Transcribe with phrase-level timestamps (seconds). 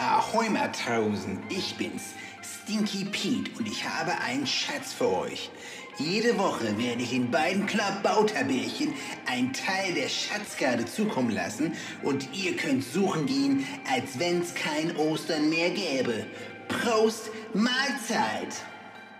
[0.00, 5.50] Ahoi Matrosen, ich bin's, Stinky Pete und ich habe einen Schatz für euch.
[5.98, 8.94] Jede Woche werde ich den beiden Klabauterbärchen
[9.26, 11.74] einen Teil der Schatzkarte zukommen lassen
[12.04, 16.26] und ihr könnt suchen gehen, als wenn's kein Ostern mehr gäbe.
[16.68, 18.54] Prost, Mahlzeit!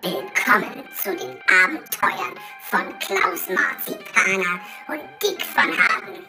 [0.01, 6.25] Willkommen zu den Abenteuern von Klaus Marzipaner und Dick von Hagen.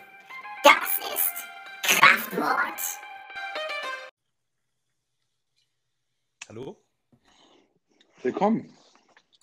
[0.64, 3.09] Das ist Kraftwort.
[6.50, 6.82] Hallo?
[8.24, 8.74] Willkommen.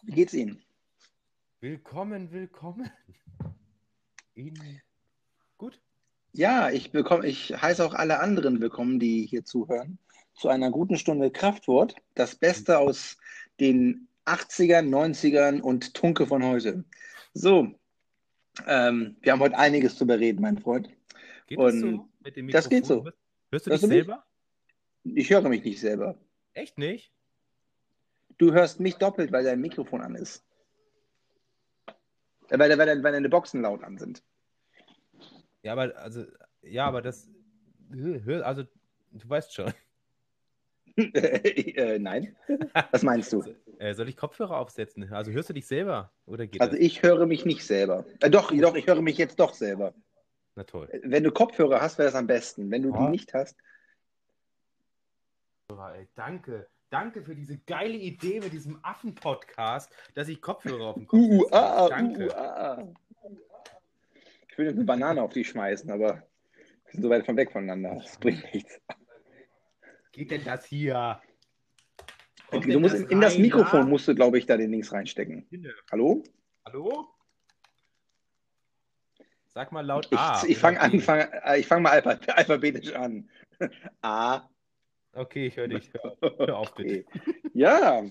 [0.02, 0.60] Wie geht's Ihnen?
[1.60, 2.90] Willkommen, willkommen.
[4.34, 4.82] Ihnen
[5.56, 5.80] gut?
[6.32, 9.98] Ja, ich, bekomme, ich heiße auch alle anderen willkommen, die hier zuhören,
[10.34, 11.94] zu einer guten Stunde Kraftwort.
[12.14, 13.16] Das Beste aus
[13.60, 16.84] den 80ern, 90ern und Tunke von heute.
[17.34, 17.72] So,
[18.66, 20.90] ähm, wir haben heute einiges zu bereden, mein Freund.
[21.46, 23.04] Geht Und das so mit dem das geht so.
[23.52, 24.06] Hörst du Hörst dich du mich?
[24.06, 24.26] selber?
[25.04, 26.18] Ich höre mich nicht selber.
[26.56, 27.12] Echt nicht?
[28.38, 30.42] Du hörst mich doppelt, weil dein Mikrofon an ist.
[32.48, 34.22] Äh, Weil, weil, weil deine Boxen laut an sind.
[35.62, 36.24] Ja, aber also,
[36.62, 37.28] ja, aber das
[38.42, 38.62] also
[39.12, 39.72] du weißt schon.
[40.96, 42.36] äh, nein.
[42.90, 43.42] Was meinst du?
[43.78, 45.12] Äh, soll ich Kopfhörer aufsetzen?
[45.12, 46.80] Also hörst du dich selber oder geht Also das?
[46.80, 48.06] ich höre mich nicht selber.
[48.20, 49.92] Äh, doch, doch, ich höre mich jetzt doch selber.
[50.54, 50.88] Na toll.
[51.02, 52.70] Wenn du Kopfhörer hast, wäre das am besten.
[52.70, 53.04] Wenn du Ja.
[53.04, 53.54] die nicht hast,
[55.68, 56.68] Ey, danke.
[56.90, 61.44] Danke für diese geile Idee mit diesem Affen-Podcast, dass ich Kopfhörer auf den Kopf uh,
[61.50, 62.28] ah, Danke.
[62.28, 62.94] uh, ah.
[64.48, 66.22] Ich will jetzt eine Banane auf dich schmeißen, aber
[66.54, 67.96] wir sind so weit von weg voneinander.
[67.96, 68.80] Das bringt nichts.
[70.12, 71.20] Geht denn das hier?
[72.50, 73.86] Kommt Du musst in, in das Mikrofon ja?
[73.86, 75.48] musst du, glaube ich, da den Links reinstecken.
[75.90, 76.22] Hallo?
[76.64, 77.08] Hallo?
[79.48, 80.42] Sag mal laut Ich, A.
[80.46, 81.00] ich oder fange an, B.
[81.00, 83.28] fang, äh, ich fang mal alpha, alphabetisch an.
[84.02, 84.48] A.
[85.16, 85.90] Okay, ich höre dich.
[86.38, 87.04] Hör, auf bitte.
[87.14, 87.28] Okay.
[87.54, 88.04] Ja,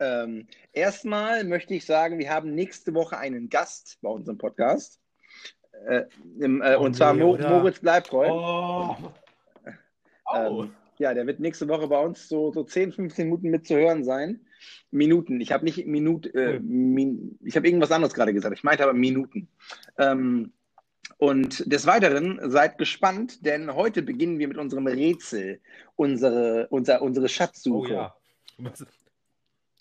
[0.00, 5.00] ähm, erstmal möchte ich sagen, wir haben nächste Woche einen Gast bei unserem Podcast.
[5.86, 6.04] Äh,
[6.40, 7.50] im, äh, Oh und zwar nee, Mo oder?
[7.50, 8.28] Moritz Bleibtreu.
[8.30, 8.96] Oh.
[10.34, 14.40] Ähm, ja, der wird nächste Woche bei uns so, so 10, 15 Minuten mitzuhören sein.
[14.90, 15.40] Minuten.
[15.40, 16.60] Ich habe nicht Minut, äh, Cool.
[16.60, 18.56] min, ich habe irgendwas anderes gerade gesagt.
[18.56, 19.48] Ich meinte aber Minuten.
[19.98, 20.52] Ähm,
[21.18, 25.60] und des Weiteren seid gespannt, denn heute beginnen wir mit unserem Rätsel,
[25.96, 27.92] unsere, unser, unsere oh Schatzsuche.
[27.92, 28.14] ja.
[28.58, 28.84] Was,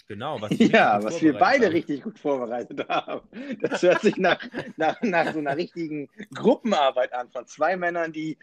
[0.07, 1.73] genau, was, du Ja, was wir beide hast.
[1.73, 3.27] richtig gut vorbereitet haben.
[3.61, 4.39] Das hört sich nach,
[4.77, 8.37] nach, nach so einer richtigen Gruppenarbeit an von zwei Männern, die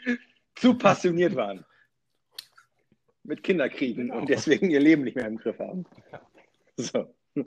[0.55, 1.65] zu passioniert waren.
[3.25, 4.19] Mit Kinderkriegen Genau.
[4.21, 5.85] und deswegen ihr Leben nicht mehr im Griff haben.
[6.77, 7.13] So.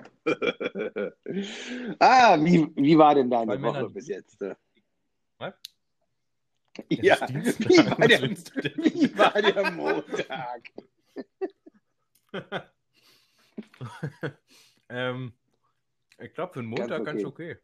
[2.00, 4.44] ah, wie, wie war denn deine Zwei Woche Männer, die- bis jetzt?
[6.90, 10.62] Ja, wie war, der, wie war der Montag?
[14.90, 15.34] ähm,
[16.20, 17.58] ich glaube, für einen Montag Ganz ganz okay.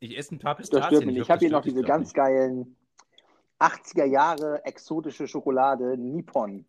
[0.00, 1.08] Ich esse ein paar Pistazien.
[1.08, 2.16] Ich hoffe, habe hier noch diese ganz nicht.
[2.16, 2.76] geilen
[3.58, 6.66] 80er Jahre exotische Schokolade Nippon.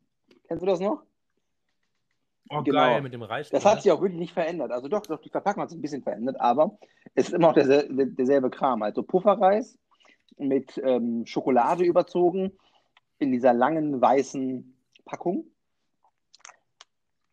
[0.48, 1.04] Kennst du das noch?
[2.50, 2.80] Oh, Genau.
[2.80, 3.50] geil, mit dem Reis.
[3.50, 4.72] Das hat sich auch wirklich nicht verändert.
[4.72, 6.78] Also doch, doch, die Verpackung hat sich ein bisschen verändert, aber
[7.16, 8.84] es ist immer noch derselbe, derselbe Kram.
[8.84, 9.80] Also Pufferreis
[10.38, 12.52] mit ähm, Schokolade überzogen
[13.20, 14.76] in dieser langen weißen
[15.06, 15.46] Packung.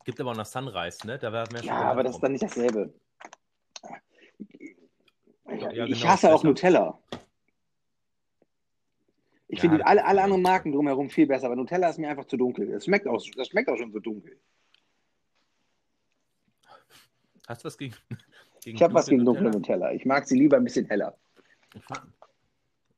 [0.04, 1.18] Gibt aber auch noch Sunrise, ne?
[1.18, 2.92] Da war mehr Ja, Schokolade aber das ist dann nicht dasselbe.
[5.48, 6.48] Ja, ich genau, hasse auch besser.
[6.48, 6.98] Nutella.
[9.48, 12.08] Ich Ja, finde alle, alle ja anderen Marken drumherum viel besser, aber Nutella ist mir
[12.08, 12.70] einfach zu dunkel.
[12.72, 14.40] Das schmeckt auch, das schmeckt auch schon so dunkel.
[17.46, 17.94] Hast du was gegen.
[18.62, 19.50] gegen Ich habe was gegen dunkle?
[19.50, 19.92] Nutella.
[19.92, 21.18] Ich mag sie lieber ein bisschen heller.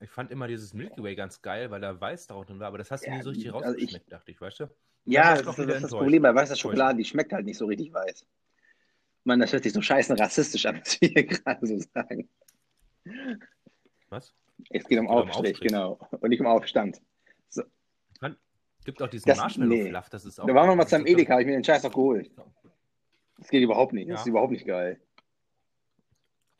[0.04, 2.68] Ich fand, ich immer dieses Milky Way ganz geil, weil da Weiß drauf drin war,
[2.68, 4.70] aber das hast du Ja, nie so richtig also ich- rausgeschmeckt, dachte ich, weißt du?
[5.06, 5.90] Ja, das wieder das, ist das.
[5.92, 6.56] Problem bei weißer.
[6.56, 8.26] Schokolade, die schmeckt halt nicht so richtig weiß.
[9.24, 12.28] Man, das hört sich so scheiße rassistisch an, was wir hier gerade so sagen.
[14.10, 14.34] Was?
[14.70, 15.98] Es geht um um Aufstrich, genau.
[16.20, 17.00] Und nicht um Aufstand.
[18.84, 20.46] Gibt auch diesen Das- Marshmallow-Fluff, das ist auch.
[20.46, 22.30] Da waren wir mal Das doch- Edeka, habe ich mir den Scheiß noch geholt.
[23.38, 24.10] Das geht überhaupt nicht.
[24.10, 24.20] Das Ja.
[24.20, 25.00] ist überhaupt nicht geil.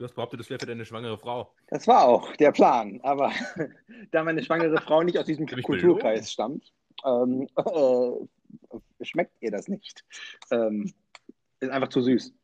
[0.04, 1.50] Du hast behauptet, das wäre für deine schwangere Frau.
[1.68, 3.00] Das war auch der Plan.
[3.04, 3.32] Aber
[4.10, 6.74] da meine schwangere Frau nicht aus diesem Kulturkreis stammt,
[7.06, 10.04] ähm, äh, schmeckt ihr das nicht.
[10.50, 10.92] Ähm,
[11.60, 12.34] ist einfach zu süß.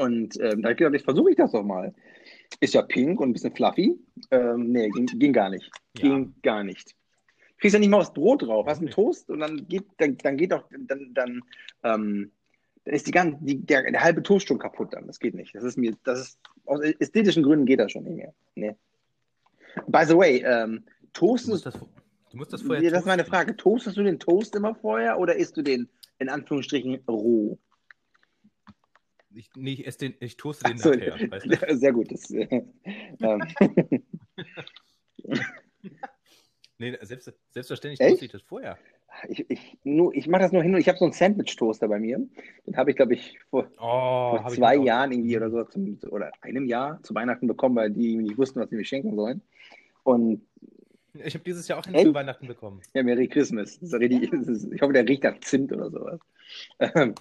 [0.00, 1.94] Und ähm, da habe ich gedacht, jetzt versuche ich das doch mal.
[2.58, 3.96] Ist ja pink und ein bisschen fluffy.
[4.32, 5.70] Ähm, nee, ging, ging gar nicht.
[5.96, 6.02] Ja.
[6.02, 6.96] Ging gar nicht.
[7.58, 8.66] Kriegst ja nicht mal das Brot drauf.
[8.66, 11.44] Hast einen Toast und dann geht, dann, dann geht doch, dann, dann,
[11.84, 12.32] ähm,
[12.84, 15.06] dann ist die ganze, die, der, der halbe Toast schon kaputt dann.
[15.06, 15.54] Das geht nicht.
[15.54, 16.40] Das ist mir, das ist,
[16.70, 18.32] aus ästhetischen Gründen geht das schon nicht mehr.
[18.54, 18.76] Nee.
[19.86, 21.80] By the way, ähm, Toast Du musst ist, das,
[22.30, 23.24] Du musst das vorher das ist meine.
[23.24, 23.56] Frage.
[23.56, 25.88] Toastest du den Toast immer vorher oder isst du den
[26.18, 27.58] in Anführungsstrichen roh?
[29.34, 31.30] Ich, nee, ich, esse den, ich toaste den nachher.
[31.30, 31.76] Weißt du?
[31.76, 32.10] sehr gut.
[32.12, 32.62] Das, äh,
[33.20, 33.40] ähm,
[36.78, 38.10] Nee, selbst, selbstverständlich Echt?
[38.10, 38.78] toaste ich das vorher.
[39.28, 41.98] Ich ich, nur- ich mache das nur hin und ich habe so einen Sandwich-Toaster bei
[41.98, 42.18] mir.
[42.66, 44.84] Den habe ich, glaube ich, vor, Oh, vor ich zwei auch.
[44.84, 48.60] Jahren irgendwie oder so zum, oder einem Jahr zu Weihnachten bekommen, weil die nicht wussten,
[48.60, 49.42] was sie mir schenken sollen.
[50.04, 50.46] Und
[51.14, 52.80] Ich habe dieses Jahr auch einen für Weihnachten bekommen.
[52.94, 53.78] ja, Merry Christmas.
[53.82, 56.20] Richtig, ist, ich hoffe, der riecht nach Zimt oder sowas.
[56.78, 57.14] Ähm,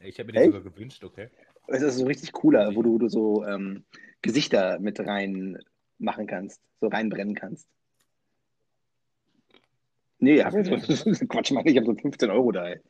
[0.00, 1.28] Ich habe mir den sogar gewünscht, okay.
[1.66, 3.84] Es ist so richtig cooler, wo du, wo du so ähm,
[4.20, 5.58] Gesichter mit rein
[5.98, 7.66] machen kannst, so reinbrennen kannst.
[10.24, 10.70] Nee, hab jetzt,
[11.28, 12.68] Quatsch, Mann, ich habe so 15 Euro da.
[12.68, 12.80] Ey.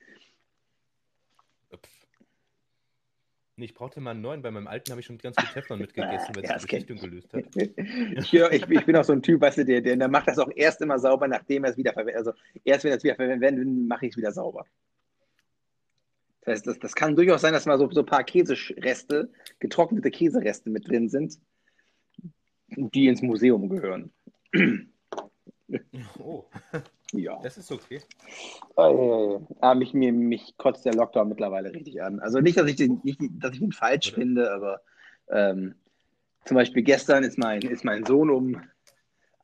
[3.56, 4.42] Nee, ich brauchte mal einen neuen.
[4.42, 6.66] Bei meinem alten habe ich schon ganz viel Teflon mitgegessen, weil Ja, es das die
[6.66, 7.44] Beschichtung gelöst hat.
[8.16, 10.38] Ich, ich, ich bin auch so ein Typ, weißt du, der, der, der macht das
[10.38, 12.16] auch erst immer sauber, nachdem er es wiederverwendet.
[12.16, 12.32] Also
[12.64, 14.66] erst wenn er es wiederverwendet, will, mache ich es wieder sauber.
[16.40, 19.30] Das heißt, das, das kann durchaus sein, dass mal so, so ein paar Käsereste,
[19.60, 21.38] getrocknete Käsereste mit drin sind,
[22.68, 24.12] die ins Museum gehören.
[26.18, 26.44] Oh,
[27.18, 27.38] Ja.
[27.42, 28.00] das ist okay.
[28.76, 32.20] Äh, ah, mich, mir, mich kotzt der Lockdown mittlerweile richtig an.
[32.20, 34.16] Also nicht, dass ich den, nicht, dass ich ihn falsch Oder?
[34.16, 34.80] finde, aber
[35.28, 35.74] ähm,
[36.44, 38.60] zum Beispiel gestern ist mein, ist mein Sohn um,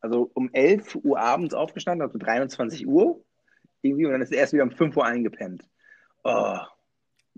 [0.01, 3.23] also um 11 Uhr abends aufgestanden, also 23 Uhr
[3.81, 5.67] irgendwie, und dann ist er erst wieder um 5 Uhr eingepennt.
[6.23, 6.57] Oh,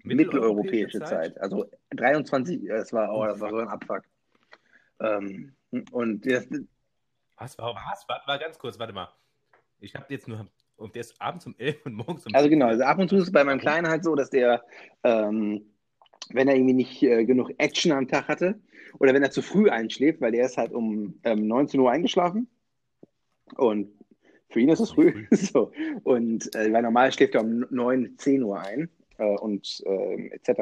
[0.04, 1.40] mitteleuropäische Zeit.
[1.40, 4.04] Also 23, das war, oh, das war so ein Abfuck.
[5.00, 5.56] Ähm,
[5.92, 6.48] und das,
[7.38, 7.58] Was?
[7.58, 8.06] war- Was?
[8.08, 9.10] Warte mal ganz kurz, warte mal.
[9.84, 10.48] Ich habe jetzt nur.
[10.76, 12.50] Und der ist abends um 11 und morgens um Also 5.
[12.50, 14.64] genau, also ab und zu ist es bei meinem Kleinen halt so, dass der,
[15.04, 15.62] ähm,
[16.32, 18.60] wenn er irgendwie nicht äh, genug Action am Tag hatte
[19.00, 22.48] oder wenn er zu früh einschläft, weil der ist halt um ähm, 19 Uhr eingeschlafen
[23.56, 23.90] und
[24.50, 25.28] für ihn ist es früh.
[25.32, 25.72] so.
[26.04, 30.62] Und äh, weil normal schläft er um 9, 10 Uhr ein äh, und äh, etc.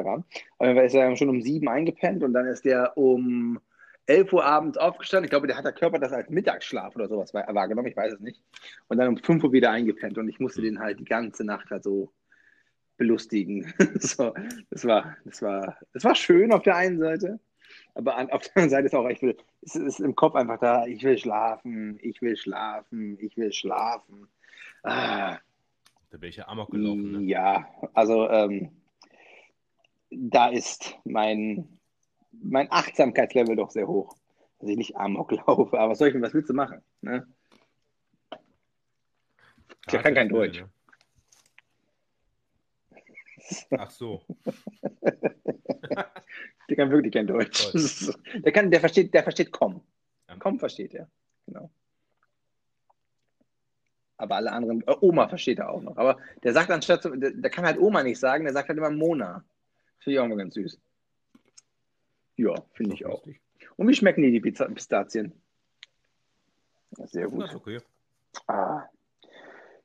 [0.58, 3.58] Aber dann ist er schon um 7 eingepennt und dann ist der um
[4.06, 5.24] 11 Uhr abends aufgestanden.
[5.26, 8.14] Ich glaube, der hat der Körper das als Mittagsschlaf oder sowas wahr- wahrgenommen, ich weiß
[8.14, 8.42] es nicht.
[8.88, 11.70] Und dann um 5 Uhr wieder eingepennt und ich musste den halt die ganze Nacht
[11.70, 12.12] halt so
[12.96, 13.72] belustigen.
[14.00, 14.34] so,
[14.70, 17.40] das war, das war, das war schön auf der einen Seite,
[17.94, 20.58] aber an, auf der anderen Seite ist auch, ich will, es ist im Kopf einfach
[20.58, 24.28] da, ich will schlafen, ich will schlafen, ich will schlafen.
[24.82, 25.38] Ah,
[26.10, 27.12] Da bin ich ja amok gelaufen.
[27.12, 27.30] Ne?
[27.30, 28.70] ja, also ähm,
[30.10, 31.78] da ist mein,
[32.32, 34.16] mein Achtsamkeitslevel doch sehr hoch.
[34.58, 36.82] Dass ich nicht amok laufe, aber was soll ich denn, was willst du machen?
[37.00, 37.26] Ne?
[39.90, 40.64] Der kann kein Deutsch.
[43.76, 44.24] Ach so.
[46.68, 47.72] Der kann wirklich kein Deutsch.
[48.34, 49.82] Der, kann, der versteht, der versteht komm.
[50.28, 50.36] Ja.
[50.38, 51.10] Komm versteht er.
[51.46, 51.70] Genau.
[54.16, 55.96] Aber alle anderen, äh, Oma versteht er auch noch.
[55.96, 58.90] Aber der sagt anstatt, der, der kann halt Oma nicht sagen, der sagt halt immer
[58.90, 59.44] Mona.
[59.98, 60.80] Finde ich auch mal ganz süß.
[62.36, 63.24] Ja, finde ich auch.
[63.76, 65.32] Und wie schmecken die, die Pizza- Pistazien?
[66.96, 67.44] Ja, sehr Das gut.
[67.44, 67.80] ist okay.
[68.46, 68.84] Ah.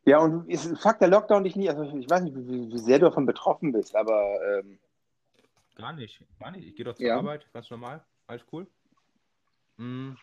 [0.05, 2.99] Ja, und ist, fuck der Lockdown dich nicht, also ich weiß nicht, wie, wie sehr
[2.99, 4.79] du davon betroffen bist, aber ähm,
[5.75, 6.23] Gar nicht.
[6.39, 6.65] Gar nicht.
[6.67, 7.17] Ich gehe doch zur Ja.
[7.17, 8.03] Arbeit, ganz normal.
[8.25, 8.65] Alles cool.
[9.75, 10.13] Mm,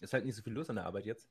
[0.00, 1.28] ist halt nicht so viel los an der Arbeit jetzt.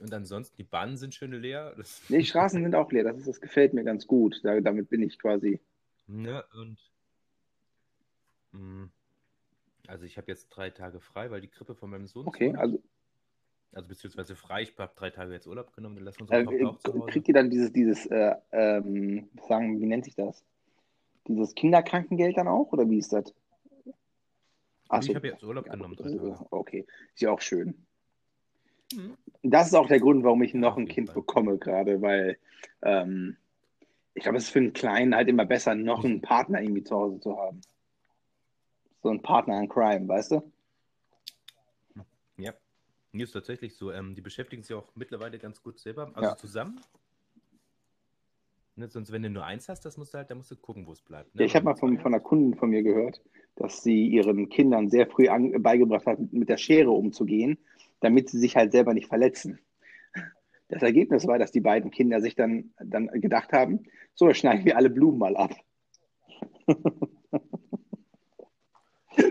[0.00, 1.74] Und ansonsten, die Bahnen sind schön leer.
[1.76, 4.40] Das, nee, die Straßen sind auch leer, das, ist, das gefällt mir ganz gut.
[4.42, 5.60] Da, damit bin ich quasi.
[6.06, 6.78] Ne, und.
[8.52, 8.84] Mm,
[9.86, 12.26] also, ich habe jetzt drei Tage frei, weil die Grippe von meinem Sohn.
[12.26, 12.60] Okay, hat.
[12.60, 12.82] also
[13.72, 14.62] Also, beziehungsweise frei.
[14.62, 17.06] Ich habe drei Tage jetzt Urlaub genommen, dann lassen wir äh, auch Hause.
[17.06, 20.42] kriegt ihr dann dieses, dieses äh, ähm, sagen, wie nennt sich das?
[21.26, 23.34] Dieses Kinderkrankengeld dann auch, oder wie ist das?
[24.88, 25.14] Ach ich so.
[25.14, 26.46] habe jetzt Urlaub Ja, genommen, ist- Tage.
[26.50, 27.86] Okay, ist ja auch schön.
[28.94, 29.16] Mhm.
[29.42, 32.38] Das ist auch der Grund, warum ich noch ein Kind bekomme, gerade, weil
[32.82, 33.36] ähm,
[34.14, 36.96] ich glaube, es ist für einen Kleinen halt immer besser, noch einen Partner irgendwie zu
[36.96, 37.60] Hause zu haben.
[39.02, 40.52] So ein Partner in Crime, weißt du?
[42.36, 42.52] Ja.
[43.12, 46.36] Mir ist tatsächlich so, ähm, die beschäftigen sich auch mittlerweile ganz gut selber, also Ja.
[46.36, 46.80] zusammen.
[48.76, 50.86] Ne, sonst, wenn du nur eins hast, das musst du halt, da musst du gucken,
[50.86, 51.34] wo es bleibt.
[51.34, 53.20] Ja, ich habe mal von, von einer Kundin von mir gehört,
[53.56, 57.58] dass sie ihren Kindern sehr früh an, beigebracht hat, mit der Schere umzugehen,
[58.00, 59.58] damit sie sich halt selber nicht verletzen.
[60.68, 64.64] Das Ergebnis war, dass die beiden Kinder sich dann, dann gedacht haben, so, dann schneiden
[64.64, 65.54] wir alle Blumen mal ab.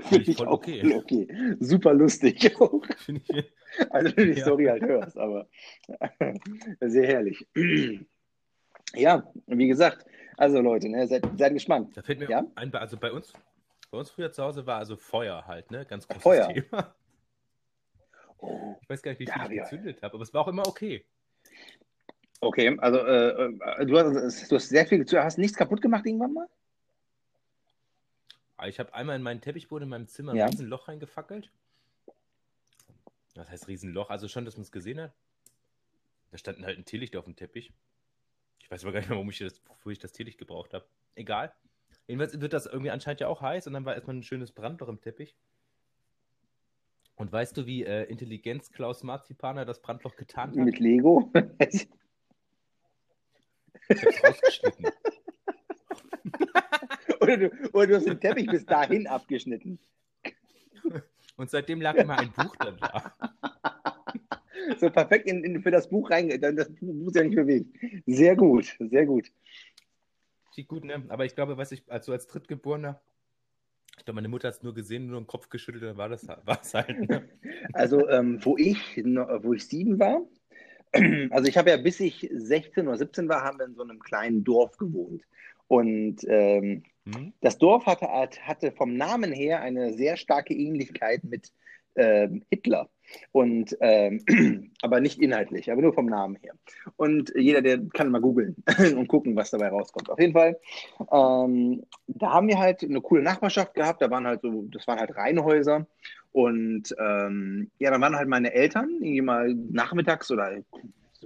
[0.10, 0.94] Finde ich voll auch okay.
[0.94, 1.28] okay.
[1.60, 2.84] Super lustig auch.
[3.08, 3.54] Ich,
[3.90, 4.46] Also wenn du die Ja.
[4.46, 5.48] Story halt hörst, aber
[6.82, 7.48] sehr herrlich.
[8.96, 10.06] Ja, wie gesagt,
[10.38, 11.96] also Leute, ne, seid, seid gespannt.
[11.98, 12.46] da fällt mir Ja?
[12.56, 13.34] ein, also bei uns,
[13.92, 15.86] bei uns früher zu Hause war also Feuer halt, ne?
[15.86, 16.48] Ganz großes Feuer.
[16.54, 16.96] Thema.
[18.38, 20.66] Oh, Ich weiß gar nicht, wie viel ich gezündet habe, aber es war auch immer
[20.66, 21.04] okay.
[22.40, 23.46] Okay, also äh,
[23.80, 26.48] äh, du, hast, du hast sehr viel, du hast nichts kaputt gemacht irgendwann mal?
[28.66, 30.46] Ich habe einmal in meinen Teppichboden in meinem Zimmer Ja.
[30.46, 31.52] ein Riesenloch reingefackelt.
[33.36, 34.10] Was heißt Riesenloch?
[34.10, 35.14] Also schon, dass man es gesehen hat.
[36.32, 37.72] Da stand halt ein Teelicht auf dem Teppich.
[38.60, 40.86] Ich weiß aber gar nicht mehr, warum ich das, wofür ich das Teelicht gebraucht habe.
[41.16, 41.54] Egal.
[42.08, 44.88] Jedenfalls wird das irgendwie anscheinend ja auch heiß und dann war erstmal ein schönes Brandloch
[44.88, 45.36] im Teppich.
[47.16, 50.56] Und weißt du, wie äh, Intelligenz Klaus Marzipaner das Brandloch getan hat?
[50.58, 51.32] Mit Lego?
[53.90, 54.88] Ich hab's rausgeschnitten.
[57.22, 59.80] Oder, du, oder du hast den Teppich bis dahin abgeschnitten.
[61.38, 63.14] Und seitdem lag immer ein Buch dann da.
[64.80, 67.78] So perfekt in, in, für das Buch rein, dann das Buch ist ja nicht bewegt.
[68.06, 69.32] Sehr gut, sehr gut.
[70.52, 71.06] Sieht gut, ne?
[71.10, 73.00] Aber ich glaube, was ich, also als Drittgeborener,
[73.98, 76.28] ich glaube, meine Mutter hat es nur gesehen, nur den Kopf geschüttelt, dann war das
[76.28, 77.10] war es halt.
[77.10, 77.30] Ne?
[77.74, 80.22] Also, ähm, wo, ich, wo ich sieben war,
[81.32, 84.00] also ich habe ja bis ich 16 oder 17 war, haben wir in so einem
[84.00, 85.24] kleinen Dorf gewohnt.
[85.68, 86.84] Und ähm,
[87.14, 87.34] Hm?
[87.42, 91.52] das Dorf hatte, hatte vom Namen her eine sehr starke Ähnlichkeit mit
[91.96, 92.90] ähm, Hitler.
[93.32, 94.24] Und ähm,
[94.82, 96.54] aber nicht inhaltlich, aber nur vom Namen her.
[96.98, 98.56] Und jeder, der kann mal googeln
[98.96, 100.10] und gucken, was dabei rauskommt.
[100.10, 100.60] Auf jeden Fall,
[101.12, 104.02] ähm, da haben wir halt eine coole Nachbarschaft gehabt.
[104.02, 105.88] Da waren halt so, das waren halt Reihenhäuser.
[106.34, 110.52] Und ähm, ja, dann waren halt meine Eltern irgendwie mal nachmittags oder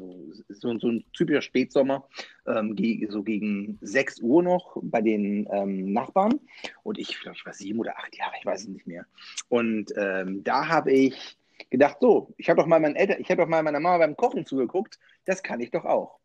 [0.02, 2.08] so, so, so ein typischer Spätsommer,
[2.48, 2.76] ähm,
[3.10, 6.40] so gegen 6 Uhr noch bei den ähm, Nachbarn.
[6.84, 9.06] Und ich glaube, ich war sieben oder acht Jahre, ich weiß es nicht mehr.
[9.50, 11.38] Und ähm, da habe ich
[11.70, 14.18] gedacht, so, ich habe doch mal meinen Eltern, ich habe doch mal meiner Mama beim
[14.18, 16.20] Kochen zugeguckt, das kann ich doch auch.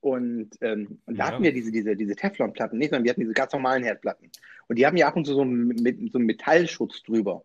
[0.00, 1.32] Und, ähm, und da Ja.
[1.32, 4.30] hatten wir diese, diese, diese Teflonplatten nicht, sondern wir hatten diese ganz normalen Herdplatten.
[4.68, 7.44] Und die haben ja ab und zu so einen, mit, so einen Metallschutz drüber.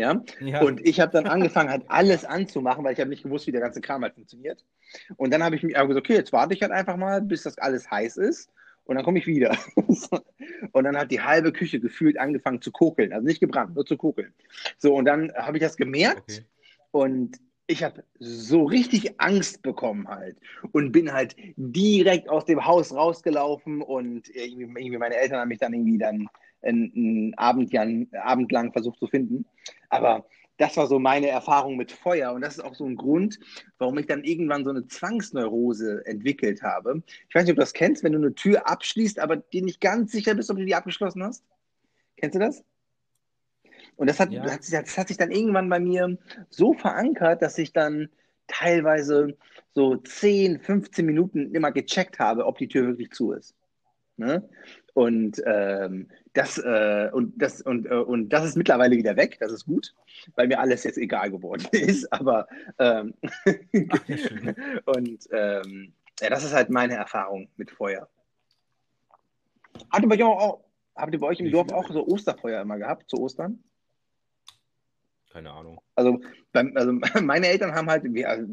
[0.00, 3.46] Ja, Ja, und ich habe dann angefangen, halt alles anzumachen, weil ich habe nicht gewusst,
[3.46, 4.64] wie der ganze Kram halt funktioniert.
[5.16, 7.58] Und dann habe ich mir gesagt, okay, jetzt warte ich halt einfach mal, bis das
[7.58, 8.50] alles heiß ist.
[8.84, 9.56] Und dann komme ich wieder.
[10.72, 13.12] und dann hat die halbe Küche gefühlt angefangen zu kokeln.
[13.12, 14.34] Also nicht gebrannt, nur zu kokeln.
[14.78, 16.22] So, und dann habe ich das gemerkt.
[16.22, 16.44] okay.
[16.90, 17.38] Und
[17.70, 20.36] ich habe so richtig Angst bekommen halt
[20.72, 25.72] und bin halt direkt aus dem Haus rausgelaufen und irgendwie, meine Eltern haben mich dann
[25.72, 26.28] irgendwie dann
[26.62, 29.46] einen, einen Abend, ja, einen Abend lang versucht zu finden.
[29.90, 33.38] Aber das war so meine Erfahrung mit Feuer und das ist auch so ein Grund,
[33.78, 37.02] warum ich dann irgendwann so eine Zwangsneurose entwickelt habe.
[37.28, 39.80] Ich weiß nicht, ob du das kennst, wenn du eine Tür abschließt, aber dir nicht
[39.80, 41.44] ganz sicher bist, ob du die abgeschlossen hast.
[42.16, 42.62] Kennst du das?
[43.96, 44.50] Und das hat, Ja.
[44.50, 46.18] hat sich, das hat sich dann irgendwann bei mir
[46.48, 48.08] so verankert, dass ich dann
[48.46, 49.36] teilweise
[49.72, 53.54] so 10, 15 Minuten immer gecheckt habe, ob die Tür wirklich zu ist.
[54.16, 54.48] Ne?
[54.94, 59.52] Und, ähm, das, äh, und, das, und, äh, und das ist mittlerweile wieder weg, das
[59.52, 59.94] ist gut,
[60.36, 62.12] weil mir alles jetzt egal geworden ist.
[62.12, 62.46] Aber
[62.78, 63.14] ähm,
[64.84, 68.08] und ähm, ja, das ist halt meine Erfahrung mit Feuer.
[69.90, 72.78] Habt ihr bei euch, auch, habt ihr bei euch im Dorf auch so Osterfeuer immer
[72.78, 73.62] gehabt, zu Ostern?
[75.32, 75.80] Keine Ahnung.
[75.94, 76.20] Also,
[76.52, 78.46] beim, also meine Eltern haben halt, wir, also,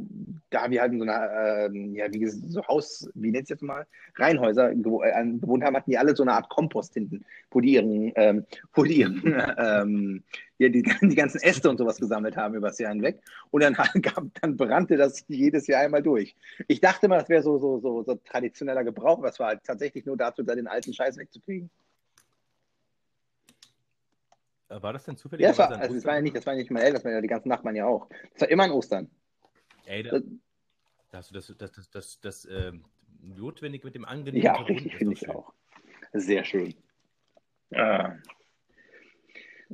[0.51, 3.50] da wir halt in so einer, ähm, ja, wie gesagt, so Haus, wie nennt es
[3.50, 7.25] jetzt mal, Reihenhäuser gewo äh, gewohnt haben, hatten die alle so eine Art Kompost hinten,
[7.50, 9.24] wo die ihren, ähm, wo die ihren,
[9.57, 10.24] ähm,
[10.60, 13.22] ja, die, die ganzen Äste und sowas gesammelt haben übers Jahr hinweg.
[13.50, 16.36] Und dann, gab, dann brannte das jedes Jahr einmal durch.
[16.67, 20.05] Ich dachte mal, das wäre so, so, so, so traditioneller Gebrauch, was war halt tatsächlich
[20.05, 21.72] nur dazu, da den alten Scheiß wegzukriegen.
[24.69, 25.43] Äh, War das denn zufällig?
[25.43, 27.05] Ja, das war, also das war ja nicht, das war ja nicht meine Eltern, das
[27.05, 28.09] waren ja die ganzen Nachbarn ja auch.
[28.33, 29.09] Das war immer an Ostern.
[29.86, 30.24] Ey, da, Das-
[31.12, 32.83] da hast du das, das, das, das, das ähm,
[33.21, 35.29] notwendig mit dem angenehmen Ja, richtig, finde ich schön.
[35.31, 35.53] auch.
[36.13, 36.75] Sehr schön.
[37.74, 38.15] Ah.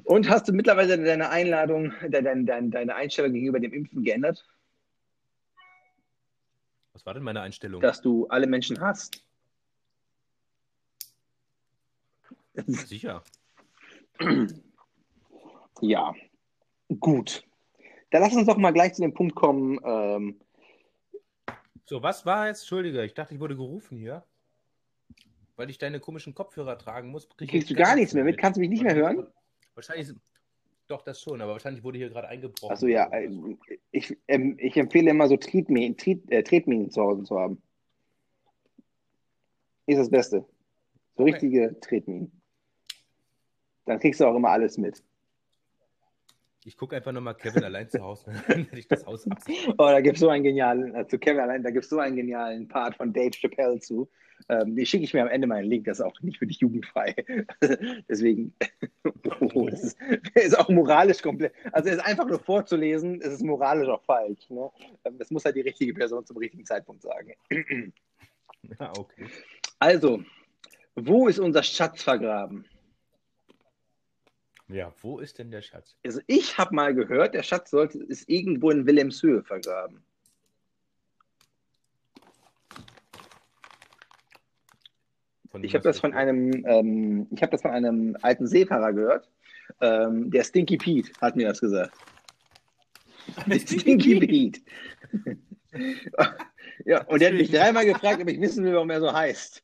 [0.03, 4.45] Und hast du mittlerweile deine Einladung, de- deine, deine, deine Einstellung gegenüber dem Impfen geändert,
[6.93, 7.81] Was war denn meine Einstellung?
[7.81, 9.23] dass du alle Menschen hast?
[12.67, 13.23] Sicher.
[15.83, 16.15] Ja,
[16.99, 17.45] gut.
[18.11, 19.79] Dann lass uns doch mal gleich zu dem Punkt kommen.
[19.83, 20.39] Ähm,
[21.83, 22.61] So, was war jetzt?
[22.61, 24.23] Entschuldige, ich dachte, ich wurde gerufen hier.
[25.57, 27.27] Weil ich deine komischen Kopfhörer tragen muss.
[27.27, 28.37] krieg kriegst du gar nichts mehr mit?
[28.37, 29.27] Kannst du mich nicht mehr hören?
[29.75, 30.13] Wahrscheinlich,
[30.87, 32.71] doch, das schon, aber wahrscheinlich wurde hier gerade eingebrochen.
[32.71, 33.09] Achso, ja.
[33.11, 33.29] äh,
[33.91, 37.61] Ich, ähm, ich empfehle immer so Tretminen, Tret, äh, zu Hause zu haben.
[39.85, 40.45] Ist das Beste.
[41.17, 41.31] So Okay.
[41.33, 42.31] richtige Tretminen.
[43.85, 45.03] Dann kriegst du auch immer alles mit.
[46.65, 49.73] Ich gucke einfach nochmal Kevin allein zu Hause, dann werde ich das Haus absichern.
[49.77, 51.99] Oh, da gibt es so einen genialen, äh, zu Kevin allein, da gibt es so
[51.99, 54.09] einen genialen Part von Dave Chappelle zu.
[54.49, 56.59] Ähm, die schicke ich mir am Ende meinen Link, das ist auch nicht für dich
[56.59, 57.15] jugendfrei.
[58.09, 58.53] Deswegen,
[59.53, 59.97] oh, das ist,
[60.35, 61.53] ist auch moralisch komplett.
[61.71, 64.49] Also es ist einfach nur vorzulesen, es ist moralisch auch falsch.
[64.49, 64.69] Ne?
[65.05, 67.33] Ähm, Das muss halt die richtige Person zum richtigen Zeitpunkt sagen.
[68.79, 69.27] Ja, okay.
[69.79, 70.23] Also,
[70.95, 72.65] wo ist unser Schatz vergraben?
[74.69, 75.95] Ja, wo ist denn der Schatz?
[76.05, 80.03] Also ich habe mal gehört, der Schatz sollte, ist irgendwo in Wilhelmshöhe vergraben.
[85.51, 89.29] Von Ich habe das von einem, ähm, ich habe das von einem alten Seefahrer gehört.
[89.81, 91.95] Ähm, der Stinky Pete hat mir das gesagt.
[93.51, 94.61] Stinky Pete.
[96.85, 99.63] ja, und er hat mich dreimal gefragt, ob ich wissen will, warum er so heißt.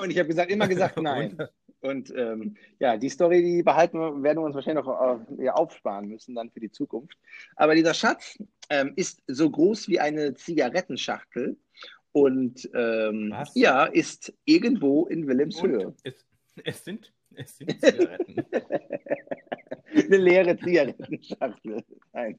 [0.00, 1.36] Und ich habe gesagt, immer gesagt nein.
[1.82, 5.54] Und ähm, ja, die Story, die behalten wir, werden wir uns wahrscheinlich noch äh, ja,
[5.54, 7.18] aufsparen müssen dann für die Zukunft.
[7.56, 8.38] Aber dieser Schatz
[8.70, 11.56] ähm, ist so groß wie eine Zigarettenschachtel
[12.12, 15.92] und ähm, ja, ist irgendwo in Wilhelmshöhe.
[16.04, 16.24] Es,
[16.64, 18.46] es sind, es sind Zigaretten.
[19.94, 21.84] Eine leere Zigarettenschachtel.
[22.12, 22.38] Nein.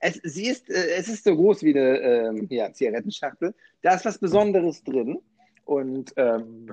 [0.00, 3.54] Es, sie ist, äh, es ist so groß wie eine ähm, ja, Zigarettenschachtel.
[3.80, 5.18] Da ist was Besonderes drin.
[5.64, 6.70] Und ähm,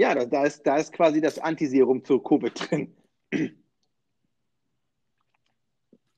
[0.00, 2.96] ja, da, da, ist, da ist quasi das Antiserum zur Covid drin.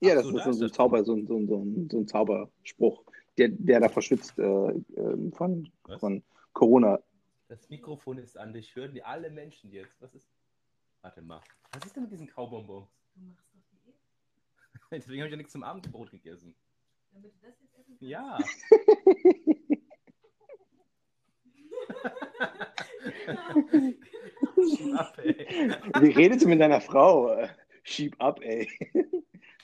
[0.01, 1.57] Ja, Ach das so, ist da so, so, ein Zauber, so, ein- so, ein- so,
[1.65, 3.05] ein- so ein Zauberspruch,
[3.39, 6.01] der, der da verschützt äh, ähm, von, Was?
[6.01, 6.23] von
[6.53, 7.01] Corona.
[7.49, 8.75] Das Mikrofon ist an dich.
[8.75, 10.01] Hören die alle Menschen jetzt?
[10.01, 10.29] Was ist.
[11.03, 11.41] Warte mal.
[11.73, 12.89] Was ist denn mit diesen Kaubonbons?
[13.15, 13.95] Du machst doch Diät,
[14.91, 16.55] Deswegen habe ich ja nichts zum Abendbrot gegessen.
[17.13, 18.03] damit du das jetzt essen kannst.
[18.03, 18.39] Ja.
[24.77, 25.47] Schieb ab, ey.
[26.01, 27.49] Wie redest du mit deiner Frau?
[27.83, 28.69] Schieb ab, ey.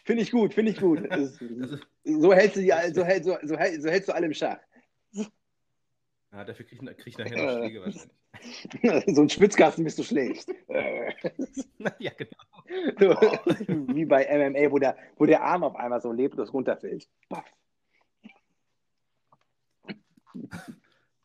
[0.05, 1.01] Finde ich gut, finde ich gut.
[2.05, 4.59] So hältst du die, so, hält, so, so, hält, so hältst du alle im Schach.
[5.13, 9.15] ja, dafür krieg ich, krieg ich nachher noch Schläge wahrscheinlich.
[9.15, 10.49] so ein Schwitzkasten bist du schlecht.
[11.99, 12.37] ja, genau.
[12.99, 17.09] So, wie bei MMA, wo der, wo der Arm auf einmal so leblos runterfällt.
[17.29, 17.45] Baff.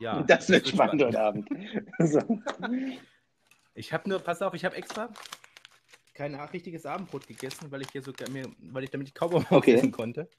[0.04, 1.50] Ja, das wird spannend heute Abend.
[2.00, 2.20] So.
[3.74, 5.10] Ich habe nur, pass auf, ich habe extra
[6.14, 9.76] kein richtiges Abendbrot gegessen, weil ich hier sogar mir, weil ich damit die Kaubonbons Okay.
[9.76, 10.30] essen konnte.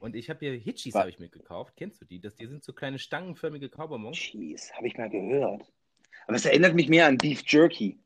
[0.00, 1.74] Und ich habe hier Hitchis habe ich mir gekauft.
[1.76, 2.20] Kennst du die?
[2.20, 4.16] Das, die sind so kleine stangenförmige Kaubonbons.
[4.16, 5.64] Cheese, habe ich mal gehört.
[6.26, 7.98] Aber es erinnert mich mehr an Beef Jerky.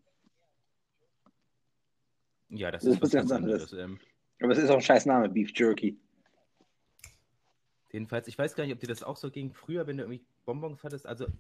[2.49, 3.73] Ja, das Das ist was ganz anderes.
[3.75, 4.01] Ähm,
[4.41, 5.99] Aber es ist auch ein scheiß Name, Beef Jerky.
[7.93, 10.25] Jedenfalls, ich weiß gar nicht, ob dir das auch so ging früher, wenn du irgendwie
[10.45, 11.07] Bonbons hattest.
[11.07, 11.31] Also, äh,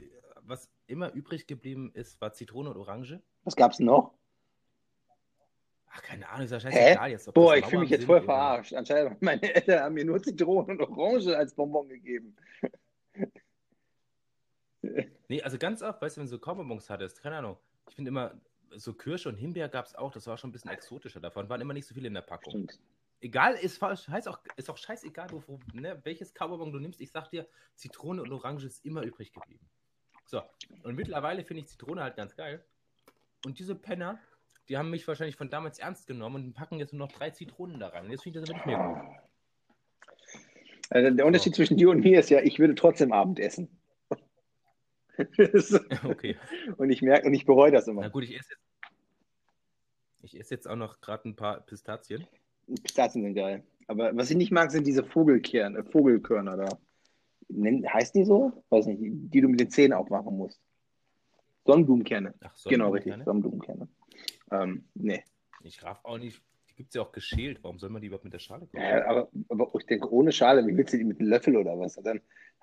[0.42, 3.20] was immer übrig geblieben ist, war Zitrone und Orange.
[3.44, 4.14] Was gab's noch?
[5.92, 7.28] Ach, keine Ahnung, ist ja scheißegal jetzt.
[7.28, 8.72] ob Boah, ich fühle mich jetzt sind voll verarscht.
[8.74, 12.36] Anscheinend meine Eltern haben mir nur Zitronen und Orange als Bonbon gegeben.
[15.28, 17.56] Nee, also ganz oft, weißt du, wenn du so Kaubonbons hattest, keine Ahnung.
[17.88, 18.34] Ich finde immer,
[18.76, 21.20] so Kirsche und Himbeer gab es auch, das war schon ein bisschen exotischer.
[21.20, 22.50] Davon waren immer nicht so viele in der Packung.
[22.52, 22.80] Stimmt.
[23.22, 27.00] Egal, ist, heißt auch, ist auch scheißegal, wo, ne, welches Kaubonbon du nimmst.
[27.02, 29.68] Ich sag dir, Zitrone und Orange ist immer übrig geblieben.
[30.24, 30.42] So,
[30.84, 32.64] und mittlerweile finde ich Zitrone halt ganz geil.
[33.44, 34.18] Und diese Penner,
[34.68, 37.78] die haben mich wahrscheinlich von damals ernst genommen und packen jetzt nur noch drei Zitronen
[37.78, 38.10] da rein.
[38.10, 39.20] Jetzt finde ich das aber nicht mehr
[40.90, 43.68] Also der Unterschied zwischen dir und mir ist ja, ich würde trotzdem Abend essen.
[44.08, 44.20] gut.
[46.04, 46.38] Okay.
[46.78, 48.10] und ich merke und ich bereue das Na immer.
[48.10, 48.64] gut, ich esse jetzt.
[50.22, 52.26] Ich esse jetzt auch noch gerade ein paar Pistazien.
[52.76, 53.62] Pistazien sind geil.
[53.86, 56.78] Aber was ich nicht mag, sind diese Vogelkern, äh, Vogelkörner da.
[57.48, 58.52] Nenn, heißt die so?
[58.70, 60.60] Weiß nicht, die, die du mit den Zähnen aufmachen musst.
[61.66, 62.34] Sonnenblumenkerne.
[62.40, 62.70] Ach so.
[62.70, 63.14] Genau, richtig.
[63.24, 63.88] Sonnenblumenkerne.
[64.52, 65.22] Ähm, nee.
[65.62, 66.40] Ich raff auch nicht.
[66.70, 67.58] Die gibt es ja auch geschält.
[67.62, 68.80] Warum soll man die überhaupt mit der Schale kaufen?
[68.80, 71.78] Ja, aber, aber ich denke, ohne Schale, wie willst du die mit einem Löffel oder
[71.78, 71.96] was?
[71.96, 72.20] Und dann,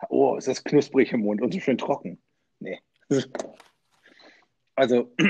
[0.09, 2.17] oh, ist das knusprig im Mund und so schön trocken.
[2.59, 2.79] Nee.
[4.75, 5.11] Also,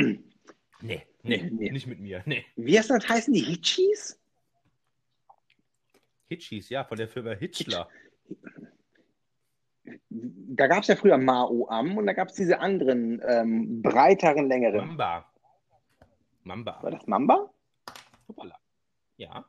[0.82, 1.72] Nee, nee, Nee.
[1.72, 2.22] nicht mit mir.
[2.26, 2.46] Nee.
[2.56, 3.08] wie heißt das?
[3.08, 4.20] Heißen die Hitchis?
[6.28, 7.88] Hitchis, ja, von der Firma Hitchler.
[10.10, 14.88] Da gab es ja früher Mao-Am und da gab es diese anderen, ähm, breiteren, längeren.
[14.88, 15.32] Mamba.
[16.44, 16.82] Mamba.
[16.82, 17.50] War das Mamba?
[18.28, 18.56] Hoppala.
[19.18, 19.46] Ja.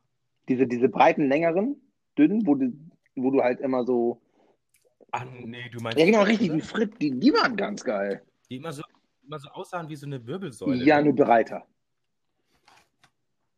[0.48, 1.80] Diese, diese breiten, längeren,
[2.16, 2.72] dünnen, wo du,
[3.16, 4.20] wo du halt immer so.
[5.10, 5.98] Ach nee, du meinst.
[5.98, 8.22] Ja, genau, richtig, die Frit, die, die waren ganz geil.
[8.50, 8.82] Die immer so,
[9.26, 10.84] immer so aussahen wie so eine Wirbelsäule.
[10.84, 11.12] ja, ne?
[11.12, 11.66] nur breiter.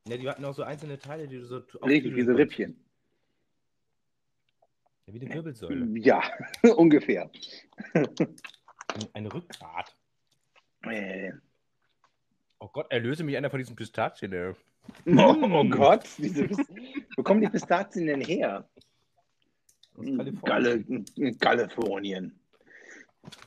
[0.06, 1.58] Ja, die hatten auch so einzelne Teile, die du so.
[1.82, 2.76] Richtig, wie so Rippchen.
[5.06, 5.98] Ja, wie eine Wirbelsäule.
[5.98, 6.22] Ja,
[6.76, 7.30] ungefähr.
[9.12, 9.96] Ein Rückgrat.
[10.82, 11.32] Äh,
[12.60, 14.52] Oh Gott, erlöse mich einer von diesen Pistazien, ey.
[15.06, 16.48] Oh, oh Gott, diese,
[17.16, 18.68] wo kommen die Pistazien denn her?
[19.94, 20.42] Aus Kalifornien.
[20.42, 22.40] Galle, Kalifornien.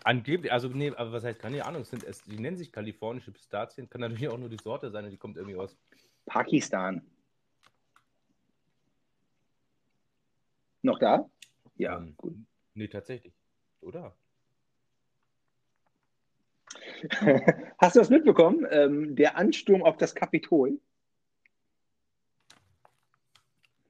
[0.04, 3.90] Angeblich, also nee, aber was heißt, keine Ahnung, sind, es, die nennen sich kalifornische Pistazien,
[3.90, 5.76] kann natürlich auch nur die Sorte sein, die kommt irgendwie aus.
[6.26, 7.02] Pakistan.
[10.84, 11.28] Noch da?
[11.78, 12.36] Ja, ähm, gut.
[12.76, 13.34] Nee, tatsächlich.
[13.82, 14.16] Oder?
[17.80, 18.68] Hast du das mitbekommen?
[18.70, 20.80] Ähm, der Ansturm auf das Kapitol?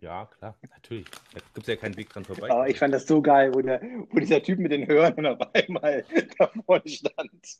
[0.01, 1.09] Ja, klar, natürlich.
[1.33, 2.49] Da gibt es ja keinen Weg dran vorbei.
[2.51, 5.55] Oh, ich fand das so geil, wo, der, wo dieser Typ mit den Hörnern auf
[5.55, 6.05] einmal
[6.37, 7.57] da vorne stand.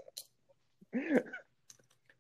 [0.92, 1.24] Ich finde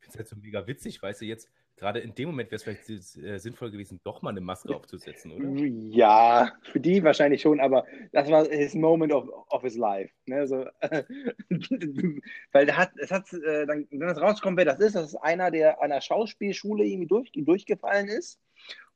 [0.07, 3.17] es halt so mega witzig, weißt du, jetzt, gerade in dem Moment wäre es vielleicht
[3.17, 5.49] äh, sinnvoll gewesen, doch mal eine Maske aufzusetzen, oder?
[5.89, 10.11] Ja, für die wahrscheinlich schon, aber das war his moment of, of his life.
[10.25, 10.47] Ne?
[10.47, 10.65] So,
[12.51, 15.51] weil hat, es hat, äh, dann, wenn das rauskommt, wer das ist, das ist einer,
[15.51, 18.39] der an der Schauspielschule irgendwie durch, durchgefallen ist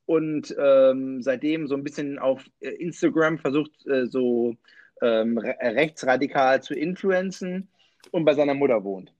[0.06, 4.56] und ähm, seitdem so ein bisschen auf äh, Instagram versucht, äh, so
[5.02, 7.70] ähm, re rechtsradikal zu influenzen
[8.12, 9.14] und bei seiner Mutter wohnt.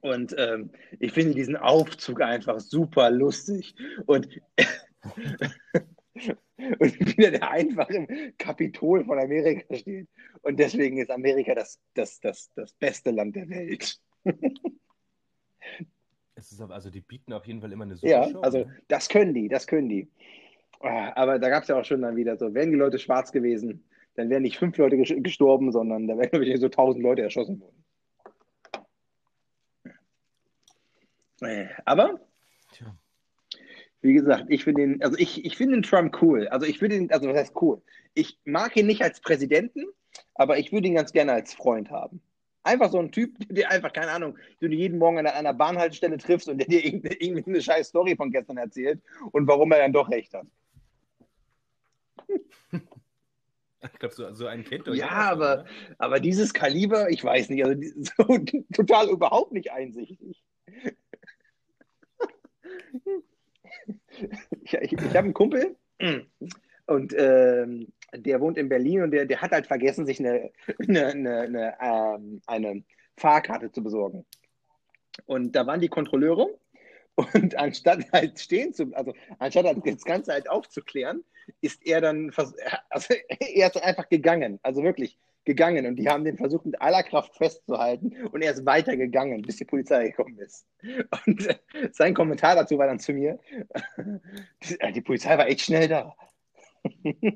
[0.00, 3.74] Und ähm, ich finde diesen Aufzug einfach super lustig.
[4.06, 4.28] Und,
[6.14, 8.06] und wieder der einfach im
[8.38, 10.08] Kapitol von Amerika steht.
[10.42, 13.98] Und deswegen ist Amerika das, das, das, das beste Land der Welt.
[16.34, 18.40] Es ist aber, also die bieten auf jeden Fall immer eine super Ja, Show.
[18.40, 18.76] also ne?
[18.88, 20.08] das können die, das können die.
[20.80, 23.30] Ah, Aber da gab es ja auch schon dann wieder so, wären die Leute schwarz
[23.32, 23.84] gewesen,
[24.16, 27.22] dann wären nicht fünf Leute ges- gestorben, sondern da wären, glaube ich, so tausend Leute
[27.22, 27.81] erschossen worden.
[31.84, 32.20] Aber
[32.72, 32.96] Tja.
[34.00, 36.48] wie gesagt, ich finde den, also ich, ich finde den Trump cool.
[36.48, 37.82] Also ich würde ihn, also was heißt cool?
[38.14, 39.84] Ich mag ihn nicht als Präsidenten,
[40.34, 42.20] aber ich würde ihn ganz gerne als Freund haben.
[42.64, 46.18] Einfach so ein Typ, der einfach, keine Ahnung, den du jeden Morgen an einer Bahnhaltestelle
[46.18, 49.02] triffst und der dir irgendeine, irgendwie eine scheiß Story von gestern erzählt
[49.32, 50.46] und warum er dann doch recht hat.
[53.84, 55.66] Ich glaube, so, so einen kennt ihr Ja, aber, oder?
[55.98, 58.38] aber dieses Kaliber, ich weiß nicht, also so
[58.72, 60.42] total überhaupt nicht einsichtig.
[64.72, 65.76] Ich, ich, ich habe einen Kumpel
[66.86, 71.06] und ähm, der wohnt in Berlin und der, der hat halt vergessen, sich eine, eine,
[71.06, 72.84] eine, eine, ähm, eine
[73.16, 74.24] Fahrkarte zu besorgen.
[75.26, 76.58] Und da waren die Kontrolleure
[77.14, 81.24] und anstatt halt stehen zu, also anstatt halt das Ganze halt aufzuklären,
[81.60, 82.32] ist er dann,
[82.90, 87.02] also er ist einfach gegangen, also wirklich gegangen und die haben den versucht mit aller
[87.02, 90.66] Kraft festzuhalten und er ist weitergegangen, bis die Polizei gekommen ist.
[91.26, 91.58] Und äh,
[91.92, 93.38] sein Kommentar dazu war dann zu mir,
[94.64, 96.14] die, äh, die Polizei war echt schnell da.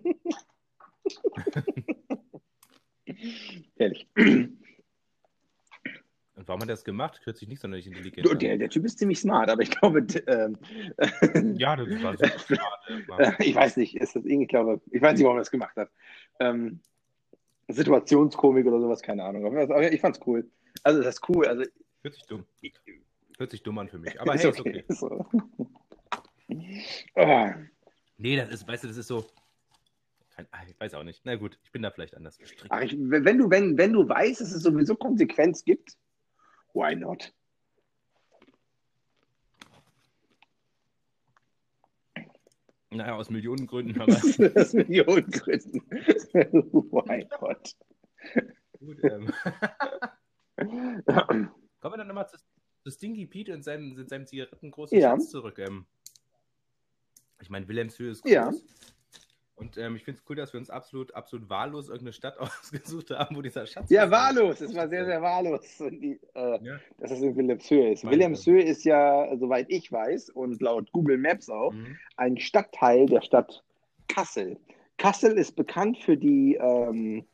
[3.77, 4.09] Ehrlich.
[6.37, 7.23] Und warum hat er das gemacht?
[7.25, 8.35] Hört sich nicht sonderlich intelligent Du.
[8.35, 10.59] Der, der Typ ist ziemlich smart, aber ich glaube, ähm,
[11.59, 12.39] Ja, das war super
[13.05, 13.41] smart.
[13.41, 15.77] Ich weiß nicht, ist das irgendwie, ich glaube, ich weiß nicht, warum er das gemacht
[15.77, 15.91] hat.
[16.39, 16.81] Ähm,
[17.69, 19.45] Situationskomik oder sowas, keine Ahnung.
[19.47, 20.49] Aber ich fand's cool.
[20.83, 21.47] Also das ist cool.
[21.47, 21.65] Also
[22.03, 22.45] Hört sich dumm.
[23.39, 24.21] Hört sich dumm an für mich.
[24.21, 24.85] Aber ist hey, okay.
[24.89, 25.27] ist okay.
[25.27, 25.27] So.
[27.17, 27.55] Ah,
[28.19, 29.27] Nee, das ist, weißt du, das ist so.
[30.35, 31.21] Kein, ah, ich weiß auch nicht.
[31.25, 32.67] Na gut, ich bin da vielleicht anders gestrickt.
[32.71, 35.97] Ach, ich, wenn, du, wenn, wenn du weißt, dass es sowieso Konsequenz gibt,
[36.75, 37.33] why not?
[42.91, 45.81] Naja, aus Millionen Gründen, aber das Millionen Gründen.
[45.91, 47.77] why not?
[48.79, 49.03] gut.
[49.05, 49.33] Ähm.
[51.81, 52.37] Kommen wir dann nochmal zu,
[52.85, 55.11] zu Stinky Pete und seinem, seinem zigarettengroßen Ja.
[55.13, 55.59] Schatz zurück.
[55.59, 55.87] Ähm,
[57.41, 58.33] ich meine, Wilhelmshöhe ist groß.
[58.33, 58.53] Ja.
[59.57, 63.11] Und ähm, ich finde es cool, dass wir uns absolut, absolut wahllos irgendeine Stadt ausgesucht
[63.11, 64.61] haben, wo dieser Schatz Ja, wahllos.
[64.61, 65.63] Es war sehr, sehr wahllos.
[65.79, 66.79] Die, äh, Ja.
[66.99, 68.05] dass es in Wilhelmshöhe ist.
[68.05, 71.97] Wilhelmshöhe ist ja, soweit ich weiß, und laut Google Maps auch, Mhm.
[72.17, 73.63] ein Stadtteil der Stadt
[74.09, 74.59] Kassel.
[74.99, 77.25] Kassel ist bekannt für die, ähm,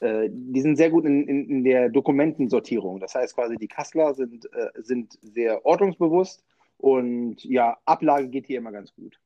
[0.00, 3.00] äh, die sind sehr gut in, in, in der Dokumentensortierung.
[3.00, 6.44] Das heißt quasi, die Kasseler sind, äh, sind sehr ordnungsbewusst
[6.78, 9.18] und ja, Ablage geht hier immer ganz gut.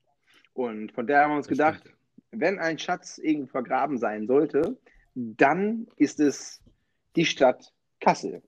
[0.54, 1.96] Und von daher haben wir uns Das gedacht, stimmt.
[2.30, 4.78] Wenn ein Schatz irgendwo vergraben sein sollte,
[5.14, 6.62] dann ist es
[7.14, 8.42] die Stadt Kassel.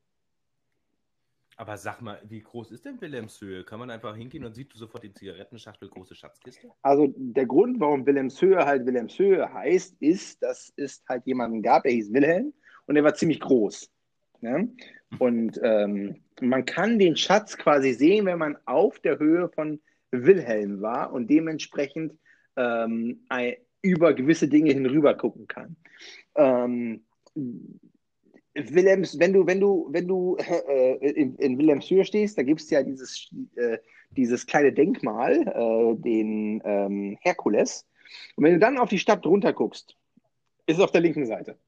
[1.57, 3.64] Aber sag mal, wie groß ist denn Wilhelmshöhe?
[3.64, 6.71] Kann man einfach hingehen und sieht du sofort die Zigarettenschachtel, große Schatzkiste?
[6.83, 11.93] Also der Grund, warum Wilhelmshöhe halt Wilhelmshöhe heißt, ist, dass es halt jemanden gab, der
[11.93, 12.53] hieß Wilhelm
[12.87, 13.91] und der war ziemlich groß.
[14.41, 14.69] Ne?
[15.19, 19.81] Und ähm, man kann den Schatz quasi sehen, wenn man auf der Höhe von
[20.12, 22.17] Wilhelm war und dementsprechend
[22.57, 25.77] ähm, ein, über gewisse Dinge hinüber gucken kann.
[26.35, 27.05] Ähm,
[28.55, 32.71] Wilhelms, wenn du, wenn du, wenn du äh, in, in Wilhelmshöhe stehst, da gibt es
[32.71, 33.79] ja dieses, äh,
[34.11, 37.87] dieses kleine Denkmal, äh, den ähm, Herkules.
[38.37, 39.97] Und wenn du dann auf die Stadt runter guckst,
[40.67, 41.59] ist es auf der linken Seite.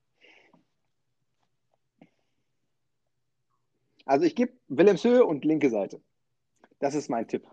[4.04, 6.00] Also ich gebe Wilhelmshöhe und linke Seite.
[6.80, 7.46] Das ist mein Tipp.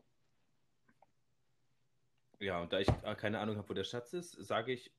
[2.40, 4.92] Ja, und da ich äh, keine Ahnung habe, wo der Schatz ist, sage ich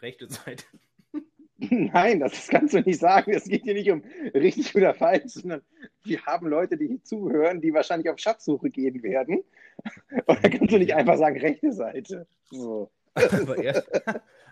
[0.00, 0.64] rechte Seite.
[1.56, 3.32] Nein, das kannst du nicht sagen.
[3.32, 4.02] Es geht hier nicht um
[4.34, 5.62] richtig oder falsch, sondern
[6.02, 9.44] wir haben Leute, die hier zuhören, die wahrscheinlich auf Schatzsuche gehen werden.
[10.26, 12.26] Und da kannst du nicht einfach sagen, rechte Seite.
[12.50, 12.90] So.
[13.14, 13.88] aber, erst,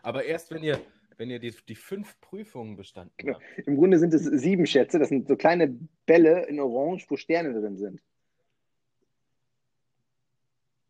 [0.02, 0.80] aber erst, wenn ihr,
[1.16, 3.34] wenn ihr die, die fünf Prüfungen bestanden Genau.
[3.34, 3.66] habt.
[3.66, 4.98] Im Grunde sind es sieben Schätze.
[4.98, 8.00] Das sind so kleine Bälle in Orange, wo Sterne drin sind.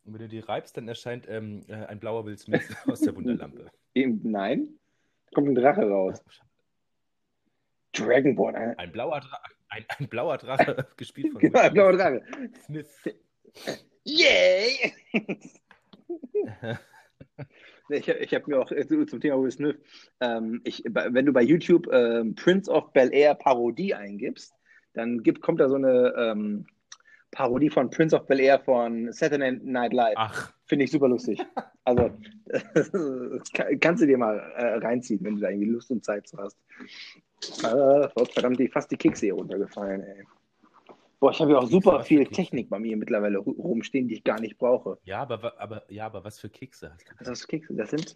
[0.04, 3.14] Und wenn du die reibst, dann erscheint ähm, äh, ein blauer Will Smith aus der
[3.14, 3.70] Wunderlampe.
[3.94, 4.68] Eben, nein,
[5.34, 6.22] kommt ein Drache raus.
[7.92, 9.38] Dragonborn, ein, Ein blauer, Dra
[9.68, 12.22] ein, ein blauer Drache, gespielt von genau, ein blauer Drache.
[12.64, 12.88] Smith.
[14.04, 14.92] Yay!
[17.88, 19.76] Ich, ich habe mir auch äh, zu- zum Thema Will Smith,
[20.20, 24.54] ähm, ich, wenn du bei YouTube ähm, Prince of Bel Air Parodie eingibst,
[24.94, 26.66] dann gibt, kommt da so eine ähm,
[27.32, 30.14] Parodie von Prince of Bel Air von Saturday Night Live.
[30.16, 31.44] Ach, Finde ich super lustig.
[31.84, 32.10] Also,
[33.80, 36.56] kannst du dir mal äh, reinziehen, wenn du da irgendwie Lust und Zeit zu hast.
[37.64, 40.24] Äh, Gott, verdammt, die, fast die Kekse hier runtergefallen, ey.
[41.18, 42.26] Boah, ich habe ja auch super viel?
[42.26, 44.98] Technik bei mir mittlerweile ru- rumstehen, die ich gar nicht brauche.
[45.04, 47.14] ja, aber, aber, ja, aber was für Kekse hast du?
[47.18, 48.14] Was das für Kekse das sind?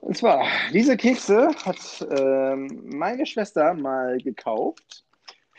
[0.00, 5.04] Und zwar, diese Kekse hat ähm, meine Schwester mal gekauft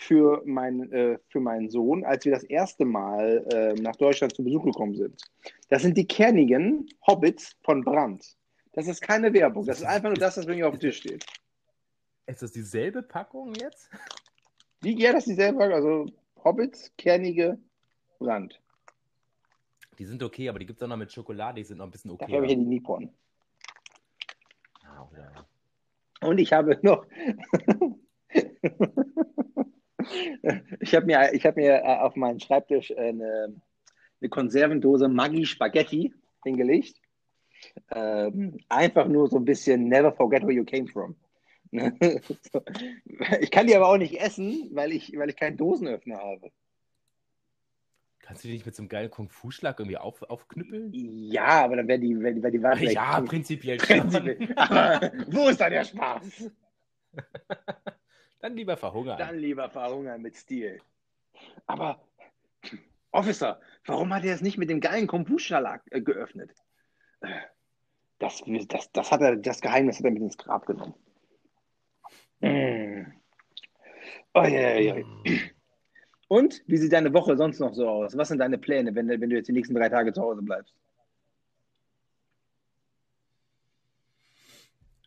[0.02, 4.44] für, mein, äh, für meinen Sohn, als wir das erste Mal äh, nach Deutschland zu
[4.44, 5.22] Besuch gekommen sind.
[5.70, 8.36] Das sind die kernigen Hobbits von Brandt.
[8.74, 11.24] Das ist keine Werbung, das ist einfach nur das, was mir auf dem Tisch steht.
[12.26, 13.92] Ist das dieselbe Packung jetzt?
[14.84, 16.08] Die, ja, das ist dieselbe, also
[16.44, 17.60] Hobbits, kernige
[18.18, 18.60] Brandt.
[20.00, 21.92] Die sind okay, aber die gibt es auch noch mit Schokolade, die sind noch ein
[21.92, 22.26] bisschen okay.
[22.26, 23.14] Dafür habe ich ja die Nippon.
[24.84, 26.28] Ah, ja.
[26.28, 27.06] Und ich habe noch.
[30.80, 33.54] ich habe mir, ich hab mir äh, auf meinen Schreibtisch eine,
[34.20, 36.96] eine Konservendose Maggi Spaghetti hingelegt.
[37.92, 41.16] Ähm, einfach nur so ein bisschen Never forget where you came from.
[41.72, 41.80] So.
[43.40, 46.52] ich kann die aber auch nicht essen, weil ich, weil ich keinen Dosenöffner habe.
[48.20, 50.92] Kannst du die nicht mit so einem geilen Kung-Fu-Schlag irgendwie auf, aufknüppeln?
[50.94, 53.78] Ja, aber dann wäre die, wär die, wär die vielleicht ja, prinzipiell.
[53.80, 54.54] Prinzipiell.
[54.56, 56.50] Aber wo ist da der Spaß?
[58.42, 59.18] Dann lieber verhungern.
[59.18, 60.82] Dann lieber verhungern mit Stil.
[61.68, 62.02] Aber,
[63.12, 66.52] Officer, warum hat er es nicht mit dem geilen Kombucha äh, geöffnet?
[67.22, 67.42] Äh,
[68.20, 70.94] Das, das, das, hat er, das Geheimnis hat er mit ins Grab genommen.
[72.40, 73.06] Mm.
[74.34, 75.06] Oh, ja, ja, ja.
[76.28, 78.16] Und wie sieht deine Woche sonst noch so aus?
[78.16, 80.74] Was sind deine Pläne, wenn, wenn du jetzt die nächsten drei Tage zu Hause bleibst?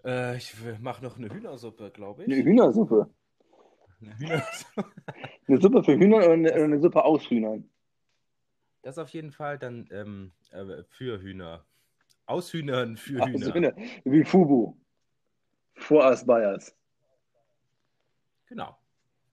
[0.05, 2.33] Äh, ich mache noch eine Hühnersuppe, glaube ich.
[2.33, 3.09] Eine Hühnersuppe.
[4.01, 4.93] Eine Hühnersuppe.
[5.47, 7.69] Eine Suppe für Hühner und eine, eine Suppe aus Hühnern.
[8.83, 11.65] Das auf jeden Fall dann ähm, äh, für Hühner.
[12.27, 13.55] Aus Hühnern für Aus Hühner.
[13.55, 13.77] Hühner.
[14.05, 14.77] Wie Fubu.
[15.75, 16.75] Vor Us Bayers.
[18.47, 18.77] Genau.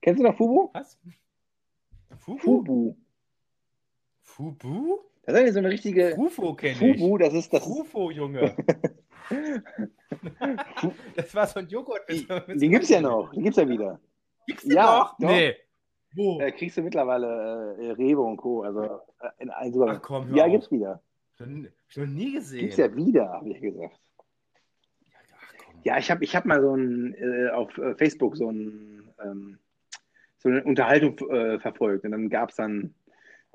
[0.00, 0.70] Kennst du noch Fubu?
[0.72, 0.98] Was?
[2.18, 2.38] Fubu?
[2.38, 2.96] Fubu.
[4.22, 4.98] Fubu?
[5.22, 6.14] Das ist eigentlich so eine richtige.
[6.16, 7.00] Rufo kenne ich.
[7.00, 7.64] Fubu, das ist das.
[7.64, 8.56] Rufo, Junge.
[11.16, 12.02] das war so ein Joghurt.
[12.10, 13.32] Die, die gibt's ja noch.
[13.32, 14.00] Die gibt's ja wieder.
[14.46, 15.18] Gibt's den Ja, noch?
[15.18, 15.28] doch.
[15.28, 15.54] Nee.
[16.14, 16.38] Wo?
[16.38, 18.62] Da kriegst du mittlerweile äh, Rewe und Co.
[18.62, 20.02] Also äh, in allen Supermärkten.
[20.04, 20.50] Ach komm, hör Ja, auf.
[20.52, 21.02] gibt's wieder.
[21.38, 22.60] Schon, schon nie gesehen.
[22.60, 23.98] Gibt's ja wieder, habe ich gesagt.
[25.40, 25.80] Ach, komm.
[25.84, 29.58] Ja, ich habe ich hab mal so ein, äh, auf äh, Facebook so, ein, ähm,
[30.38, 32.04] so eine Unterhaltung äh, verfolgt.
[32.04, 32.94] Und dann gab es dann,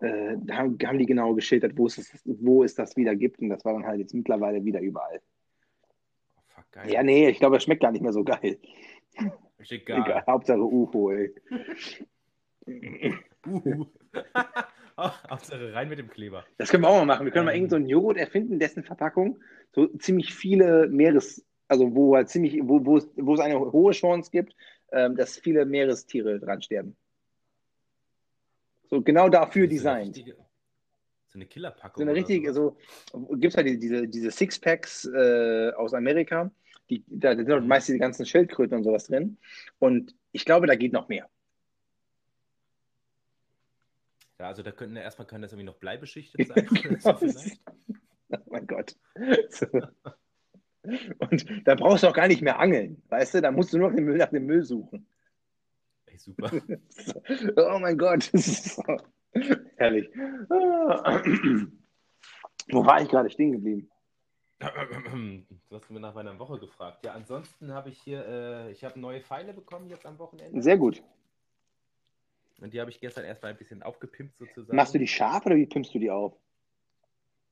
[0.02, 3.40] äh, da haben, haben die genau geschildert, wo es, das- wo es das wieder gibt.
[3.40, 5.22] Und das war dann halt jetzt mittlerweile wieder überall.
[6.36, 6.92] Oh, fuck, geil.
[6.92, 8.58] Ja, nee, ich glaube, es schmeckt gar nicht mehr so geil.
[9.60, 10.02] Ist egal.
[10.02, 11.34] Egal, Hauptsache UFO, ey.
[13.46, 13.86] Uhu.
[14.98, 16.44] Hauptsache rein mit dem Kleber.
[16.58, 17.26] Das können wir auch mal machen.
[17.26, 17.58] Wir können mal Ähm.
[17.58, 19.40] irgend so einen Joghurt erfinden, dessen Verpackung
[19.74, 23.92] so ziemlich viele Meeres, also wo halt ziemlich, wo, wo, es, wo es eine hohe
[23.94, 24.56] Chance gibt,
[24.92, 26.96] ähm, dass viele Meerestiere dran sterben.
[28.90, 30.16] So genau dafür so designt.
[30.18, 30.47] richtige- So
[31.38, 32.04] eine Killerpackung.
[32.04, 32.28] So eine sowas.
[32.54, 32.78] so
[33.38, 36.52] gibt es halt die- diese, diese Sixpacks äh, aus Amerika,
[36.90, 39.38] die, da sind halt meist die ganzen Schildkröten und sowas drin.
[39.80, 41.30] Und ich glaube, da geht noch mehr.
[44.40, 46.68] Ja, also da könnten ja erstmal kann das irgendwie noch bleibeschichtet sein.
[47.18, 47.60] vielleicht.
[48.30, 48.96] Oh mein Gott.
[49.50, 49.66] So.
[50.84, 53.42] Und da brauchst du auch gar nicht mehr angeln, weißt du?
[53.42, 55.06] Da musst du nur nach dem Müll, nach dem Müll suchen.
[56.06, 56.52] Ey, super.
[57.58, 58.32] Oh mein Gott.
[59.78, 60.10] Herrlich.
[62.70, 63.90] Wo war ich gerade stehen geblieben?
[64.60, 64.66] Du
[65.76, 67.06] hast mir nach meiner Woche gefragt.
[67.06, 70.62] Ja, ansonsten habe ich hier, äh, ich habe neue Pfeile bekommen jetzt am Wochenende.
[70.62, 71.04] Sehr gut.
[72.60, 74.76] Und die habe ich gestern erstmal ein bisschen aufgepimpt sozusagen.
[74.76, 76.36] Machst du die scharf oder wie pimpst du die auf?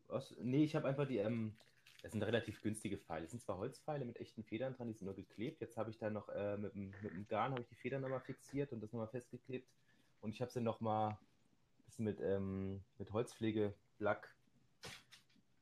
[0.07, 1.55] Aus, nee, ich habe einfach die, ähm,
[2.01, 3.23] das sind relativ günstige Pfeile.
[3.23, 5.61] Das sind zwar Holzpfeile mit echten Federn dran, die sind nur geklebt.
[5.61, 8.01] Jetzt habe ich da noch äh, mit, dem, mit dem Garn habe ich die Federn
[8.01, 9.67] nochmal fixiert und das nochmal festgeklebt.
[10.21, 11.17] Und ich habe sie nochmal
[11.95, 14.33] bisschen mit, ähm, mit Holzpflegelack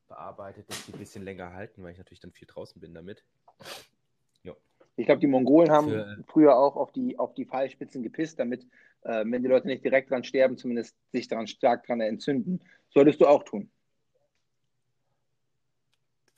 [0.07, 3.23] bearbeitet, dass die ein bisschen länger halten, weil ich natürlich dann viel draußen bin damit.
[4.95, 8.63] Ich glaube, die Mongolen haben Für- früher auch auf die, auf die Pfeilspitzen gepisst, damit,
[9.01, 12.59] äh, wenn die Leute nicht direkt dran sterben, zumindest sich daran stark dran entzünden.
[12.89, 13.71] Solltest du auch tun.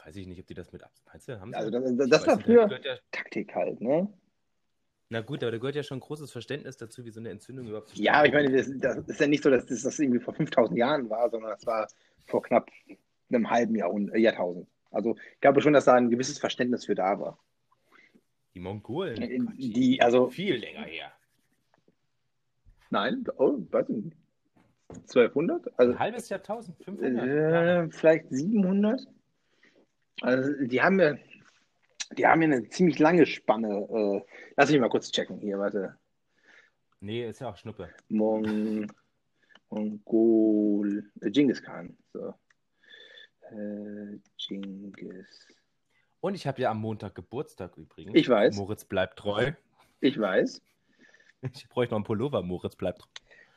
[0.06, 0.92] Weiß ich nicht, ob die das mit ab.
[1.06, 1.58] Meinst du, haben sie?
[1.58, 4.08] Also das, das weiß war früher ja, Taktik halt, ne?
[5.10, 7.96] Na gut, aber da gehört ja schon großes Verständnis dazu, wie so eine Entzündung überhaupt
[7.96, 10.20] Ja, aber ich zustande meine, das, das ist ja nicht so, dass das, das irgendwie
[10.20, 11.88] vor 5000 Jahren war, sondern das war
[12.26, 12.70] vor knapp
[13.30, 14.68] einem halben Jahrhundert, Jahrtausend.
[14.92, 17.38] Also ich glaube schon, dass da ein gewisses Verständnis für da war.
[18.56, 19.22] Die Mongolen.
[19.22, 21.12] Äh, Quatsch, die- also- Viel länger her.
[22.90, 24.18] Nein, oh, weiß ich nicht.
[24.90, 25.68] 1200?
[25.80, 27.16] Also Ein halbes Jahrtausend, 500.
[27.28, 27.84] Jahre.
[27.86, 29.02] äh, vielleicht 700?
[30.22, 31.16] Also die haben ja,
[32.18, 33.88] die haben ja eine ziemlich lange Spanne.
[33.90, 34.22] Äh,
[34.58, 35.98] lass mich mal kurz checken hier, warte.
[37.00, 37.90] Nee, ist ja auch Schnuppe.
[38.10, 38.92] Mon
[39.70, 41.98] Mongol, äh, Genghis Khan.
[42.14, 42.34] So.
[43.52, 45.48] Äh, Genghis.
[46.22, 48.16] Und ich habe ja am Montag Geburtstag übrigens.
[48.16, 48.56] Ich weiß.
[48.56, 49.52] Moritz bleibt treu.
[50.02, 50.62] Ich weiß.
[51.54, 53.10] Ich bräuchte noch einen Pullover, Moritz bleibt treu.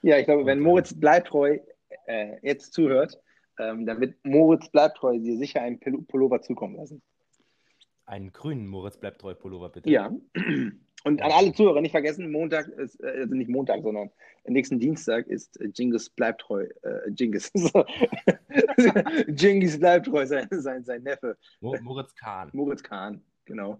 [0.02, 1.58] Ja, ich glaube, wenn Und, Moritz Bleibtreu
[2.06, 3.18] äh, jetzt zuhört,
[3.58, 7.02] ähm, dann wird Moritz Bleibtreu dir sicher einen Pul- Pullover zukommen lassen.
[8.08, 9.90] Einen grünen Moritz bleibt treu Pullover, bitte.
[9.90, 10.10] Ja.
[11.04, 14.10] Und an alle Zuhörer nicht vergessen, Montag ist, äh, also nicht Montag, sondern
[14.46, 17.52] nächsten Dienstag ist äh, Genghis Bleibtreu, äh, Genghis.
[19.28, 21.36] Genghis Bleibtreu, sein, sein, sein Neffe.
[21.60, 22.48] Mo Moritz Kahn.
[22.54, 23.78] Moritz Kahn, genau.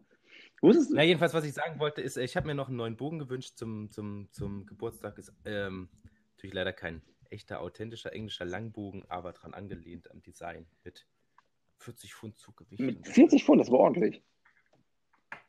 [0.61, 0.97] Wusstest du?
[0.97, 3.19] Na, jedenfalls, was ich sagen wollte, ist, äh, ich habe mir noch einen neuen Bogen
[3.19, 5.17] gewünscht zum, zum, zum Geburtstag.
[5.17, 5.89] Ist ähm,
[6.37, 11.07] natürlich leider kein echter, authentischer englischer Langbogen, aber dran angelehnt am Design mit
[11.79, 12.81] 40 Pfund Zuggewicht.
[12.81, 14.23] Mit Und das- 40 Pfund, das war ordentlich.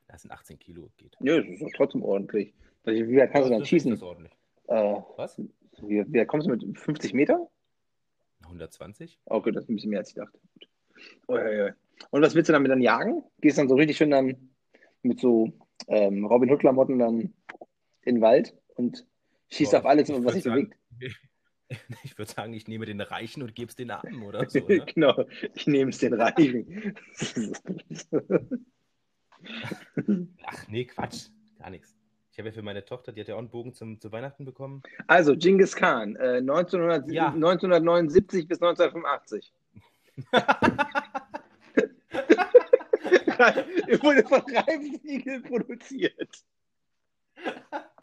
[0.07, 1.15] Das sind 18 Kilo, geht.
[1.21, 2.53] Ja, das ist trotzdem ordentlich.
[2.85, 3.91] Wie weit kannst du Ja, dann das schießen?
[3.93, 4.33] ist ordentlich.
[4.67, 5.37] Äh, Was?
[5.81, 7.49] wie, wie kommst du mit 50 Meter?
[8.43, 9.19] 120?
[9.25, 10.39] Okay, das ist ein bisschen mehr als ich dachte.
[10.53, 10.67] Gut.
[11.27, 11.71] Ui, ui, ui.
[12.11, 13.23] Und was willst du damit dann jagen?
[13.41, 14.49] Gehst dann so richtig schön dann
[15.03, 15.51] mit so
[15.87, 17.33] ähm, Robin Hood-Klamotten dann
[18.03, 19.05] in den Wald und
[19.49, 20.75] schießt Boah, auf alles, was sich bewegt.
[22.03, 24.59] Ich würde sagen, ich nehme den Reichen und gebe es den Armen oder so.
[24.59, 24.85] Ne?
[24.93, 26.95] genau, ich nehme es den Reichen.
[30.45, 31.27] Ach nee, Quatsch.
[31.57, 31.95] Gar nichts.
[32.31, 34.45] Ich habe ja für meine Tochter, die hat ja auch einen Bogen zum, zu Weihnachten
[34.45, 34.81] bekommen.
[35.07, 37.27] also, Genghis Khan, äh, 1900, Ja.
[37.27, 39.53] 1979 bis 1985.
[43.37, 46.43] Er wurde von Reifsiegel produziert.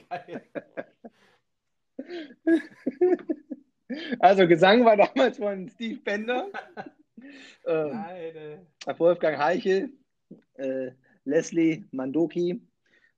[0.08, 0.42] Geil.
[4.18, 6.48] Also Gesang war damals von Steve Bender,
[7.66, 8.04] ähm,
[8.86, 9.90] äh, Wolfgang Heichel,
[10.54, 10.90] äh,
[11.24, 12.60] Leslie Mandoki,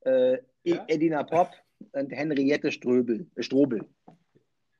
[0.01, 0.85] äh, Ja?
[0.87, 1.51] Edina Pop
[1.93, 3.85] und Henriette Ströbel, äh, Strobel.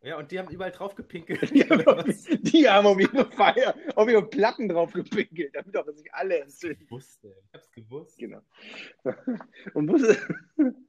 [0.01, 1.41] Ja, und die haben überall drauf gepinkelt.
[1.53, 2.05] Die haben, auf,
[2.39, 6.85] die haben auf ihre Feier, auf ihre Platten drauf gepinkelt, damit auch sich alle entzünden.
[6.85, 7.33] gewusst, ey.
[7.47, 8.17] Ich hab's gewusst.
[8.17, 8.39] Genau.
[9.73, 10.25] Und wusstest,
[10.55, 10.88] und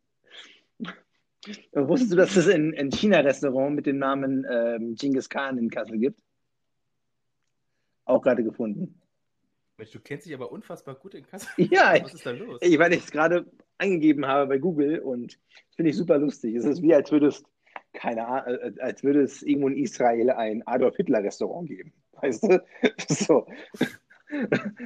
[1.73, 5.99] wusstest du, dass es ein, ein China-Restaurant mit dem Namen ähm, Genghis Khan in Kassel
[5.99, 6.21] gibt?
[8.05, 9.01] Auch gerade gefunden.
[9.77, 11.49] Mensch, du kennst dich aber unfassbar gut in Kassel.
[11.71, 12.61] Ja, Was ist da los?
[12.63, 13.47] Ich, weil ich es gerade
[13.79, 15.39] eingegeben habe bei Google und
[15.75, 16.55] finde ich super lustig.
[16.55, 17.47] Es ist wie, als würdest,
[17.95, 21.93] keine Ahnung, äh, als würde es irgendwo in Israel ein Adolf Hitler Restaurant geben.
[22.13, 22.63] Weißt du?
[23.09, 23.47] So.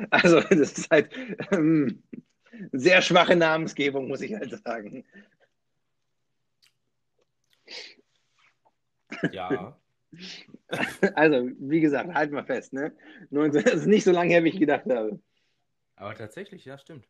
[0.08, 1.10] Also, das ist halt
[1.50, 2.02] ähm,
[2.72, 5.04] sehr schwache Namensgebung, muss ich halt sagen.
[9.32, 9.78] Ja.
[11.16, 12.96] Also, wie gesagt, halt mal fest, ne?
[13.30, 15.20] 19, das ist nicht so lange her, wie ich gedacht habe.
[15.96, 17.08] Aber tatsächlich, ja, stimmt.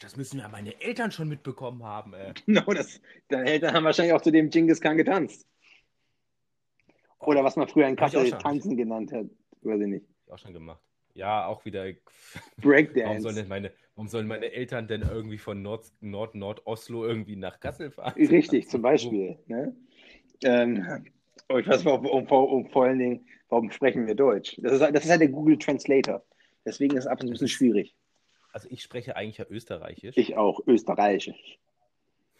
[0.00, 2.32] Das müssen ja meine Eltern schon mitbekommen haben, ey.
[2.46, 5.46] Genau, das, deine Eltern haben wahrscheinlich auch zu dem Genghis Khan getanzt.
[7.18, 9.26] Oder was man früher in Kassel tanzen genannt hat.
[9.62, 10.06] Weiß ich nicht.
[10.28, 10.80] Auch schon gemacht.
[11.14, 11.84] Ja, auch wieder.
[11.84, 11.94] Warum
[12.58, 13.22] Breakdance.
[13.22, 17.58] sollen, denn meine, warum sollen meine Eltern denn irgendwie von Nord, Nord, Nord-Oslo irgendwie nach
[17.58, 18.14] Kassel fahren?
[18.16, 19.36] Richtig, zum Beispiel.
[19.48, 19.74] Ne?
[20.44, 21.04] Ähm,
[21.48, 24.56] oh, ich weiß, warum, um, um, vor allen Dingen, warum sprechen wir Deutsch?
[24.62, 26.24] Das ist, das ist halt der Google Translator.
[26.64, 27.96] Deswegen ist es ab und zu ein bisschen schwierig.
[28.52, 30.16] Also ich spreche eigentlich ja Österreichisch.
[30.16, 31.58] Ich auch, Österreichisch.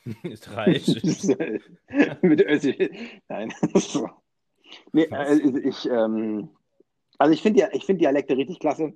[0.23, 0.87] Österreich.
[2.23, 2.91] Mit Österreich.
[3.27, 3.53] Nein.
[4.93, 6.51] Nee, äh, ich, ähm,
[7.19, 8.93] also ich finde ja, ich finde Dialekte richtig klasse.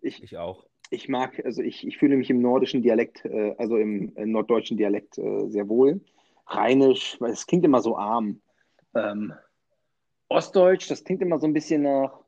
[0.00, 0.67] Ich, Ich auch.
[0.90, 4.76] Ich mag, also ich, ich fühle mich im nordischen Dialekt, äh, also im, äh, norddeutschen
[4.76, 6.00] Dialekt äh, sehr wohl.
[6.46, 8.40] Rheinisch, weil es klingt immer so arm.
[8.94, 9.32] Ähm,
[10.28, 12.18] Ostdeutsch, das klingt immer so ein bisschen nach.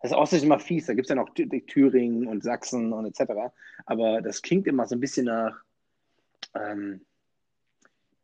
[0.00, 3.06] Das Ostdeutsch ist immer fies, da gibt es ja noch Thü- Thüringen und Sachsen und
[3.06, 3.52] etc.
[3.86, 5.62] Aber das klingt immer so ein bisschen nach.
[6.54, 7.02] Ähm,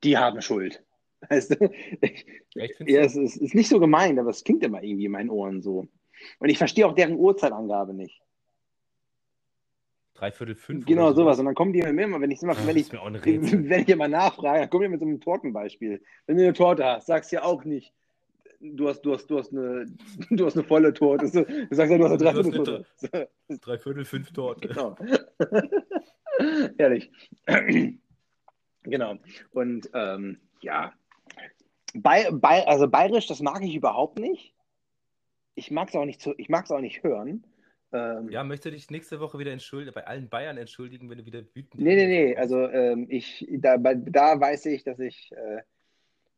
[0.02, 0.82] die haben Schuld.
[1.28, 1.70] Weißt du?
[2.00, 2.26] Ich,
[2.86, 5.62] Ja, es ist, ist nicht so gemeint, aber es klingt immer irgendwie in meinen Ohren
[5.62, 5.88] so.
[6.38, 8.20] Und ich verstehe auch deren Uhrzeitangabe nicht.
[10.18, 10.84] Dreiviertel fünf.
[10.86, 11.38] Genau sowas.
[11.38, 14.60] Und dann kommen die immer, wenn ich, immer, Ah, wenn ich, wenn ich immer nachfrage,
[14.60, 16.02] dann kommen die mit so einem Tortenbeispiel.
[16.26, 17.92] Wenn du eine Torte hast, sagst du ja auch nicht,
[18.60, 19.86] du hast, du hast, du hast, eine,
[20.30, 21.26] du hast eine volle Torte.
[21.26, 22.86] Du sagst ja, du hast eine Dreivierteltorte.
[22.96, 24.68] So, Dreiviertel fünf Torte.
[24.68, 24.96] genau.
[26.78, 27.10] Ehrlich.
[28.82, 29.14] genau.
[29.52, 30.92] Und ähm, ja,
[31.94, 34.54] bei, bei, also bayerisch, das mag ich überhaupt nicht.
[35.54, 37.44] Ich mag es auch nicht zu, ich mag es auch nicht hören.
[37.92, 41.42] Ähm, Ja, möchte dich nächste Woche wieder entschuldigen, bei allen Bayern entschuldigen, wenn du wieder
[41.54, 42.36] wütend Nee, nee, nee.
[42.36, 45.62] Also ähm, ich, da, da weiß ich, dass ich äh,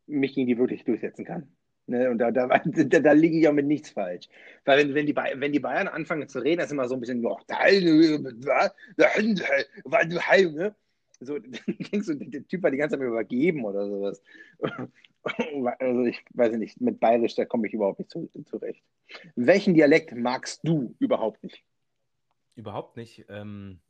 [0.06, 1.48] mich gegen die wirklich durchsetzen kann.
[1.86, 2.08] Ne?
[2.10, 4.28] Und da, da, da, da liege ich auch mit nichts falsch.
[4.64, 7.00] Weil wenn, wenn, die, wenn die Bayern anfangen zu reden, das ist immer so ein
[7.00, 7.56] bisschen, ja, da,
[8.96, 9.08] da,
[9.84, 10.74] da, da, ne?
[11.20, 11.38] So,
[11.92, 14.22] denkst du, der Typ war die ganze Zeit übergeben oder sowas.
[15.78, 18.82] Also ich weiß nicht, mit Bayerisch, da komme ich überhaupt nicht zu, zurecht.
[19.36, 21.64] Welchen Dialekt magst du überhaupt nicht?
[22.54, 23.26] Überhaupt nicht.
[23.28, 23.80] Ähm,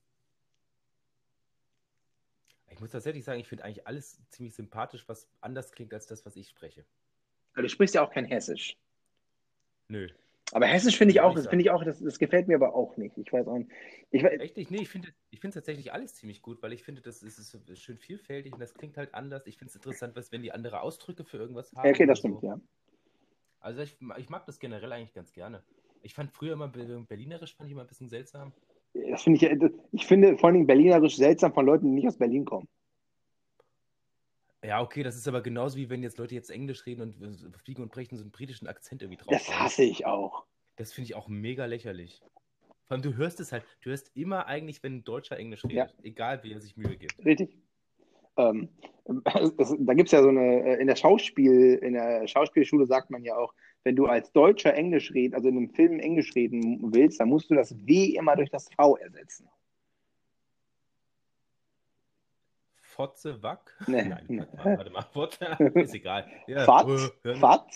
[2.70, 6.24] ich muss tatsächlich sagen, ich finde eigentlich alles ziemlich sympathisch, was anders klingt als das,
[6.24, 6.84] was ich spreche.
[7.52, 8.76] Also, du sprichst ja auch kein Hessisch.
[9.88, 10.08] Nö.
[10.52, 12.96] Aber Hessisch finde ich auch, das finde ich auch, das, das gefällt mir aber auch
[12.96, 13.16] nicht.
[13.18, 13.70] Ich weiß auch nicht.
[14.10, 14.70] Ich, weiß- Echt nicht?
[14.70, 17.80] Nee, ich finde ich finde tatsächlich alles ziemlich gut, weil ich finde, das ist, ist
[17.80, 19.46] schön vielfältig und das klingt halt anders.
[19.46, 21.86] Ich finde es interessant, was, wenn die andere Ausdrücke für irgendwas haben.
[21.86, 22.46] ja, okay, das stimmt, so.
[22.48, 22.60] ja.
[23.60, 25.62] Also ich, ich mag das generell eigentlich ganz gerne.
[26.02, 28.52] Ich fand früher immer Be- Berlinerisch fand ich immer ein bisschen seltsam.
[28.94, 32.16] Das finde ich, ich finde vor allen Dingen Berlinerisch seltsam von Leuten, die nicht aus
[32.18, 32.68] Berlin kommen.
[34.64, 37.58] Ja, okay, das ist aber genauso wie wenn jetzt Leute jetzt Englisch reden und äh,
[37.58, 39.32] fliegen und brechen so einen britischen Akzent irgendwie drauf.
[39.32, 40.44] Das hasse ich auch.
[40.76, 42.22] Das finde ich auch mega lächerlich.
[42.86, 45.76] Vor allem, du hörst es halt, du hörst immer eigentlich, wenn ein Deutscher Englisch redet,
[45.76, 45.88] Ja.
[46.02, 47.24] egal wie er sich Mühe gibt.
[47.24, 47.56] Richtig.
[48.36, 48.68] Ähm,
[49.58, 53.10] es, da gibt es ja so eine, äh, in der Schauspiel, in der Schauspielschule sagt
[53.10, 53.54] man ja auch,
[53.84, 57.50] wenn du als Deutscher Englisch reden, also in einem Film Englisch reden willst, dann musst
[57.50, 59.48] du das W immer durch das V ersetzen.
[63.00, 63.74] Fotze, Wack?
[63.86, 64.04] Nee.
[64.04, 65.06] Nein, warte, warte mal.
[65.10, 65.46] Fotze,
[65.76, 66.30] ist egal.
[66.46, 66.86] Ja, Fat,
[67.24, 67.66] äh, Fat,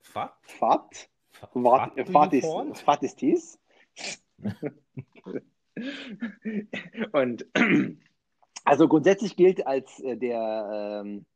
[0.00, 0.32] Fat?
[0.42, 1.08] Fat,
[2.12, 2.46] Fat, ist?
[2.82, 3.58] Fat ist dies.
[7.12, 7.46] Und
[8.64, 11.26] also grundsätzlich gilt als äh, der, ähm,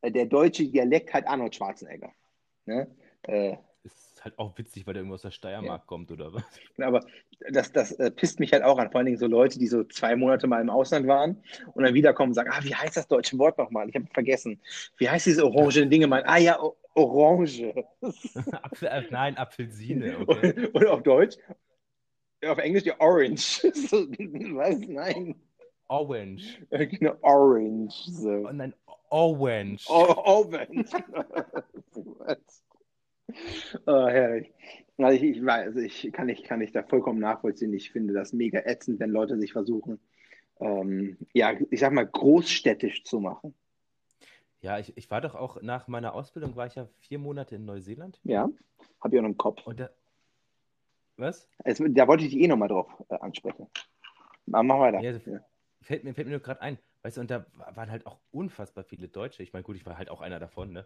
[0.00, 2.12] äh, der deutsche Dialekt halt Arnold Schwarzenegger.
[2.64, 2.90] Ne?
[4.26, 6.42] Halt auch witzig, weil der irgendwo aus der Steiermark kommt, oder was?
[6.82, 7.06] aber
[7.52, 8.90] das, das äh, pisst mich halt auch an.
[8.90, 11.94] Vor allen Dingen so Leute, die so zwei Monate mal im Ausland waren und dann
[11.94, 13.88] wiederkommen und sagen, ah, wie heißt das deutsche Wort nochmal?
[13.88, 14.60] Ich habe vergessen.
[14.98, 16.08] Wie heißt diese orange Dinge?
[16.08, 17.72] Mein, ah ja, o Orange.
[18.62, 20.70] Apfel, äh, nein, Apfelsine, okay.
[20.72, 21.36] Und auf Deutsch,
[22.44, 23.62] auf Englisch die Orange.
[23.62, 24.78] Was?
[24.80, 25.36] Nein.
[25.86, 26.66] Orange.
[26.70, 27.94] Genau, Orange.
[28.10, 28.48] So.
[28.48, 28.74] Oh nein,
[29.10, 29.88] Orange.
[29.88, 30.90] O Orange.
[31.92, 32.65] Was?
[33.86, 34.52] Oh, herrlich.
[34.98, 37.72] Also ich, ich weiß, also ich kann ich, kann ich da vollkommen nachvollziehen.
[37.74, 40.00] Ich finde das mega ätzend, wenn Leute sich versuchen,
[40.60, 43.54] ähm, ja, ich sag mal, großstädtisch zu machen.
[44.60, 47.66] Ja, ich, ich war doch auch nach meiner Ausbildung, war ich ja vier Monate in
[47.66, 48.18] Neuseeland.
[48.24, 48.48] Ja,
[49.00, 49.66] habe ich auch noch im Kopf.
[49.66, 49.90] Und da.
[51.18, 51.48] Was?
[51.64, 53.68] Es, da wollte ich dich eh nochmal drauf äh, ansprechen.
[54.52, 55.00] Aber mach weiter.
[55.00, 55.22] Ja, das-
[55.82, 56.78] Fällt mir, fällt mir nur gerade ein.
[57.02, 59.44] Weißt du, und da waren halt auch unfassbar viele Deutsche.
[59.44, 60.84] Ich meine, gut, ich war halt auch einer davon, ne?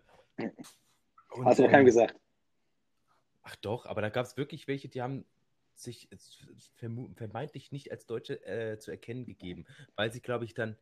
[1.32, 2.20] Und, Hast du ähm, keinem gesagt?
[3.43, 5.24] Ach doch, aber da gab es wirklich welche, die haben
[5.74, 6.09] sich
[7.14, 9.64] vermeintlich nicht als Deutsche äh, zu erkennen gegeben,
[9.97, 10.76] weil sie, glaube ich, dann,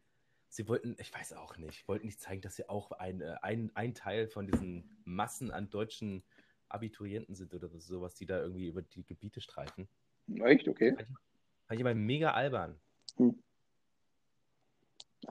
[0.48, 3.70] sie wollten, ich weiß auch nicht, wollten nicht zeigen, dass sie auch ein, äh, ein,
[3.74, 6.24] ein Teil von diesen Massen an deutschen
[6.68, 9.88] Abiturienten sind oder sowas, die da irgendwie über die Gebiete streifen.
[10.42, 10.68] Echt?
[10.68, 10.94] Okay.
[11.66, 12.78] Fand ich aber mega albern.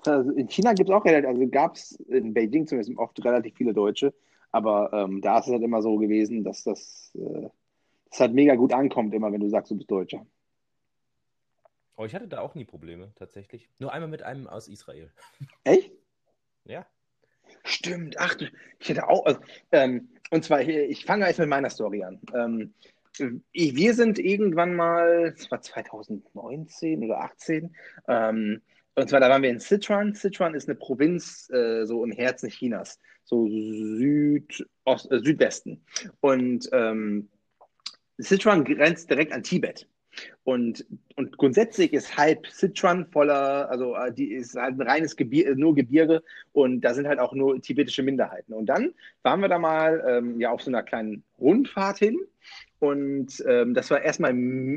[0.06, 3.56] Also in China gibt es auch relativ, also gab es in Beijing zumindest oft relativ
[3.56, 4.14] viele Deutsche,
[4.52, 7.50] aber ähm, da ist es halt immer so gewesen, dass das, äh,
[8.10, 10.26] das halt mega gut ankommt, immer wenn du sagst, du bist Deutscher.
[11.96, 13.70] Aber ich hatte da auch nie Probleme, tatsächlich.
[13.80, 15.12] Nur einmal mit einem aus Israel.
[15.64, 15.92] Echt?
[16.66, 16.86] Ja.
[17.64, 19.40] Stimmt, ach, du- ich hätte auch, also,
[19.72, 22.20] ähm, und zwar, ich, ich fange jetzt mit meiner Story an.
[22.34, 22.74] Ähm,
[23.52, 27.76] ich, wir sind irgendwann mal, das war 2019 oder 18,
[28.08, 28.62] ähm,
[28.98, 30.16] Und zwar, da waren wir in Sichuan.
[30.16, 35.84] Sichuan ist eine Provinz äh, so im Herzen Chinas, so Südost, äh, Südwesten.
[36.20, 37.30] Und ähm,
[38.18, 39.88] Sichuan grenzt direkt an Tibet.
[40.44, 40.84] Und,
[41.16, 45.76] und grundsätzlich ist halb Sichuan voller, also äh, die ist halt ein reines Gebir nur
[45.76, 48.52] Gebirge und da sind halt auch nur tibetische Minderheiten.
[48.52, 52.18] Und dann waren wir da mal ähm, ja auf so einer kleinen Rundfahrt hin
[52.80, 54.32] und ähm, das war erstmal,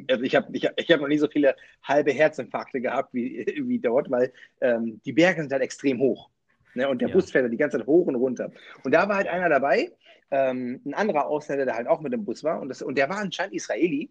[0.08, 3.44] also ich habe ich hab, ich hab noch nie so viele halbe Herzinfarkte gehabt wie,
[3.66, 6.30] wie dort, weil ähm, die Berge sind halt extrem hoch.
[6.74, 6.88] Ne?
[6.88, 7.14] Und der Ja.
[7.14, 8.52] Bus fährt halt die ganze Zeit hoch und runter.
[8.84, 9.90] Und da war halt einer dabei,
[10.30, 12.60] ähm, ein anderer Ausländer, der halt auch mit dem Bus war.
[12.60, 14.10] Und, das, und der war anscheinend Israeli.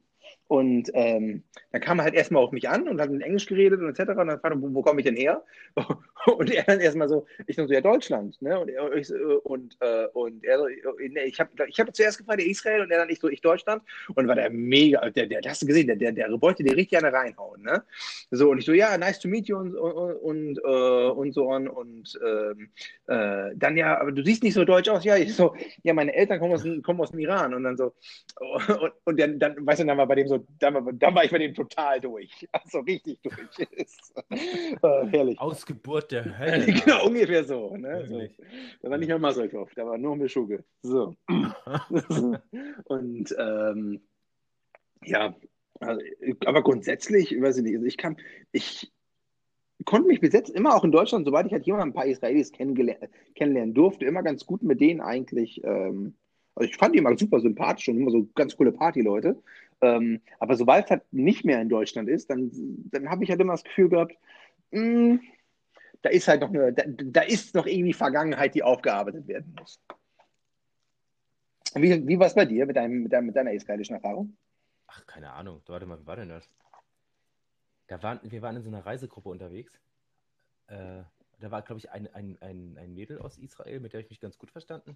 [0.49, 3.81] Und ähm, dann kam er halt erstmal auf mich an und hat mit Englisch geredet
[3.81, 4.17] und etc.
[4.17, 5.43] Und dann fragte wo, wo komme ich denn her?
[6.25, 8.41] Und er dann erstmal so, ich so, ja, Deutschland.
[8.41, 8.59] Ne?
[8.59, 9.09] Und, er, ich,
[9.43, 13.09] und, äh, und er so, ich habe ich hab zuerst gefragt, Israel und er dann,
[13.09, 13.83] ich so, ich Deutschland.
[14.15, 16.97] Und war der mega, der, der, hast du gesehen, der, der, der wollte dir richtig
[16.97, 17.61] eine reinhauen.
[17.61, 17.83] Ne?
[18.31, 21.67] So, und ich so, ja, nice to meet you und, und, äh, und so on.
[21.67, 22.69] Und ähm,
[23.07, 25.05] äh, dann ja, aber du siehst nicht so deutsch aus.
[25.05, 27.53] Ja, ich so, ja, meine Eltern kommen aus, kommen aus dem Iran.
[27.53, 27.93] Und dann so,
[28.39, 31.23] und, und dann, dann, weißt du, dann war bei dem so, dann, war- dann war
[31.23, 32.47] ich bei dem total durch.
[32.53, 33.59] Also richtig durch.
[34.29, 35.39] äh, herrlich.
[35.39, 36.65] Ausgeburt der Hölle.
[36.85, 37.75] Genau, ungefähr so.
[37.75, 38.05] Ne?
[38.07, 38.21] so.
[38.81, 40.63] Da war nicht mehr Masselkopf, da war nur Mischugge.
[40.81, 41.15] So.
[42.85, 44.01] Und ähm,
[45.05, 45.35] ja,
[45.79, 46.01] also,
[46.45, 48.17] aber grundsätzlich, ich weiß ich nicht, also ich kann,
[48.51, 48.91] ich
[49.85, 52.51] konnte mich bis jetzt immer auch in Deutschland, sobald ich halt mal ein paar Israelis
[52.51, 55.63] kennenlernen durfte, immer ganz gut mit denen eigentlich.
[55.63, 56.15] Ähm,
[56.55, 59.41] also ich fand die immer super sympathisch und immer so ganz coole Partyleute.
[59.81, 62.51] Ähm, aber sobald es halt nicht mehr in Deutschland ist, dann,
[62.91, 64.13] dann habe ich halt immer das Gefühl gehabt,
[64.71, 65.19] mh,
[66.01, 69.79] da ist halt noch eine, da, da ist noch irgendwie Vergangenheit, die aufgearbeitet werden muss.
[71.75, 74.35] Wie, wie war es bei dir mit, deinem, mit, deinem, mit deiner israelischen Erfahrung?
[74.87, 75.61] Ach, keine Ahnung.
[75.67, 76.49] Warte mal, wie war denn das?
[77.87, 79.79] Da waren, wir waren in so einer Reisegruppe unterwegs.
[80.67, 81.03] Äh,
[81.39, 84.19] da war, glaube ich, ein, ein, ein, ein Mädel aus Israel, mit der ich mich
[84.19, 84.95] ganz gut verstanden.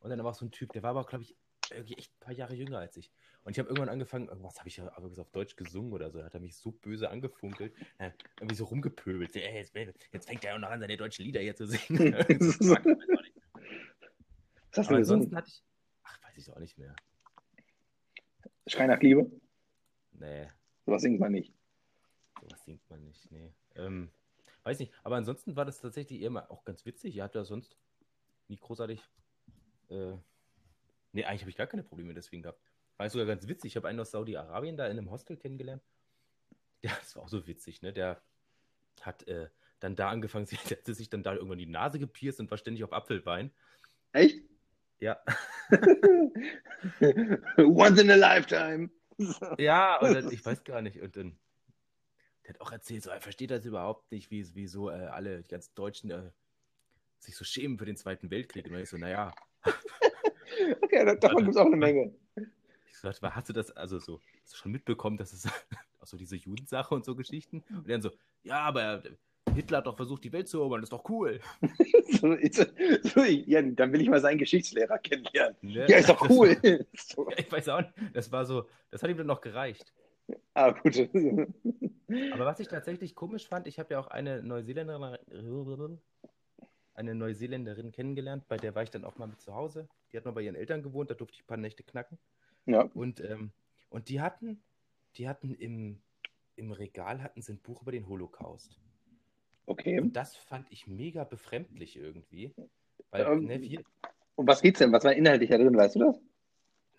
[0.00, 1.34] Und dann war auch so ein Typ, der war aber, glaube ich,
[1.72, 3.10] irgendwie echt ein paar Jahre jünger als ich.
[3.44, 6.18] Und ich habe irgendwann angefangen, irgendwas habe ich ja auf Deutsch gesungen oder so.
[6.18, 9.34] Da hat er mich so böse angefunkelt, äh, irgendwie so rumgepöbelt.
[9.36, 9.74] Ey, jetzt,
[10.12, 12.14] jetzt fängt er auch noch an, seine deutschen Lieder hier zu singen.
[14.70, 15.64] Was hast du aber ansonsten hatte ich,
[16.04, 16.94] ach, weiß ich auch nicht mehr.
[18.66, 19.30] Schrei nach Liebe?
[20.12, 20.48] Nee.
[20.86, 21.52] Sowas singt man nicht.
[22.40, 23.52] Sowas singt man nicht, nee.
[23.74, 24.10] Ähm,
[24.62, 27.16] weiß nicht, aber ansonsten war das tatsächlich eher mal auch ganz witzig.
[27.16, 27.76] Ihr habt ja sonst
[28.48, 29.02] nie großartig.
[29.88, 30.12] Äh,
[31.12, 32.60] nee, eigentlich habe ich gar keine Probleme deswegen gehabt.
[32.96, 33.72] War sogar ganz witzig.
[33.72, 35.82] Ich habe einen aus Saudi-Arabien da in einem Hostel kennengelernt.
[36.82, 37.92] Ja, das war auch so witzig, ne?
[37.92, 38.22] Der
[39.02, 39.50] hat äh,
[39.80, 42.84] dann da angefangen, der hatte sich dann da irgendwann die Nase gepierst und war ständig
[42.84, 43.52] auf Apfelwein.
[44.12, 44.42] Echt?
[44.98, 45.22] Ja.
[47.58, 48.88] Once in a lifetime.
[49.58, 51.00] Ja, und dann, ich weiß gar nicht.
[51.00, 51.38] Und dann,
[52.44, 55.42] der hat auch erzählt, so, er versteht das überhaupt nicht, wie, wie so äh, alle,
[55.42, 56.30] die ganzen Deutschen äh,
[57.18, 58.64] sich so schämen für den Zweiten Weltkrieg.
[58.66, 59.34] Und dann ich so, naja,
[60.82, 62.12] Okay, da- davon gibt es auch eine Menge.
[62.36, 64.20] ich so, was, hast du das, also so,
[64.50, 65.46] du schon mitbekommen, dass es
[66.00, 67.62] auch so diese Judensache und so Geschichten?
[67.70, 68.10] Und dann so,
[68.42, 69.02] ja, aber
[69.54, 71.40] Hitler hat doch versucht, die Welt zu erobern, das ist doch cool.
[72.20, 72.36] So,
[73.02, 75.56] so, ja, dann will ich mal seinen Geschichtslehrer kennenlernen.
[75.62, 75.86] Ne?
[75.88, 76.56] Ja, ist doch Das- cool.
[76.96, 79.92] So, Ja, ich weiß auch nicht, das war so, das hat ihm dann noch gereicht.
[80.54, 80.96] ah, gut.
[82.32, 85.98] Aber was ich tatsächlich komisch fand, ich habe ja auch eine Neuseeländerin,
[86.94, 89.88] eine Neuseeländerin kennengelernt, bei der war ich dann auch mal mit zu Hause.
[90.12, 92.18] Die hat noch bei ihren Eltern gewohnt, da durfte ich ein paar Nächte knacken.
[92.66, 93.52] Ja, Und, ähm,
[93.88, 94.62] und die hatten,
[95.16, 96.00] die hatten im,
[96.56, 98.78] im Regal hatten sie ein Buch über den Holocaust.
[99.66, 100.00] okay.
[100.00, 102.54] Und das fand ich mega befremdlich irgendwie.
[103.10, 103.82] Weil, Ähm, ne, wir,
[104.36, 104.92] Und was geht's denn?
[104.92, 106.20] Was war inhaltlich da drin, weißt du das?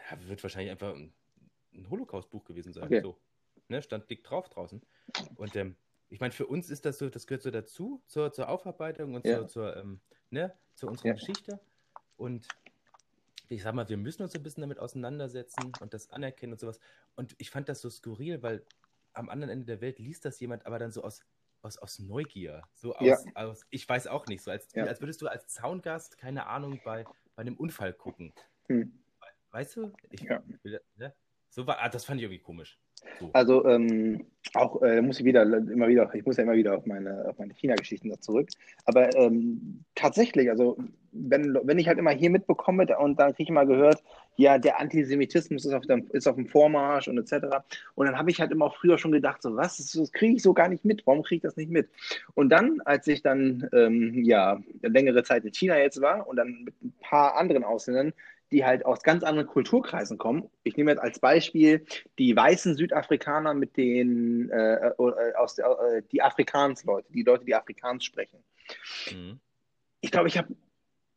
[0.09, 1.13] ja, wird wahrscheinlich einfach ein,
[1.73, 2.83] ein Holocaust-Buch gewesen sein.
[2.85, 3.01] Okay.
[3.01, 3.17] So.
[3.67, 4.81] Ne, stand dick drauf draußen.
[5.35, 5.75] Und ähm,
[6.11, 9.25] ich meine, für uns ist das so, das gehört so dazu, zur, zur Aufarbeitung und
[9.25, 9.39] Ja.
[9.39, 11.13] zur, zur, ähm, ne, zu unserer Ja.
[11.13, 11.59] Geschichte.
[12.17, 12.53] Und
[13.47, 16.79] ich sag mal, wir müssen uns ein bisschen damit auseinandersetzen und das anerkennen und sowas.
[17.15, 18.65] Und ich fand das so skurril, weil
[19.13, 21.21] am anderen Ende der Welt liest das jemand aber dann so aus,
[21.61, 22.67] aus, aus Neugier.
[22.73, 23.31] So aus, Ja.
[23.35, 27.05] aus, ich weiß auch nicht, so als, als würdest du als Zaungast, keine Ahnung, bei,
[27.35, 28.33] bei einem Unfall gucken.
[28.67, 28.99] Hm.
[29.51, 29.91] Weißt du?
[30.09, 30.23] Ich,
[30.95, 31.15] ne?
[31.49, 32.79] So war, ah, das fand ich irgendwie komisch.
[33.19, 33.29] So.
[33.33, 36.85] Also ähm, auch äh, muss ich wieder immer wieder, ich muss ja immer wieder auf
[36.85, 38.49] meine, auf meine China-Geschichten da zurück.
[38.85, 40.77] Aber ähm, tatsächlich, also
[41.11, 44.01] wenn, wenn ich halt immer hier mitbekomme und dann kriege ich mal gehört,
[44.37, 47.57] ja, der Antisemitismus ist auf dem, ist auf dem Vormarsch und etc.
[47.95, 50.41] Und dann habe ich halt immer auch früher schon gedacht, so was, das kriege ich
[50.41, 51.05] so gar nicht mit.
[51.05, 51.89] Warum kriege ich das nicht mit?
[52.33, 56.63] Und dann, als ich dann ähm, ja längere Zeit in China jetzt war und dann
[56.63, 58.13] mit ein paar anderen Ausländern,
[58.51, 60.49] die halt aus ganz anderen Kulturkreisen kommen.
[60.63, 61.85] Ich nehme jetzt als Beispiel
[62.19, 67.55] die weißen Südafrikaner mit den, äh, äh, aus der, äh, die Afrikaans-Leute, die Leute, die
[67.55, 68.43] Afrikaans sprechen.
[69.11, 69.39] Mhm.
[70.01, 70.55] Ich glaube, ich habe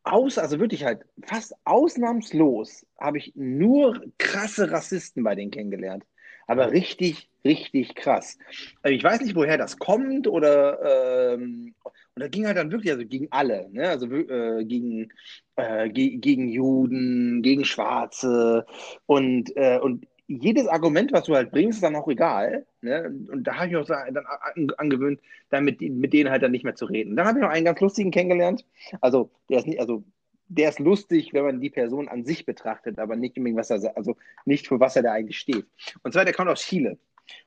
[0.03, 6.05] aus, also wirklich halt fast ausnahmslos habe ich nur krasse Rassisten bei denen kennengelernt.
[6.47, 8.37] Aber richtig, richtig krass.
[8.83, 11.73] Also ich weiß nicht, woher das kommt oder ähm,
[12.15, 13.89] und da ging halt dann wirklich, also gegen alle, ne?
[13.89, 15.09] also äh, gegen,
[15.57, 18.65] äh, ge gegen Juden, gegen Schwarze
[19.05, 22.65] und, äh, und jedes Argument, was du halt bringst, ist dann auch egal.
[22.81, 23.13] Ne?
[23.31, 26.63] Und da habe ich auch dann an, angewöhnt, dann mit, mit denen halt dann nicht
[26.63, 27.15] mehr zu reden.
[27.15, 28.65] Dann habe ich noch einen ganz lustigen kennengelernt.
[29.01, 30.03] Also der ist nicht, also
[30.47, 33.95] der ist lustig, wenn man die Person an sich betrachtet, aber nicht unbedingt, was er,
[33.97, 35.65] also nicht für was er da eigentlich steht.
[36.03, 36.97] Und zwar, der kommt aus Chile.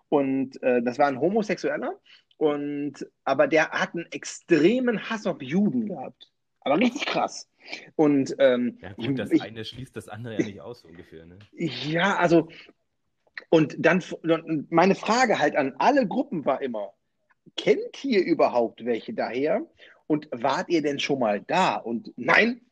[0.09, 1.99] Und äh, das war ein Homosexueller.
[2.37, 6.31] Und, aber der hat einen extremen Hass auf Juden gehabt.
[6.61, 7.49] Aber richtig krass.
[7.97, 11.26] Und ähm, Ja, gut, das ich, eine schließt das andere ja nicht aus, so ungefähr.
[11.26, 11.39] Ne?
[11.53, 12.49] ja, also,
[13.51, 14.03] und dann
[14.70, 16.93] meine Frage halt an alle Gruppen war immer:
[17.57, 19.66] Kennt ihr überhaupt welche daher?
[20.07, 21.76] Und wart ihr denn schon mal da?
[21.76, 22.62] Und nein,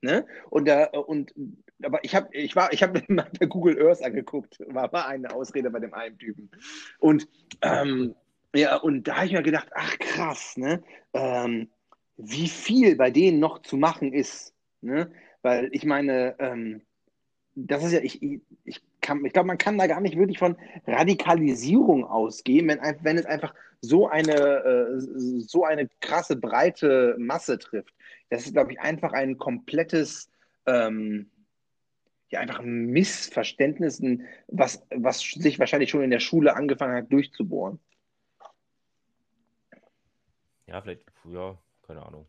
[0.00, 0.26] ne?
[0.48, 1.34] Und da, und
[1.82, 5.32] aber ich habe ich war, ich habe mir bei Google Earth angeguckt, war mal eine
[5.32, 6.50] Ausrede bei dem einen Typen.
[6.98, 7.28] Und
[7.62, 8.14] ähm,
[8.54, 10.82] ja, und da habe ich mir gedacht, ach krass, ne?
[11.12, 11.68] Ähm,
[12.16, 15.10] wie viel bei denen noch zu machen ist, ne?
[15.42, 16.82] Weil ich meine, ähm,
[17.54, 20.56] das ist ja, ich, ich, ich, glaube, man kann da gar nicht wirklich von
[20.86, 25.00] Radikalisierung ausgehen, wenn, wenn es einfach so eine, äh,
[25.40, 27.94] so eine krasse, breite Masse trifft.
[28.30, 30.30] Das ist, glaube ich, einfach ein komplettes,
[30.66, 31.30] ähm,
[32.30, 37.12] ja, einfach ein Missverständnis, ein- was, was sich wahrscheinlich schon in der Schule angefangen hat
[37.12, 37.78] durchzubohren.
[40.66, 41.56] Ja, vielleicht, ja,
[41.86, 42.26] keine Ahnung.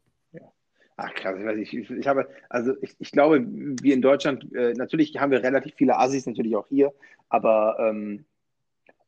[1.01, 1.73] Ach krass, ich weiß nicht.
[1.73, 5.75] Ich, ich habe, also ich, ich glaube, wir in Deutschland, äh, natürlich haben wir relativ
[5.75, 6.93] viele Assis, natürlich auch hier,
[7.29, 8.25] aber ähm,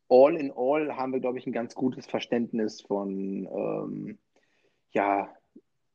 [0.08, 4.18] all in all haben wir, glaube ich, ein ganz gutes Verständnis von, ähm,
[4.92, 5.36] ja,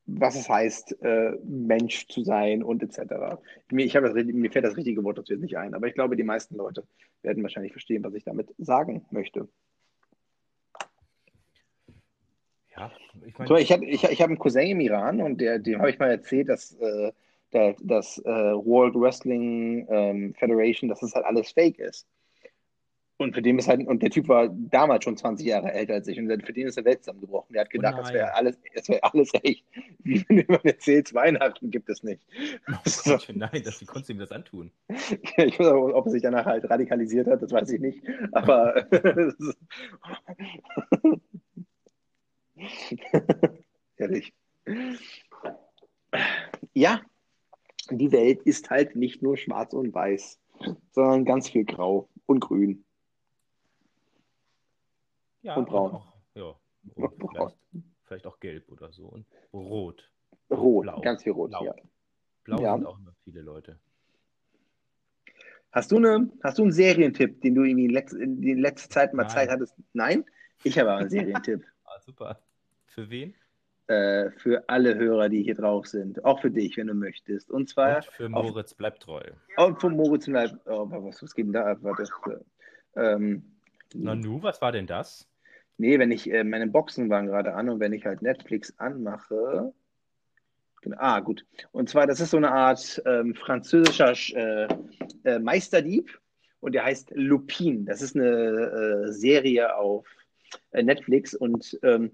[0.07, 3.39] was es heißt, äh, Mensch zu sein und etc.
[3.71, 6.17] Mir, ich das, mir fällt das richtige Wort dazu jetzt nicht ein, aber ich glaube,
[6.17, 6.85] die meisten Leute
[7.23, 9.49] werden wahrscheinlich verstehen, was ich damit sagen möchte.
[12.77, 12.93] Ja,
[13.27, 15.81] ich meine, So, ich habe ich, ich hab einen Cousin im Iran und der, dem
[15.81, 17.13] habe ich mal erzählt, dass äh,
[17.53, 22.07] der, das äh, World Wrestling ähm, Federation, dass das halt alles fake ist.
[23.19, 26.07] Und für den ist halt, und der Typ war damals schon 20 Jahre älter als
[26.07, 27.55] ich und für den ist der Welt zusammengebrochen.
[27.55, 28.15] Der hat gedacht, das nein.
[28.15, 29.65] wäre alles, das wäre alles echt.
[30.01, 32.21] Wie wenn man erzählt, Weihnachten gibt es nicht.
[32.69, 34.71] oh Gott, nein, das, wie konntest du ihm das antun?
[35.39, 38.03] Ich weiß auch, ob er sich danach halt radikalisiert hat, das weiß ich nicht.
[38.33, 38.87] Aber
[43.97, 44.35] ehrlich.
[46.75, 47.01] Ja,
[47.91, 50.41] die Welt ist halt nicht nur schwarz und weiß,
[50.93, 52.85] sondern ganz viel grau und grün.
[55.47, 55.93] Ja, Und braun.
[55.93, 56.55] Auch, ja,
[56.97, 57.53] Und und braun.
[57.71, 59.07] vielleicht, vielleicht auch gelb oder so.
[59.07, 60.11] Und rot.
[60.51, 61.01] Rot, Blau.
[61.03, 61.51] ganz viel rot.
[61.51, 61.65] Blau.
[61.65, 61.75] Ja.
[62.43, 62.75] Blau Ja.
[62.77, 63.79] sind auch immer viele Leute.
[65.71, 69.13] Hast du, eine, hast du einen Serientipp, den du in, letz, in die letzte Zeit
[69.15, 69.31] mal Nein.
[69.31, 69.75] Zeit hattest?
[69.93, 70.25] Nein?
[70.65, 71.65] Ich habe aber einen Serientipp.
[71.85, 72.41] Ah, super.
[72.87, 73.35] Für wen?
[73.89, 76.25] äh, für alle Hörer, die hier drauf sind.
[76.25, 77.51] Auch für dich, wenn du möchtest.
[77.53, 79.23] Und zwar Und für auf- Moritz bleibt treu.
[79.57, 80.59] auch von Moritz und Leib.
[80.67, 81.79] Oh, was, was geht denn da ab?
[81.83, 82.03] Warte,
[82.97, 83.57] äh, ähm,
[83.95, 85.29] Na nu, was war denn das?
[85.79, 89.73] Nee, wenn ich, äh, meine Boxen waren gerade an und wenn ich halt Netflix anmache.
[90.83, 91.45] Genau, ah, gut.
[91.73, 94.69] Und zwar, das ist so eine Art ähm, französischer äh,
[95.25, 96.19] äh, Meisterdieb
[96.61, 97.85] und der heißt Lupin.
[97.85, 100.07] Das ist eine äh, Serie auf
[100.71, 102.13] äh, Netflix und ähm,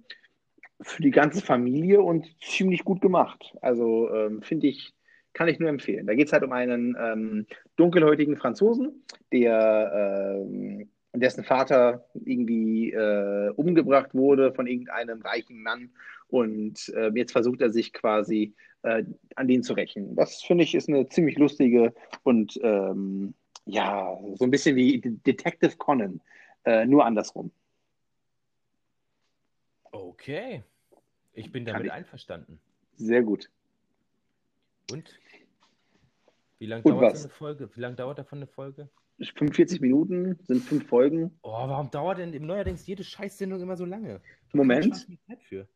[0.81, 3.55] für die ganze Familie und ziemlich gut gemacht.
[3.61, 4.93] Also ähm, finde ich,
[5.33, 6.07] kann ich nur empfehlen.
[6.07, 7.47] Da geht es halt um einen ähm,
[7.77, 15.91] dunkelhäutigen Franzosen, der ähm, dessen Vater irgendwie äh, umgebracht wurde von irgendeinem reichen Mann
[16.29, 19.05] und äh, jetzt versucht er sich quasi äh,
[19.37, 20.17] an den zu rächen.
[20.17, 23.35] Das finde ich ist eine ziemlich lustige und ähm,
[23.67, 26.21] ja, so ein bisschen wie Detective Conan,
[26.65, 27.53] äh, nur andersrum.
[29.93, 30.65] Okay.
[31.35, 32.59] Ich bin damit ich- einverstanden.
[32.97, 33.51] Sehr gut.
[34.91, 35.19] Und?
[36.59, 37.23] Wie lange dauert was?
[37.23, 37.71] so eine Folge?
[37.75, 38.89] Wie lange dauert davon eine Folge?
[39.21, 41.31] 45 Minuten sind fünf Folgen.
[41.43, 44.21] Oh, warum dauert denn neuerdings jede Scheißsendung immer so lange?
[44.53, 45.07] Moment.
[45.27, 45.69] Zeit für.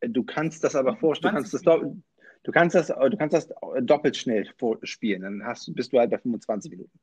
[0.00, 1.96] Du kannst das aber vorstellen, du kannst 20 das, dopp-
[2.42, 3.48] du kannst das, du kannst das
[3.82, 5.22] doppelt schnell vorspielen.
[5.22, 6.98] Dann hast, du- bist du halt bei 25 Minuten.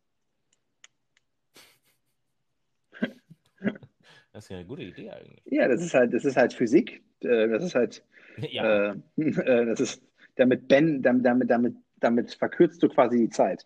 [4.31, 5.41] Das ist ja eine gute Idee eigentlich.
[5.45, 7.03] Ja, das ist halt, das ist halt Physik.
[7.19, 8.03] Äh, Das ist halt,
[8.49, 10.01] Ja, äh, äh, das ist,
[10.37, 13.63] damit Ben, damit, damit, damit damit verkürzt du quasi die Zeit.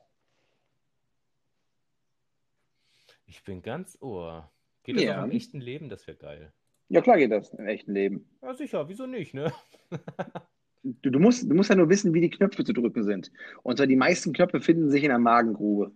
[3.27, 4.49] Ich bin ganz ohr.
[4.83, 5.19] Geht das Ja.
[5.21, 5.89] auch im echten Leben?
[5.89, 6.51] Das wäre geil.
[6.89, 8.25] Ja, klar geht das im echten Leben.
[8.41, 9.53] Ja, sicher, wieso nicht, ne?
[10.83, 13.29] Du, du, musst, du musst ja nur wissen, wie die Knöpfe zu drücken sind.
[13.63, 15.91] Und zwar die meisten Knöpfe finden sich in der Magengrube.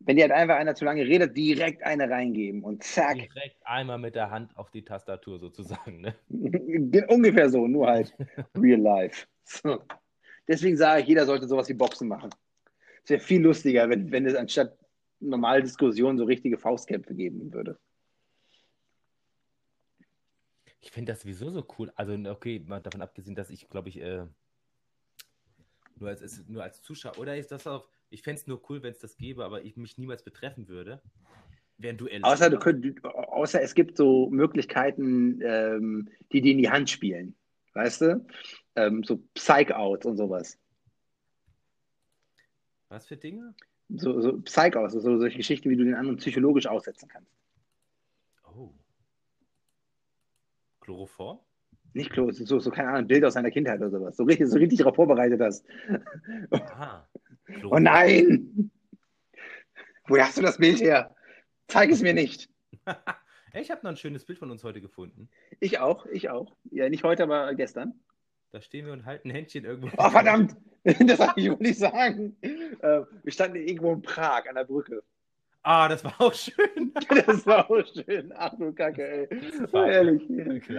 [0.00, 3.14] Wenn dir halt einfach einer zu lange redet, direkt eine reingeben und zack.
[3.14, 6.14] Direkt einmal mit der Hand auf die Tastatur sozusagen, ne?
[7.08, 8.14] Ungefähr so, nur halt
[8.58, 9.26] real life.
[9.44, 9.82] So.
[10.46, 12.28] Deswegen sage ich, jeder sollte sowas wie Boxen machen.
[13.06, 14.76] Es wäre viel lustiger, wenn, wenn es anstatt
[15.20, 17.78] normale Diskussionen so richtige Faustkämpfe geben würde.
[20.80, 21.92] Ich finde das sowieso so cool.
[21.94, 24.26] Also, okay, mal davon abgesehen, dass ich, glaube ich, äh,
[26.00, 28.90] nur, als, nur als Zuschauer, oder ist das auch, ich fände es nur cool, wenn
[28.90, 31.00] es das gäbe, aber ich mich niemals betreffen würde.
[31.80, 32.24] Ein Duell.
[32.24, 37.36] Außer, du könnt, außer es gibt so Möglichkeiten, ähm, die dir in die Hand spielen.
[37.72, 38.26] Weißt du?
[38.74, 40.58] Ähm, so Psych-Outs und sowas.
[42.88, 43.54] Was für Dinge?
[43.88, 47.30] So, so Psych-Outs, so solche Geschichten, wie du den anderen psychologisch aussetzen kannst.
[48.44, 48.72] Oh.
[50.80, 51.38] Chloroform?
[51.92, 54.16] Nicht Klo, so, so, keine Ahnung, Bilder aus deiner Kindheit oder sowas.
[54.16, 55.64] So richtig, so richtig darauf vorbereitet hast.
[56.50, 57.08] Aha.
[57.70, 58.72] Oh nein!
[60.08, 61.14] Woher hast du das Bild her?
[61.68, 62.50] Zeig es mir nicht.
[63.54, 65.30] Ich habe noch ein schönes Bild von uns heute gefunden.
[65.60, 66.54] Ich auch, ich auch.
[66.70, 67.98] Ja, nicht heute, aber gestern.
[68.56, 69.90] Da stehen wir und halten Händchen irgendwo.
[69.98, 70.56] Oh, verdammt!
[71.06, 72.36] Das darf ich wohl nicht sagen.
[72.40, 75.02] Äh, wir standen irgendwo in Prag an der Brücke.
[75.62, 76.94] Ah, das war auch schön.
[77.26, 78.32] Das war auch schön.
[78.34, 79.28] Ach du Kacke, ey.
[79.28, 80.22] Das Oh, war ehrlich.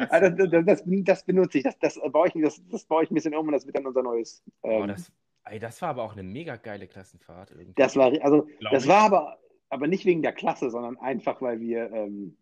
[0.09, 1.65] Ah, das, das, das, benutze ich.
[1.65, 3.85] Das, das, baue ich das, das baue ich ein bisschen um und das wird dann
[3.85, 4.41] unser neues.
[4.63, 5.11] Oh, Ähm, das,
[5.45, 7.51] ey, das war aber auch eine mega geile Klassenfahrt.
[7.51, 7.73] Irgendwie.
[7.75, 8.89] das war, also, Glaub das ich.
[8.89, 9.37] war aber,
[9.69, 11.91] aber nicht wegen der Klasse, sondern einfach, weil wir.
[11.91, 12.37] Ähm,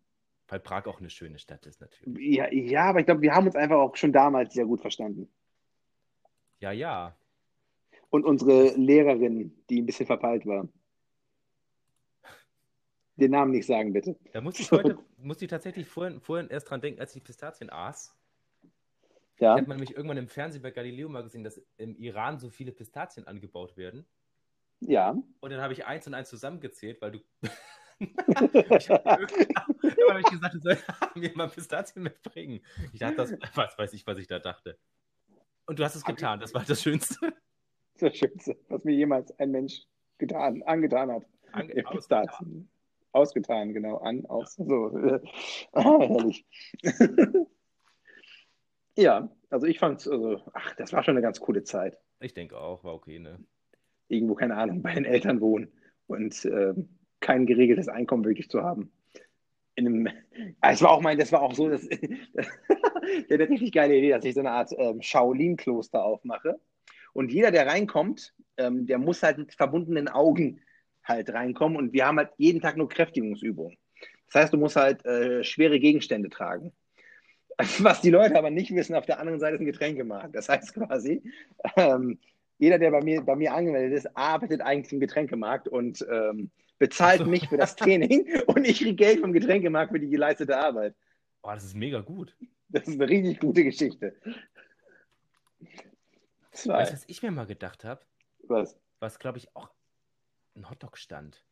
[0.47, 2.35] Weil Prag auch eine schöne Stadt ist, natürlich.
[2.35, 5.27] ja, ja, aber ich glaube, wir haben uns einfach auch schon damals sehr gut verstanden.
[6.59, 7.15] Ja, ja.
[8.09, 10.67] Und unsere Lehrerin, die ein bisschen verpeilt war.
[13.15, 14.17] Den Namen nicht sagen, bitte.
[14.33, 17.69] Da musste ich heute, musste ich tatsächlich vorhin, vorhin erst dran denken, als ich Pistazien
[17.69, 18.15] aß.
[19.39, 19.55] Ja.
[19.55, 22.49] Da hat man nämlich irgendwann im Fernsehen bei Galileo mal gesehen, dass im Iran so
[22.49, 24.05] viele Pistazien angebaut werden.
[24.81, 25.17] Ja.
[25.39, 27.19] Und dann habe ich eins und eins zusammengezählt, weil du.
[27.99, 30.85] Ich habe hab ich gesagt, du sollst
[31.15, 32.59] mir mal Pistazien mitbringen.
[32.93, 34.77] Ich dachte, das, was weiß ich, was ich da dachte.
[35.67, 37.33] Und du hast es getan, das war das Schönste.
[37.99, 39.83] Das Schönste, was mir jemals ein Mensch
[40.17, 41.23] getan, angetan hat.
[41.53, 42.69] Ange- Ja, Pistazien.
[43.13, 43.97] Ausgetan, genau.
[43.99, 44.55] An, aus.
[44.55, 44.97] So.
[44.97, 45.19] äh,
[45.71, 46.45] Ah, herrlich.
[48.97, 51.97] ja, also ich fand also, ach, das war schon eine ganz coole Zeit.
[52.19, 53.39] Ich denke auch, war okay, ne?
[54.07, 55.71] Irgendwo, keine Ahnung, bei den Eltern wohnen
[56.07, 56.89] und ähm,
[57.19, 58.91] kein geregeltes Einkommen wirklich zu haben.
[59.75, 60.09] In einem,
[60.61, 64.23] es war auch mein, das war auch so, dass, hat eine richtig geile Idee, dass
[64.23, 66.59] ich so eine Art ähm, Shaolin-Kloster aufmache.
[67.13, 70.61] Und jeder, der reinkommt, ähm, der muss halt mit verbundenen Augen
[71.03, 71.77] halt reinkommen.
[71.77, 73.77] Und wir haben halt jeden Tag nur Kräftigungsübungen.
[74.27, 76.71] Das heißt, du musst halt äh, schwere Gegenstände tragen.
[77.79, 80.35] Was die Leute aber nicht wissen, auf der anderen Seite ist ein Getränkemarkt.
[80.35, 81.21] Das heißt quasi,
[81.77, 82.19] ähm,
[82.57, 87.21] jeder, der bei mir, bei mir angemeldet ist, arbeitet eigentlich im Getränkemarkt und ähm, bezahlt
[87.21, 87.31] Ach so.
[87.31, 90.95] mich für das Training und ich kriege Geld vom Getränkemarkt für die geleistete Arbeit.
[91.43, 92.35] Oh, das ist mega gut.
[92.69, 94.15] Das ist eine richtig gute Geschichte.
[96.51, 96.73] Zwei.
[96.79, 98.01] Weißt du, was ich mir mal gedacht habe?
[98.47, 98.77] Was?
[98.99, 99.69] Was, glaube ich, auch
[100.55, 101.43] ein Hotdog stand.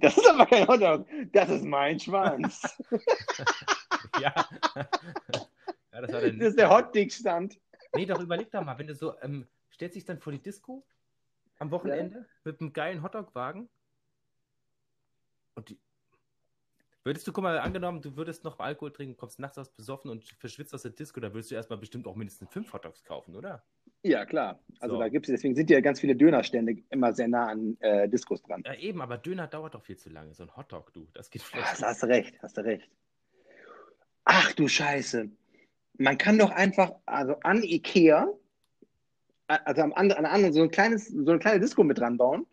[0.00, 1.06] Das ist aber kein Hotdog.
[1.32, 2.62] Das ist mein Schwanz.
[4.20, 4.32] ja.
[5.92, 7.58] ja, das Das ist der Hotdog-Stand.
[7.96, 10.84] Nee, doch überleg doch mal, wenn du so, ähm, stellst dich dann vor die Disco
[11.58, 13.68] am Wochenende mit einem geilen Hotdog-Wagen
[15.54, 15.78] und die,
[17.04, 20.24] würdest du, guck mal, angenommen, du würdest noch Alkohol trinken, kommst nachts aus besoffen und
[20.24, 23.64] verschwitzt aus der Disco, da würdest du erstmal bestimmt auch mindestens fünf Hotdogs kaufen, oder?
[24.02, 24.58] Ja, klar.
[24.80, 25.00] Also So.
[25.00, 28.42] da gibt es, deswegen sind ja ganz viele Dönerstände immer sehr nah an äh, Diskos
[28.42, 28.62] dran.
[28.66, 30.34] Ja, eben, aber Döner dauert doch viel zu lange.
[30.34, 31.72] So ein Hotdog, du, das geht vielleicht.
[31.72, 32.90] Hast, hast du recht, hast du recht.
[34.24, 35.30] Ach du Scheiße.
[35.98, 38.28] Man kann doch einfach, also an Ikea,
[39.46, 42.16] also am anderen, an der anderen so ein kleines, so eine kleine Disco mit dran
[42.16, 42.46] bauen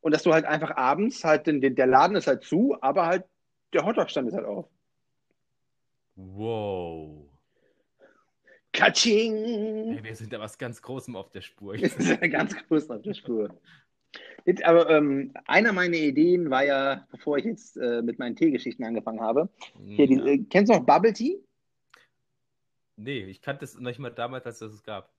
[0.00, 3.06] und dass du halt einfach abends halt, den, den, der Laden ist halt zu, aber
[3.06, 3.24] halt
[3.72, 4.66] der Hotdog-Stand ist halt auf.
[6.16, 7.26] Wow.
[8.72, 9.96] Katsching!
[9.96, 11.76] Ey, wir sind da was ganz Großem auf der Spur.
[11.76, 13.54] Das ist ja ganz groß auf der Spur.
[14.44, 18.84] Jetzt, Aber ähm, einer meiner Ideen war ja, bevor ich jetzt äh, mit meinen Teegeschichten
[18.84, 19.48] angefangen habe,
[19.86, 20.24] hier, die, Ja.
[20.24, 21.38] äh, kennst du noch Bubble Tea?
[22.96, 25.10] Nee, ich kannte es noch nicht mal damals, als es es gab.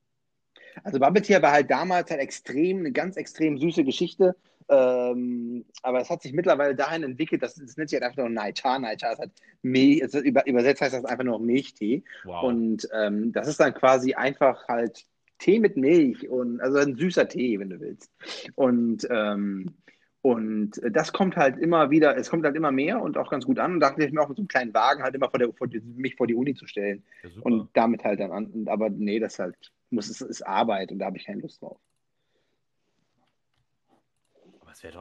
[0.84, 4.36] Also Bubble war halt damals halt extrem, eine ganz extrem süße Geschichte.
[4.70, 8.30] Ähm, aber es hat sich mittlerweile dahin entwickelt, dass es nennt sich halt einfach nur
[8.30, 8.80] Naicha.
[8.80, 12.04] Naicha ist halt Milch, es ist über, übersetzt heißt das einfach nur Milchtee.
[12.24, 12.44] Wow.
[12.44, 15.06] Und ähm, das ist dann quasi einfach halt
[15.40, 18.10] Tee mit Milch und also ein süßer Tee, wenn du willst.
[18.56, 19.74] Und ähm,
[20.22, 23.60] und das kommt halt immer wieder, es kommt halt immer mehr und auch ganz gut
[23.60, 23.74] an.
[23.74, 25.52] Und da dachte ich mir auch mit so einem kleinen Wagen halt immer vor der,
[25.52, 28.66] vor die, mich vor die Uni zu stellen ja, und damit halt dann an.
[28.68, 31.80] Aber nee, das halt muss es ist Arbeit und da habe ich keine Lust drauf.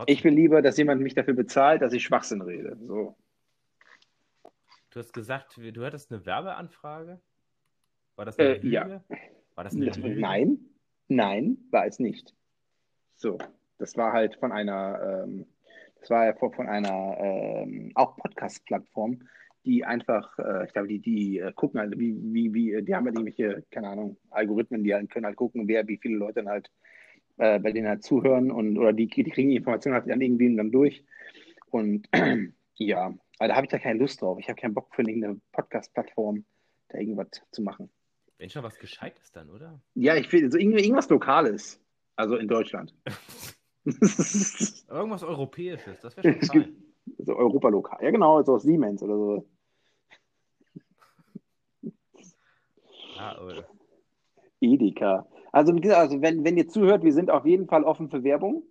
[0.07, 2.76] Ich will lieber, dass jemand mich dafür bezahlt, dass ich Schwachsinn rede.
[2.86, 3.16] So.
[4.90, 7.20] Du hast gesagt, du hattest eine Werbeanfrage?
[8.16, 8.84] War das Äh, eine ja.
[8.84, 9.05] Lüge?
[9.55, 10.20] War das eine Das, Lüge?
[10.20, 10.59] nein,
[11.09, 12.34] nein, war es nicht.
[13.16, 13.38] So,
[13.78, 15.47] das war halt von einer, ähm,
[16.01, 19.26] das war ja von, von einer ähm, auch Podcast-Plattform,
[19.65, 23.07] die einfach, äh, ich glaube, die, die äh, gucken halt, wie, wie, wie, die haben
[23.07, 26.49] halt irgendwelche, keine Ahnung, Algorithmen, die halt können halt gucken, wer, wie viele Leute dann
[26.49, 26.71] halt
[27.39, 30.55] äh, bei denen halt zuhören und oder die, die kriegen die Informationen halt dann irgendwie
[30.57, 31.05] dann durch.
[31.71, 32.09] Und
[32.77, 34.39] ja, aber da habe ich da keine Lust drauf.
[34.39, 36.45] Ich habe keinen Bock für irgendeine Podcast-Plattform
[36.89, 37.91] da irgendwas zu machen.
[38.39, 39.81] Wenn schon was Gescheites dann, oder?
[39.95, 41.81] Ja, ich will so irgendwas Lokales.
[42.17, 42.95] Also in Deutschland.
[43.85, 46.77] Irgendwas Europäisches, das wäre schon fein.
[47.19, 47.99] so Europa-lokal.
[48.03, 49.49] Ja, genau, so aus Siemens oder so.
[53.45, 53.66] Oder?
[54.61, 55.27] Edeka.
[55.53, 58.62] Also, also wenn, wenn ihr zuhört, wir sind auf jeden Fall offen für Werbung,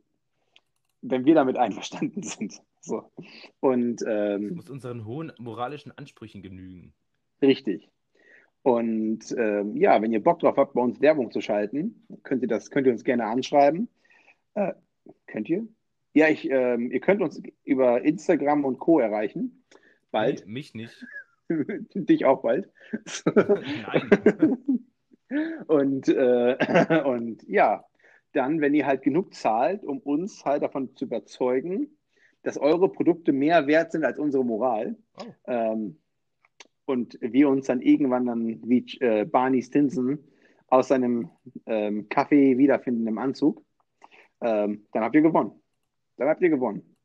[1.02, 2.62] wenn wir damit einverstanden sind.
[2.80, 3.12] So.
[3.60, 6.94] Und Es ähm, muss unseren hohen moralischen Ansprüchen genügen.
[7.42, 7.90] richtig.
[8.64, 12.48] Und ähm, ja, wenn ihr Bock drauf habt, bei uns Werbung zu schalten, könnt ihr
[12.48, 13.90] das, könnt ihr uns gerne anschreiben.
[14.54, 14.74] Äh,
[15.26, 15.68] könnt ihr?
[16.14, 19.00] Ja, ich, ähm, ihr könnt uns über Instagram und Co.
[19.00, 19.64] erreichen.
[20.12, 20.44] Bald.
[20.46, 21.06] Nee, mich nicht.
[21.96, 22.70] Dich auch bald.
[25.68, 26.58] Und, äh,
[27.06, 27.86] und ja,
[28.34, 31.98] dann, wenn ihr halt genug zahlt, um uns halt davon zu überzeugen,
[32.44, 35.26] dass eure Produkte mehr wert sind als unsere Moral, Oh.
[35.48, 35.98] ähm,
[36.86, 40.20] und wir uns dann irgendwann dann wie äh, Barney Stinson
[40.68, 41.30] aus seinem
[41.66, 43.64] ähm, Kaffee wiederfinden im Anzug,
[44.42, 45.62] ähm, dann habt ihr gewonnen.
[46.18, 46.96] Dann habt ihr gewonnen.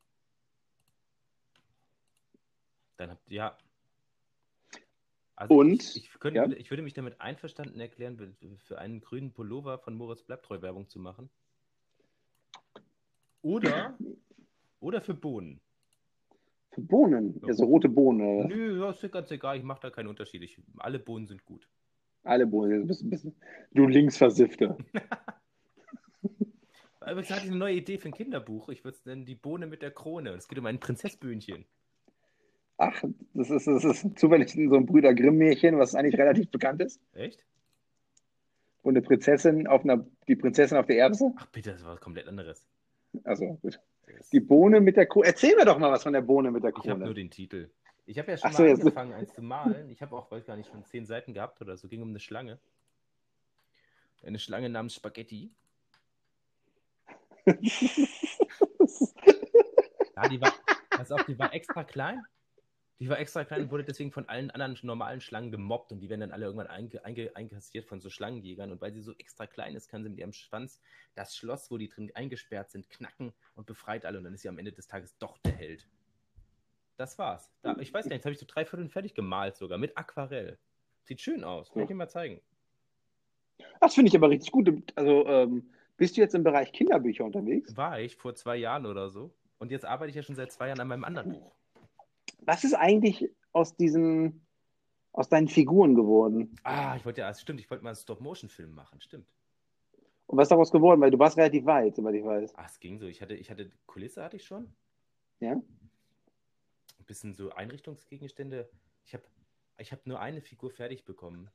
[2.96, 3.58] Dann habt ihr ja.
[5.36, 5.82] Also Und?
[5.96, 6.48] ich, ich, könnte, Ja?
[6.50, 10.98] ich würde mich damit einverstanden erklären, für einen grünen Pullover von Moritz Bleibtreu Werbung zu
[10.98, 11.28] machen.
[13.42, 13.96] Oder,
[14.80, 15.60] oder für Bohnen.
[16.72, 17.48] Für Bohnen, Ja.
[17.48, 20.42] also rote Bohnen, Nö, das ist ganz egal, ich mache da keinen Unterschied.
[20.42, 21.68] Ich, alle Bohnen sind gut.
[22.24, 23.36] alle Bohnen, du, bist ein bisschen,
[23.72, 24.76] du Linksversiffter.
[27.02, 28.68] Übrigens hatte ich eine neue Idee für ein Kinderbuch.
[28.70, 30.30] Ich würde es nennen Die Bohne mit der Krone.
[30.30, 31.66] Es geht um ein Prinzessböhnchen.
[32.78, 33.02] Ach,
[33.34, 37.00] das ist, das ist zufällig so ein Brüder Grimm-Märchen, was eigentlich relativ bekannt ist.
[37.14, 37.44] Echt?
[38.82, 41.32] Wo eine Prinzessin auf einer, die Prinzessin auf der Erbse.
[41.36, 42.66] Ach bitte, das war was komplett anderes.
[43.24, 43.80] Also, gut.
[44.32, 45.26] Die Bohne mit der Krone.
[45.26, 47.14] Erzähl mir doch mal was von der Bohne mit der Ich habe nur Krone.
[47.14, 47.70] den Titel.
[48.04, 49.90] Ich habe ja schon Ach so, mal jetzt- angefangen, eins zu malen.
[49.90, 51.88] Ich habe auch, weiß gar nicht, schon zehn Seiten gehabt oder so.
[51.88, 52.58] Ging um eine Schlange.
[54.22, 55.50] Eine Schlange namens Spaghetti.
[60.16, 60.52] Ja, die war,
[60.90, 62.22] pass auf, die war extra klein.
[62.98, 66.08] Die war extra klein und wurde deswegen von allen anderen normalen Schlangen gemobbt und die
[66.08, 68.72] werden dann alle irgendwann einge, einge, einkassiert von so Schlangenjägern.
[68.72, 70.80] Und weil sie so extra klein ist, kann sie mit ihrem Schwanz
[71.14, 74.18] das Schloss, wo die drin eingesperrt sind, knacken und befreit alle.
[74.18, 75.86] Und dann ist sie am Ende des Tages doch der Held.
[76.96, 77.52] Das war's.
[77.60, 79.98] Da, ich weiß gar nicht, das habe ich so drei Viertel fertig gemalt sogar, mit
[79.98, 80.58] Aquarell.
[81.02, 81.70] Sieht schön aus.
[81.70, 82.40] Kann ich dir mal zeigen.
[83.80, 84.92] Das finde ich aber richtig gut.
[84.96, 87.76] Also, ähm, bist du jetzt im Bereich Kinderbücher unterwegs?
[87.76, 89.34] War ich vor zwei Jahren oder so.
[89.58, 91.54] Und jetzt arbeite ich ja schon seit zwei Jahren an meinem anderen Buch.
[92.40, 94.46] Was ist eigentlich aus diesen,
[95.12, 96.56] aus deinen Figuren geworden?
[96.62, 99.26] Ah, ich wollte ja, stimmt, ich wollte mal einen Stop-Motion-Film machen, stimmt.
[100.26, 101.00] Und was ist daraus geworden?
[101.00, 102.54] Weil du warst relativ weit, soweit ich weiß.
[102.56, 103.06] Ah, es ging so.
[103.06, 104.74] Ich hatte, ich hatte Kulisse hatte ich schon.
[105.40, 105.52] Ja?
[105.52, 108.68] Ein bisschen so Einrichtungsgegenstände.
[109.04, 109.22] Ich habe
[109.78, 111.48] ich hab nur eine Figur fertig bekommen.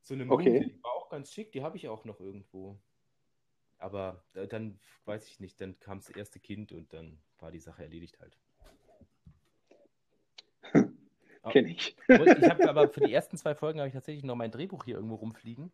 [0.00, 0.64] So eine Mumie, Okay.
[0.64, 2.76] die war auch ganz schick, die habe ich auch noch irgendwo.
[3.78, 7.60] Aber äh, dann, weiß ich nicht, dann kam das erste Kind und dann war die
[7.60, 8.36] Sache erledigt halt.
[11.50, 11.96] Kenn ich.
[12.08, 14.96] Ich habe aber für die ersten zwei Folgen habe ich tatsächlich noch mein Drehbuch hier
[14.96, 15.72] irgendwo rumfliegen.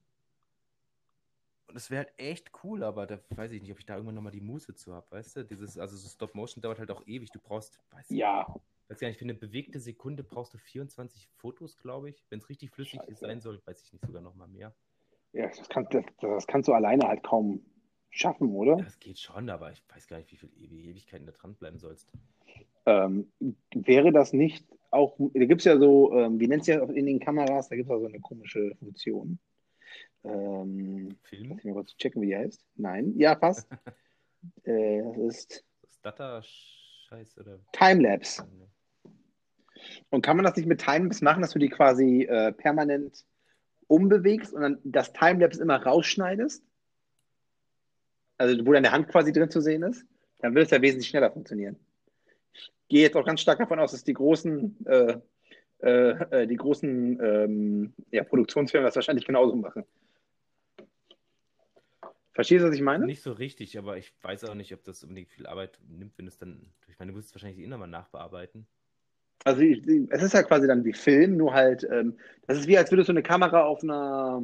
[1.67, 4.15] Und es wäre halt echt cool, aber da weiß ich nicht, ob ich da irgendwann
[4.15, 5.45] nochmal die Muße zu habe, weißt du?
[5.45, 7.31] Dieses, also so Stop Motion dauert halt auch ewig.
[7.31, 8.47] Du brauchst, weiß ich, Ja,
[8.89, 12.25] weiß gar nicht, für eine bewegte Sekunde brauchst du 24 Fotos, glaube ich.
[12.31, 13.17] Wenn es richtig flüssig Scheiße.
[13.17, 14.75] sein soll, weiß ich nicht, sogar nochmal mehr.
[15.35, 17.61] ja das, kannst, das, das kannst du alleine halt kaum
[18.09, 18.79] schaffen, oder?
[18.79, 21.79] Ja, das geht schon, aber ich weiß gar nicht, wie viel Ewi- Ewigkeiten da dranbleiben
[21.79, 22.11] sollst.
[22.87, 23.31] Ähm,
[23.75, 27.07] wäre das nicht auch, da gibt es ja so, ähm, wie nennt es ja in
[27.07, 29.39] den Kameras, da gibt es ja so eine komische Funktion.
[30.25, 31.49] Ähm, Film?
[31.49, 32.65] lass mich mal kurz checken, wie die heißt.
[32.77, 33.69] Nein, ja, fast.
[34.63, 37.59] Äh, das ist Ist Data-Scheiß oder.
[37.73, 38.47] Timelapse.
[40.11, 43.25] Und kann man das nicht mit Timelapse machen, dass du die quasi äh, permanent
[43.89, 46.63] umbewegst und dann das Timelapse immer rausschneidest?
[48.37, 50.07] Also wo deine Hand quasi drin zu sehen ist?
[50.39, 51.77] Dann wird es ja wesentlich schneller funktionieren.
[52.59, 55.19] Ich gehe jetzt auch ganz stark davon aus, dass die großen, äh,
[55.81, 56.11] äh,
[56.43, 59.85] äh, die großen ähm, ja, Produktionsfirmen das wahrscheinlich genauso machen.
[62.33, 63.05] Verstehst du, was ich meine?
[63.05, 66.29] Nicht so richtig, aber ich weiß auch nicht, ob das unbedingt viel Arbeit nimmt, wenn
[66.29, 66.73] es dann.
[66.89, 68.67] Ich meine, du musst es wahrscheinlich eh nochmal nachbearbeiten.
[69.45, 72.91] Also es ist ja quasi dann wie Film, nur halt, ähm, das ist wie, als
[72.91, 74.43] würdest du eine Kamera auf einer,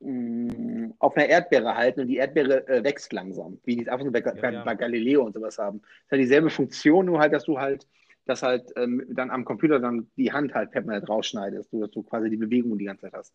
[0.00, 4.04] mh, auf einer Erdbeere halten und die Erdbeere äh, wächst langsam, wie die es einfach
[4.04, 4.64] so bei, bei, ja.
[4.64, 5.80] bei Galileo und sowas haben.
[5.80, 7.86] Das ist ja dieselbe Funktion, nur halt, dass du halt,
[8.24, 12.30] dass halt ähm, dann am Computer dann die Hand halt permanent rausschneidest, dass du quasi
[12.30, 13.34] die Bewegung die ganze Zeit hast.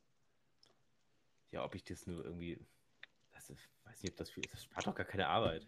[1.52, 2.60] Ja, ob ich das nur irgendwie.
[3.34, 4.54] Das ist, weiß nicht, ob das viel ist.
[4.54, 5.66] Das spart doch gar keine Arbeit.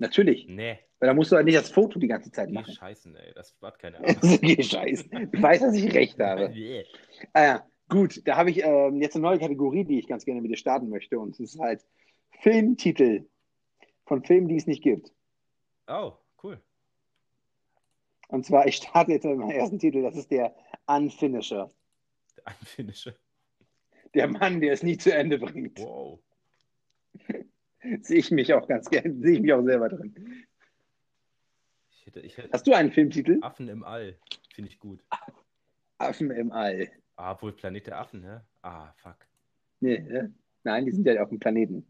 [0.00, 2.72] Natürlich, Nee, weil da musst du halt nicht das Foto die ganze Zeit die machen.
[2.72, 3.32] Scheißen, ey.
[3.34, 4.40] Das spart keine Arbeit.
[4.40, 5.08] Geh Scheiße.
[5.32, 6.48] Ich weiß, dass ich recht habe.
[6.54, 6.84] Nee.
[7.32, 10.40] Ah ja, gut, da habe ich ähm, jetzt eine neue Kategorie, die ich ganz gerne
[10.40, 11.18] mit dir starten möchte.
[11.18, 11.84] Und es ist halt
[12.40, 13.26] Filmtitel
[14.06, 15.12] von Filmen, die es nicht gibt.
[15.86, 16.12] Oh,
[16.42, 16.60] cool.
[18.28, 20.54] Und zwar, ich starte jetzt mit meinem ersten Titel, das ist der
[20.86, 21.70] Unfinisher.
[22.36, 23.16] Der Einfinische.
[24.14, 25.78] Der Mann, der es nie zu Ende bringt.
[25.78, 26.20] Wow.
[28.02, 30.44] Sehe ich mich auch ganz gerne, sehe ich mich auch selber drin.
[31.90, 33.38] Ich hätte, ich hätte Hast du einen Filmtitel?
[33.40, 34.18] Affen im All.
[34.52, 35.04] Finde ich gut.
[35.98, 36.90] Affen im All.
[37.18, 38.38] Ah, wohl Planet der Affen, hä?
[38.62, 39.16] Ah, fuck.
[39.80, 40.32] Nee, ne?
[40.62, 41.84] Nein, die sind ja auf dem Planeten.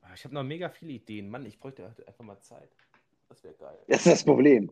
[0.00, 1.28] Ah, Ich habe noch mega viele Ideen.
[1.28, 2.70] Mann, ich bräuchte halt einfach mal Zeit.
[3.28, 3.76] Das wäre geil.
[3.86, 4.70] Das ist das Problem.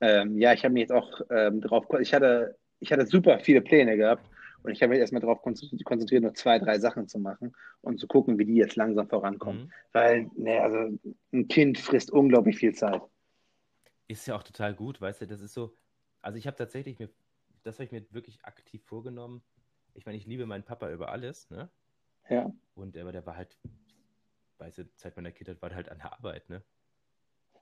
[0.00, 3.60] Ähm, ja, ich habe mich jetzt auch ähm, drauf, ich hatte, ich hatte super viele
[3.60, 4.24] Pläne gehabt
[4.62, 8.06] und ich habe mich erstmal darauf konzentriert, nur zwei, drei Sachen zu machen und zu
[8.06, 9.64] gucken, wie die jetzt langsam vorankommen.
[9.64, 9.72] Mhm.
[9.92, 10.98] Weil, ne, also
[11.32, 13.02] ein Kind frisst unglaublich viel Zeit.
[14.06, 15.74] Ist ja auch total gut, weißt du, das ist so.
[16.20, 17.10] Also ich habe tatsächlich mir,
[17.62, 19.42] das habe ich mir wirklich aktiv vorgenommen.
[19.94, 21.70] Ich meine, ich liebe meinen Papa über alles, ne?
[22.28, 22.52] Ja.
[22.74, 23.56] Und aber der war halt,
[24.58, 26.62] weißt du, Zeit meiner Kindheit war der halt an der Arbeit, ne?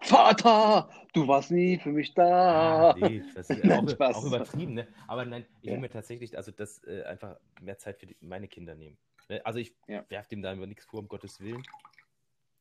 [0.03, 2.91] Vater, du warst nie für mich da.
[2.91, 4.87] Ah, nee, das ist Nein, auch, auch übertrieben, ne?
[5.07, 5.73] Aber nein, ich Ja.
[5.73, 8.99] will mir tatsächlich, also das äh, einfach mehr Zeit für die, meine Kinder nehmen.
[9.29, 9.45] Ne?
[9.45, 10.05] Also ich Ja.
[10.09, 11.63] werfe dem da immer nichts vor, um Gottes Willen.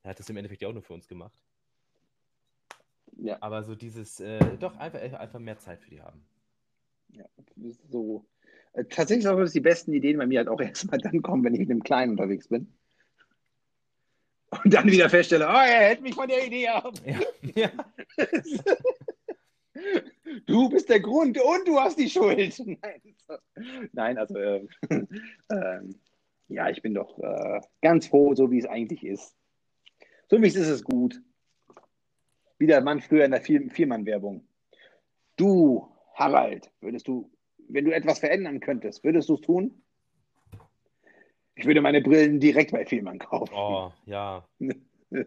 [0.03, 1.44] Er hat das im Endeffekt ja auch nur für uns gemacht.
[3.17, 3.37] Ja.
[3.41, 6.21] Aber so dieses, äh, doch einfach, einfach mehr Zeit für die haben.
[7.09, 7.25] Ja,
[7.89, 8.25] so.
[8.73, 11.53] Äh, Tatsächlich auch, dass die besten Ideen bei mir halt auch erstmal dann kommen, wenn
[11.53, 12.73] ich mit einem Kleinen unterwegs bin.
[14.63, 16.93] Und dann wieder feststelle, oh, er hält mich von der Idee ab.
[17.05, 17.19] Ja,
[17.55, 17.71] ja.
[20.45, 22.59] Du bist der Grund und du hast die Schuld.
[22.65, 23.01] Nein.
[23.91, 25.99] Nein also, äh, ähm,
[26.47, 29.35] ja, ich bin doch äh, ganz froh, so wie es eigentlich ist.
[30.29, 31.21] So wie es ist, ist es gut.
[32.57, 34.47] Wie der Mann früher in der Vier- Viermann-Werbung.
[35.35, 37.31] Du, Harald, würdest du,
[37.67, 39.81] wenn du etwas verändern könntest, würdest du es tun?
[41.55, 43.53] Ich würde meine Brillen direkt bei Vielmann kaufen.
[43.55, 44.47] Oh, ja.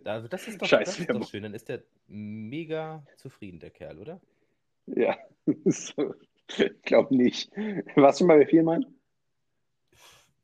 [0.05, 1.45] Also das ist doch, Scheiß das ist doch schön.
[1.45, 4.21] Dann ist der mega zufrieden, der Kerl, oder?
[4.87, 5.17] Ja,
[5.65, 6.15] so.
[6.49, 7.51] ich glaube nicht.
[7.95, 8.85] Warst du schon mal bei Vielmann?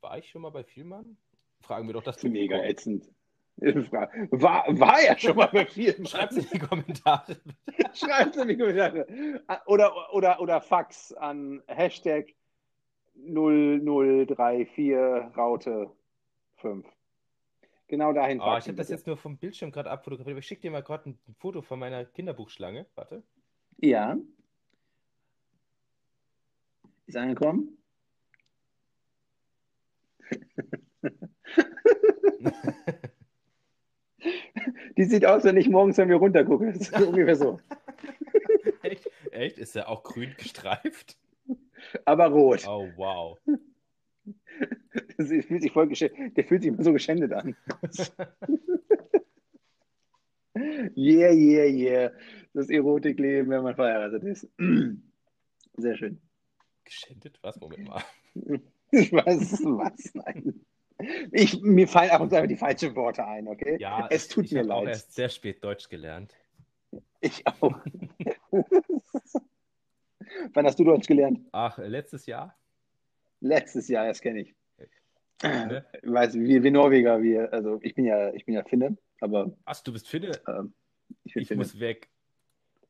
[0.01, 1.17] War ich schon mal bei Vielmann?
[1.61, 3.11] Fragen wir doch das mega ätzend.
[3.57, 6.05] War, war er schon mal bei Vielmann?
[6.07, 7.37] Schreibt es in die Kommentare.
[7.93, 9.07] Schreibt es in die Kommentare.
[9.65, 12.33] Oder, oder, oder Fax an Hashtag
[13.15, 14.93] 0034
[15.37, 15.89] Raute
[16.57, 16.85] 5.
[17.87, 18.41] Genau dahin.
[18.41, 20.81] Oh, ich habe das jetzt nur vom Bildschirm gerade abfotografiert, aber ich schicke dir mal
[20.81, 22.87] gerade ein Foto von meiner Kinderbuchschlange.
[22.95, 23.23] Warte.
[23.77, 24.17] Ja.
[27.05, 27.77] Ist angekommen?
[34.97, 36.73] Die sieht aus, wenn ich morgens, wenn wir runtergucken.
[36.73, 37.59] Das ist ungefähr so.
[38.81, 39.09] Echt?
[39.31, 39.57] Echt?
[39.57, 41.17] Ist er auch grün gestreift?
[42.05, 42.65] Aber rot.
[42.67, 43.37] Oh, wow.
[45.17, 47.55] Das fühlt sich voll der fühlt sich immer so geschändet an.
[50.95, 52.11] Yeah, yeah, yeah.
[52.53, 54.47] Das Erotikleben, wenn man verheiratet ist.
[55.75, 56.21] Sehr schön.
[56.85, 57.39] Geschändet?
[57.41, 57.59] Was?
[57.59, 58.01] Moment mal.
[58.91, 60.64] Ich weiß was, nein.
[61.37, 63.75] Ich, mir fallen ab und zu einfach die falschen Worte ein, okay?
[63.77, 64.93] Ja, es tut ich mir habe auch leid.
[64.93, 66.33] erst sehr spät Deutsch gelernt.
[67.19, 67.77] Ich auch.
[70.53, 71.41] Wann hast du Deutsch gelernt?
[71.51, 72.55] Ach, äh, letztes Jahr?
[73.41, 74.55] Letztes Jahr, das kenne ich.
[75.43, 75.85] Ne?
[76.01, 79.51] Ich weiß, wir, wir Norweger, wir, also ich bin ja, ich bin ja Finne, aber
[79.65, 80.31] Ach, du bist Finne?
[80.47, 80.73] ähm,
[81.25, 81.57] ich bin Ich Finne.
[81.57, 82.07] muss weg.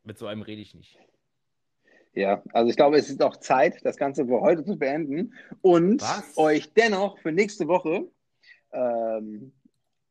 [0.03, 0.99] Mit so einem rede ich nicht.
[2.13, 6.01] Ja, also ich glaube, es ist auch Zeit, das Ganze für heute zu beenden und
[6.03, 6.37] Was?
[6.37, 8.07] euch dennoch für nächste Woche
[8.75, 9.51] ähm,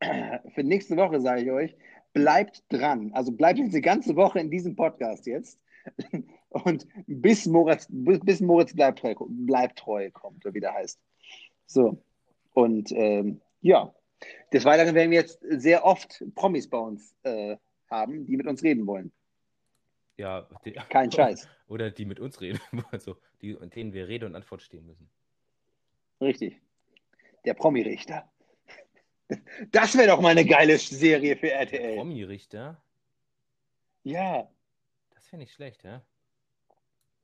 [0.54, 1.76] für nächste Woche sage ich euch,
[2.12, 3.10] bleibt dran.
[3.12, 5.60] Also bleibt jetzt die ganze Woche in diesem Podcast jetzt.
[6.48, 11.00] Und bis Moritz, bis bis Moritz bleibt, treu, bleibt treu kommt, oder wie der heißt.
[11.66, 12.02] So.
[12.54, 13.92] Und ähm, ja,
[14.52, 17.56] des Weiteren werden wir jetzt sehr oft Promis bei uns äh,
[17.90, 19.12] haben, die mit uns reden wollen.
[20.16, 21.48] Ja, die, Kein Scheiß.
[21.66, 22.60] Oder die mit uns reden,
[22.90, 25.08] also die, denen wir Rede und Antwort stehen müssen.
[26.20, 26.60] Richtig.
[27.44, 28.30] Der Promi-Richter.
[29.70, 31.96] Das wäre doch mal eine geile Serie für RTL.
[31.96, 32.80] Promi-Richter,
[34.02, 34.48] Ja.
[35.14, 36.02] das wäre nicht schlecht, ja?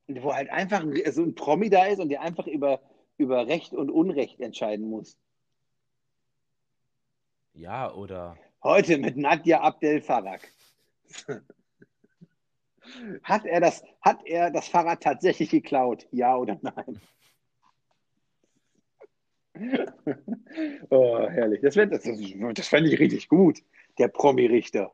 [0.09, 2.80] Wo halt einfach ein- so ein Promi da ist und der einfach über,
[3.18, 5.16] über Recht und Unrecht entscheiden muss.
[7.55, 10.40] Ja, oder Heute mit Nadja Abdel Farag.
[13.22, 16.07] Hat er, das, hat er das Fahrrad tatsächlich geklaut?
[16.11, 17.01] Ja oder nein?
[20.90, 21.61] Oh, herrlich.
[21.61, 22.18] Das, wär- das, das,
[22.54, 23.62] das fände ich richtig gut.
[23.98, 24.92] Der Promi-Richter.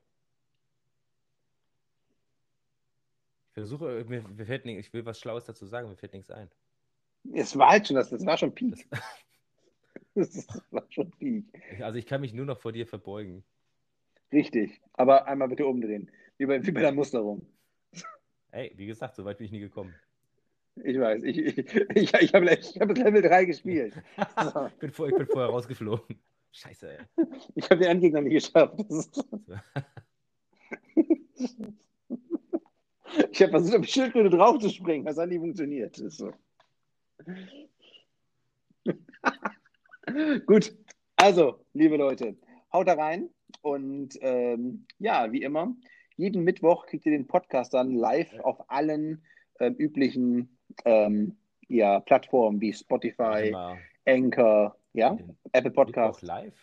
[3.49, 6.31] ich versuche, mir, mir fällt nicht, ich will was Schlaues dazu sagen, mir fällt nichts
[6.31, 6.51] ein.
[7.33, 8.87] Es war halt schon, das, das war schon Peak.
[10.15, 11.45] Das war schon Peak.
[11.81, 13.45] Also ich kann mich nur noch vor dir verbeugen.
[14.31, 14.81] Richtig.
[14.93, 16.11] Aber einmal bitte umdrehen.
[16.37, 17.47] Wie bei, wie bei der Musterung.
[18.51, 19.95] Ey, wie gesagt, so weit bin ich nie gekommen.
[20.85, 21.23] Ich weiß.
[21.25, 21.59] Ich, ich,
[21.95, 23.95] ich, habe hab Level 3 gespielt.
[24.43, 24.67] So.
[24.69, 26.19] ich, bin vor, ich bin vorher rausgeflogen.
[26.53, 27.27] Scheiße, ey.
[27.55, 28.79] Ich habe den Endgegner nicht geschafft.
[33.31, 35.05] Ich habe versucht, auf die Schildkröte drauf zu springen.
[35.05, 35.97] Das hat nicht funktioniert.
[35.97, 36.33] So.
[40.47, 40.77] Gut.
[41.17, 42.37] Also, liebe Leute,
[42.73, 43.31] haut da rein.
[43.63, 45.75] Und ähm, ja, wie immer,
[46.17, 49.25] jeden Mittwoch kriegt ihr den Podcast dann live auf allen
[49.61, 51.37] ähm, üblichen ähm,
[51.69, 53.55] ja, Plattformen wie Spotify,
[54.07, 55.17] Anchor, ja,
[55.53, 56.23] Apple Podcast.
[56.23, 56.55] live?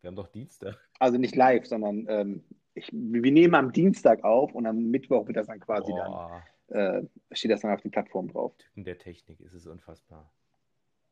[0.00, 0.78] Wir haben doch Dienstag.
[0.98, 5.36] Also nicht live, sondern ähm, ich, wir nehmen am Dienstag auf und am Mittwoch wird
[5.36, 8.56] das dann quasi Boah, dann, äh, steht das dann auf den Plattformen drauf.
[8.58, 10.30] Typen der Technik, ist es unfassbar.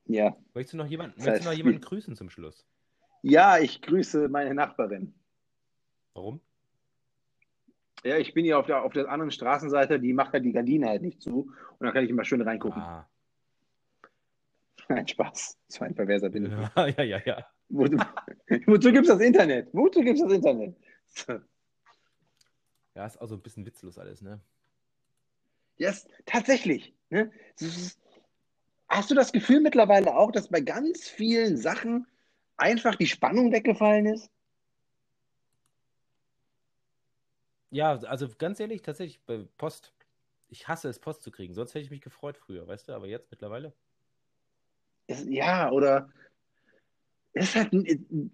[0.06, 0.36] Ja.
[0.54, 2.66] Möchtest du noch jemanden, Das möchtest du noch heißt, jemanden grüßen zum Schluss?
[3.22, 5.14] Ja, ich grüße meine Nachbarin.
[6.14, 6.40] Warum?
[8.04, 10.88] Ja, ich bin hier auf der, auf der anderen Straßenseite, die macht halt die Gardine
[10.88, 12.82] halt nicht zu und dann kann ich immer schön reingucken.
[12.82, 13.08] Ah.
[14.88, 15.56] Nein, Spaß.
[15.68, 16.42] So ein perverser ich.
[16.76, 17.46] Ja, ja, ja, ja.
[17.68, 19.68] Wo, wozu gibt es das Internet?
[19.72, 20.76] Wozu gibt es das Internet?
[22.94, 24.40] Ja, ist auch so ein bisschen witzlos alles, ne?
[25.76, 26.94] Yes, tatsächlich.
[27.10, 27.30] Ne?
[27.58, 28.00] Das ist,
[28.88, 32.06] hast du das Gefühl mittlerweile auch, dass bei ganz vielen Sachen
[32.56, 34.30] einfach die Spannung weggefallen ist?
[37.72, 39.94] Ja, also ganz ehrlich, tatsächlich bei Post.
[40.48, 41.54] Ich hasse es, Post zu kriegen.
[41.54, 42.92] Sonst hätte ich mich gefreut früher, weißt du?
[42.92, 43.72] Aber jetzt mittlerweile.
[45.06, 46.10] Ist, ja, oder
[47.32, 47.72] ist halt,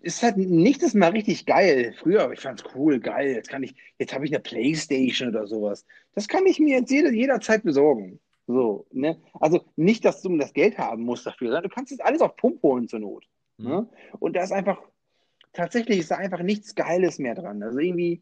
[0.01, 1.95] ist halt nicht das mal richtig geil.
[1.97, 3.31] Früher, aber ich fand's cool, geil.
[3.31, 5.87] Jetzt kann ich, jetzt habe ich eine Playstation oder sowas.
[6.15, 8.19] Das kann ich mir jetzt jede, jederzeit besorgen.
[8.49, 9.21] So, ne?
[9.35, 12.35] Also nicht, dass du das Geld haben musst dafür, sondern du kannst es alles auf
[12.37, 13.25] Pump holen zur Not.
[13.59, 13.67] Hm.
[13.67, 13.89] Ne?
[14.19, 14.83] Und da ist einfach,
[15.53, 17.63] tatsächlich ist da einfach nichts Geiles mehr dran.
[17.63, 18.21] Also irgendwie,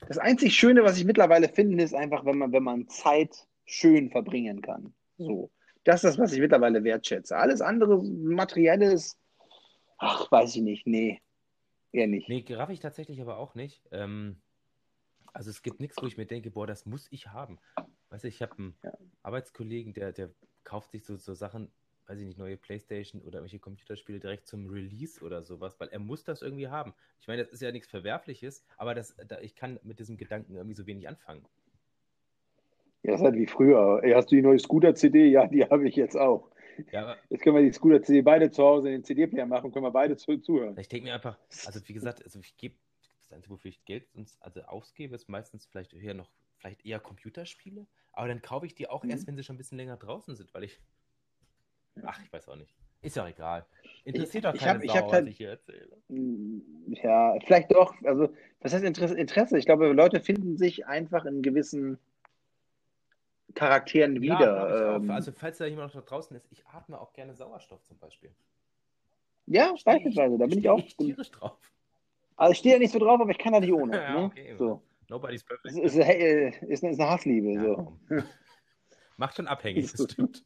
[0.00, 4.10] das einzig Schöne, was ich mittlerweile finde, ist einfach, wenn man, wenn man Zeit schön
[4.10, 4.94] verbringen kann.
[5.18, 5.50] So.
[5.84, 7.36] Das ist das, was ich mittlerweile wertschätze.
[7.36, 9.18] Alles andere Materielles,
[9.98, 10.86] ach, weiß ich nicht.
[10.86, 11.20] Nee,
[11.92, 12.28] eher nicht.
[12.28, 13.82] Nee, raff ich tatsächlich aber auch nicht.
[13.92, 14.40] Ähm,
[15.32, 17.58] also es gibt nichts, wo ich mir denke, boah, das muss ich haben.
[18.10, 18.92] Weißt du, ich habe einen Ja.
[19.22, 20.30] Arbeitskollegen, der, der
[20.64, 21.70] kauft sich so, so Sachen,
[22.06, 25.98] weiß ich nicht, neue Playstation oder irgendwelche Computerspiele direkt zum Release oder sowas, weil er
[25.98, 26.94] muss das irgendwie haben.
[27.20, 30.54] Ich meine, das ist ja nichts Verwerfliches, aber das, da, ich kann mit diesem Gedanken
[30.56, 31.46] irgendwie so wenig anfangen.
[33.02, 34.00] Ja, das ist halt wie früher.
[34.02, 35.28] Ey, hast du die neue Scooter-CD?
[35.30, 36.50] Ja, die habe ich jetzt auch.
[36.92, 39.84] Ja, aber Jetzt können wir die Scooter-CD beide zu Hause in den CD-Player machen, können
[39.84, 40.76] wir beide zu, zuhören.
[40.78, 42.76] ich denke mir einfach, also wie gesagt, also ich gebe,
[43.20, 47.00] das Einzige, wofür ich Geld sonst, also ausgebe, ist meistens vielleicht eher noch, vielleicht eher
[47.00, 49.10] Computerspiele, aber dann kaufe ich die auch Mhm.
[49.10, 50.80] erst, wenn sie schon ein bisschen länger draußen sind, weil ich,
[52.04, 52.74] ach, ich weiß auch nicht.
[53.02, 53.64] Ist ja auch egal.
[54.04, 55.88] Interessiert doch ich keine ich Sau, hab halt- was ich hier erzähle.
[56.88, 57.94] Ja, vielleicht doch.
[58.04, 59.14] Also, was heißt Interesse?
[59.18, 59.58] Interesse?
[59.58, 61.98] Ich glaube, Leute finden sich einfach in gewissen
[63.54, 64.96] Charakteren Ja, wieder.
[64.96, 65.02] ich.
[65.02, 67.98] Ähm, Also falls da jemand noch da draußen ist, ich atme auch gerne Sauerstoff zum
[67.98, 68.30] Beispiel.
[69.46, 70.36] ja, beispielsweise.
[70.38, 70.78] Da bin ich auch.
[70.78, 71.58] Ich tierisch drauf.
[72.36, 73.92] Also, ich stehe ja nicht so drauf, aber ich kann da nicht ohne.
[74.02, 74.24] Ja, ne?
[74.24, 74.54] okay.
[74.58, 74.82] So.
[75.08, 75.76] Nobody's perfect.
[75.76, 77.52] Ist, äh, ist, eine- ist eine Hassliebe.
[77.52, 77.96] Ja, so.
[79.16, 80.44] Macht schon abhängig, das stimmt.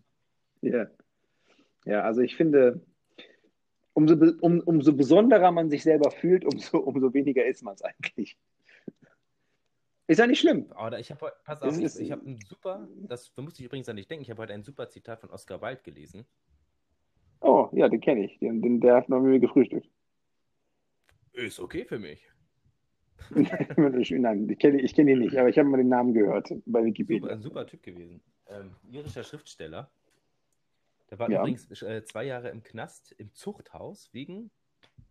[0.61, 0.87] Ja.
[1.85, 2.81] Ja, also ich finde,
[3.95, 8.37] umso, um, umso besonderer man sich selber fühlt, umso, umso weniger ist man es eigentlich.
[10.07, 10.67] Ist ja nicht schlimm.
[10.73, 13.67] Aber ich habe pass auf, ich, ist- ich habe ein super, das da musste ich
[13.67, 16.27] übrigens an dich denken, ich habe heute ein super Zitat von Oscar Wilde gelesen.
[17.41, 18.39] Oh, ja, den kenne ich.
[18.39, 19.89] Den, den, der hat noch mit mir gefrühstückt.
[21.33, 22.27] Ist okay für mich.
[23.31, 26.81] Nein, ich kenne ich kenn ihn nicht, aber ich habe mal den Namen gehört bei
[26.81, 27.29] Super, Wikipedia.
[27.31, 28.21] ein super Typ gewesen.
[28.49, 29.91] Ähm, irischer Schriftsteller.
[31.11, 31.41] Der war Ja.
[31.41, 34.51] übrigens äh, zwei Jahre im Knast im Zuchthaus wegen.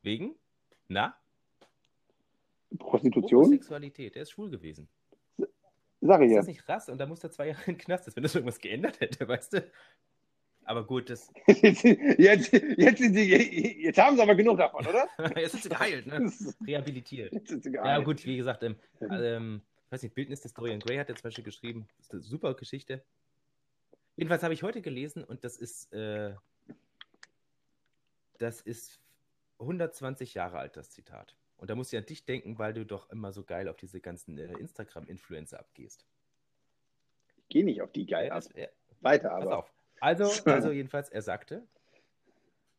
[0.01, 0.35] Wegen?
[0.87, 1.15] Na?
[2.77, 3.43] Prostitution?
[3.45, 4.15] Homosexualität.
[4.15, 4.87] Der ist schwul gewesen.
[6.01, 6.37] Sag ich Ist ja.
[6.39, 6.87] das nicht krass?
[6.89, 8.05] Und da muss er zwei Jahre in den Knast.
[8.07, 9.71] Als wenn das irgendwas geändert hätte, weißt du?
[10.63, 11.31] Aber gut, das.
[11.47, 15.07] Jetzt, jetzt, jetzt, jetzt haben sie aber genug davon, oder?
[15.39, 16.31] Jetzt sind sie geheilt, ne?
[16.65, 17.33] Rehabilitiert.
[17.33, 18.03] Jetzt sind sie Ja, geil.
[18.03, 21.23] gut, wie gesagt, ähm, ähm, ich weiß nicht, Bildnis des Dorian Gray hat er zum
[21.23, 21.87] Beispiel geschrieben.
[21.97, 23.03] Das ist eine super Geschichte.
[24.19, 26.35] Jedenfalls habe ich heute gelesen und das ist, äh,
[28.37, 28.99] das ist
[29.59, 31.37] 120 Jahre alt, das Zitat.
[31.55, 34.01] Und da musst du an dich denken, weil du doch immer so geil auf diese
[34.01, 36.05] ganzen äh, Instagram-Influencer abgehst.
[37.37, 38.43] Ich gehe nicht auf die geil ab.
[38.43, 38.67] das, ja,
[38.99, 39.57] Weiter pass aber.
[39.59, 39.73] auf.
[40.01, 41.65] Also, also jedenfalls, er sagte,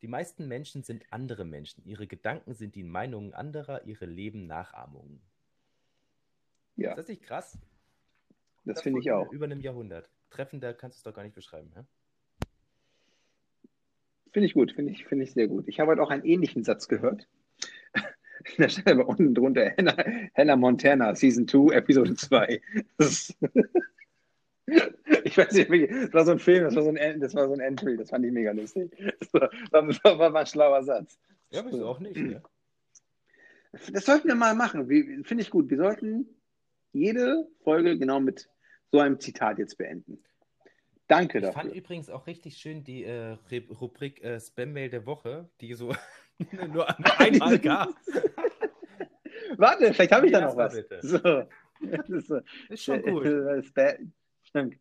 [0.03, 1.83] die meisten Menschen sind andere Menschen.
[1.87, 5.23] Ihre Gedanken sind die Meinungen anderer, ihre Leben Nachahmungen.
[6.77, 7.59] Ja, Ist das nicht krass?
[8.67, 9.33] das finde ich auch.
[9.33, 10.11] Über einem Jahrhundert.
[10.31, 11.70] Treffender kannst du es doch gar nicht beschreiben.
[11.74, 11.81] Hä?
[14.32, 15.66] Finde ich gut, finde ich, finde ich sehr gut.
[15.66, 17.27] Ich habe heute auch einen ähnlichen Satz gehört.
[18.57, 19.97] Da stand aber unten drunter Hannah,
[20.35, 22.62] Hannah Montana, Season 2, Episode 2.
[22.97, 23.36] Das ist,
[25.24, 27.48] ich weiß nicht, wie- das war so ein Film, das war so ein, das war
[27.48, 28.90] so ein Entry, das fand ich mega lustig.
[29.19, 31.19] Das war, war, war, war ein schlauer Satz.
[31.51, 32.16] Ja, ist auch nicht.
[32.16, 32.43] Ne?
[33.93, 34.86] Das sollten wir mal machen.
[34.86, 35.69] Finde ich gut.
[35.69, 36.27] Wir sollten
[36.93, 38.48] jede Folge genau mit
[38.93, 40.23] so einem Zitat jetzt beenden.
[41.07, 41.73] Danke Ich fand dafür.
[41.75, 43.37] übrigens auch richtig schön die äh,
[43.81, 45.93] Rubrik äh, Spam-Mail der Woche, die so
[46.73, 46.89] nur,
[47.21, 47.91] einmal gab.
[49.57, 50.75] Warte, vielleicht habe ich da noch was.
[51.03, 51.19] So.
[51.83, 52.41] Das ist so.
[52.69, 53.25] Ist schon gut.
[53.27, 53.97] Äh, Spa-
[54.43, 54.77] Stimmt.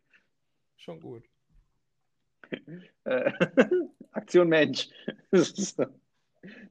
[0.76, 1.24] Schon gut.
[3.04, 3.32] Äh,
[4.12, 4.88] Aktion Mensch.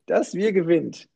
[0.05, 1.09] Das wir gewinnt.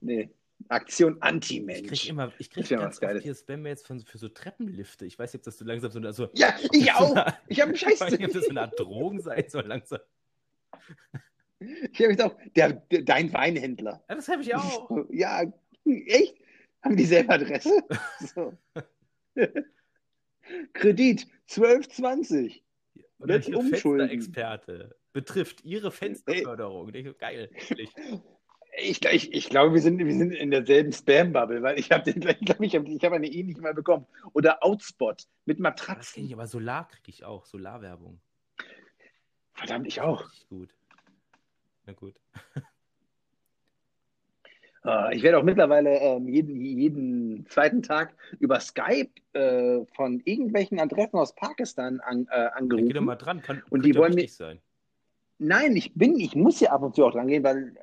[0.00, 0.30] Nee.
[0.68, 1.88] Aktion Ich Anti-Mensch.
[1.88, 5.04] krieg immer, ich krieg ganz oft hier Spam-Mails von- für so Treppenlifte.
[5.06, 7.16] Ich weiß nicht, ob das so langsam so eine, also, Ja, ich das so auch.
[7.16, 8.00] eine- Ich habe einen ich Scheiß.
[8.00, 10.00] weiß nicht, ob das so eine Art Drogen sein soll langsam.
[11.60, 12.36] Ich habe jetzt auch.
[12.56, 14.04] Der, der, dein Weinhändler.
[14.08, 14.90] Ja, das habe ich auch.
[15.10, 15.42] Ja,
[15.84, 16.34] echt?
[16.82, 17.82] Haben die selber Adresse?
[18.34, 18.52] So.
[20.74, 22.62] Kredit 1220.
[23.18, 24.08] Oder Jetzt umschulden.
[24.08, 26.92] Fensterexperte betrifft ihre Fensterförderung.
[26.94, 27.48] Ich, geil.
[28.76, 32.22] Ich, ich, ich glaube, wir sind, wir sind in derselben Spam-Bubble, weil ich habe den,
[32.28, 32.74] ich glaube, ich
[33.04, 34.06] hab eine ähnliche mal bekommen.
[34.32, 36.14] Oder Outspot mit Das Matratzen.
[36.14, 37.44] kenne ich, aber Solar kriege ich auch.
[37.46, 38.20] Solarwerbung.
[39.52, 40.24] Verdammt, ich auch.
[40.48, 40.70] Gut.
[41.86, 42.14] Na gut.
[42.56, 42.60] Äh,
[45.16, 51.16] Ich werde auch mittlerweile ähm, jeden, jeden zweiten Tag über Skype äh, von irgendwelchen Adressen
[51.16, 53.18] aus Pakistan an, äh, Dann geh doch mal angerufen.
[53.18, 53.42] dran.
[53.42, 54.60] Kann, Und die wollen mir- sein.
[55.38, 57.74] Nein, ich bin, ich muss ja ab und zu auch dran gehen, weil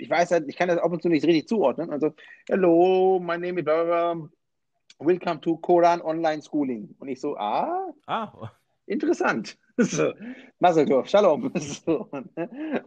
[0.00, 1.90] ich weiß halt, ich kann das ab und zu nicht richtig zuordnen.
[1.90, 2.14] Also,
[2.48, 4.16] hello, my name is blah.
[4.98, 6.94] Welcome to Koran Online Schooling.
[6.98, 8.50] Und ich so, ah, Ah,
[8.86, 9.56] interessant.
[9.80, 10.12] So,
[10.58, 11.52] Maseltorf, Shalom.
[11.56, 12.84] So, ne?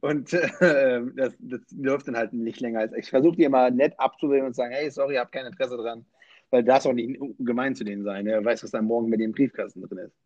[0.00, 3.94] Und äh, das, das läuft dann halt nicht länger als ich versuche die immer nett
[3.98, 6.04] abzuwählen und zu sagen, hey, sorry, ich habe kein Interesse dran,
[6.50, 8.26] weil das auch nicht gemein zu denen sein.
[8.26, 10.16] Wer weiß, was da morgen mit dem Briefkasten drin ist.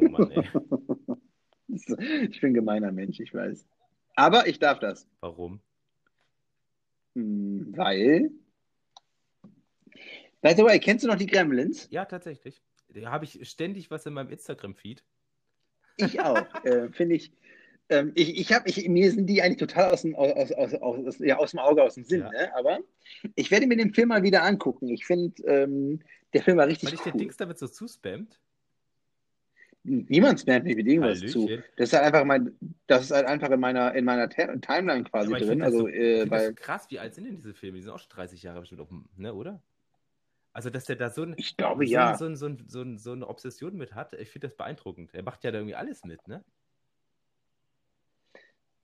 [0.00, 0.44] oh Mann, ey.
[2.30, 3.66] Ich bin ein gemeiner Mensch, ich weiß.
[4.16, 5.08] Aber ich darf das.
[5.20, 5.60] Warum?
[7.14, 8.30] Hm, Weil.
[10.42, 11.88] By the way, kennst du noch die Gremlins?
[11.90, 12.62] Ja, tatsächlich.
[12.88, 15.02] Da habe ich ständig was in meinem Instagram-Feed.
[15.96, 16.46] Ich auch.
[16.64, 17.32] äh, Finde ich.
[17.88, 21.18] Ähm, ich, ich habe, ich, mir sind die eigentlich total aus dem, aus, aus, aus,
[21.18, 22.30] ja, aus dem Auge, aus dem Sinn, Ja.
[22.30, 22.56] ne?
[22.56, 22.78] aber
[23.34, 24.88] ich werde mir den Film mal wieder angucken.
[24.88, 26.00] Ich finde, ähm,
[26.32, 27.20] der Film war richtig Weil ich den cool.
[27.20, 28.40] Dings damit so zuspammt.
[29.86, 31.46] Niemand spammt mich mit irgendwas zu.
[31.48, 31.64] Hallöchen.
[31.76, 32.56] Das ist halt einfach mein,
[32.86, 35.62] das ist halt einfach in meiner, in meiner Te- Timeline quasi ich drin.
[35.62, 37.76] Also, so, äh, das so weil krass, wie alt sind denn diese Filme?
[37.76, 39.60] Die sind auch schon 30 Jahre bestimmt, dem- ne, oder?
[40.54, 42.12] Also, dass der da so, ein, ich glaube so, ja.
[42.12, 44.56] ein- so, ein- so, ein- so, ein- so eine Obsession mit hat, ich finde das
[44.56, 45.12] beeindruckend.
[45.12, 46.42] Er macht ja da irgendwie alles mit, ne?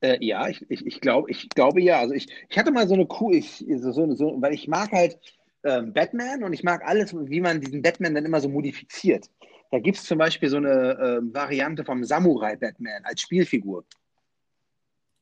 [0.02, 2.00] Äh, ja, ich, ich, ich glaube, ich glaube ja.
[2.00, 4.90] Also ich, ich hatte mal so eine Kuh, ich, so, so, so, weil ich mag
[4.92, 5.18] halt
[5.62, 9.30] ähm, Batman und ich mag alles, wie man diesen Batman dann immer so modifiziert.
[9.70, 13.84] Da gibt es zum Beispiel so eine ähm, Variante vom Samurai-Batman als Spielfigur.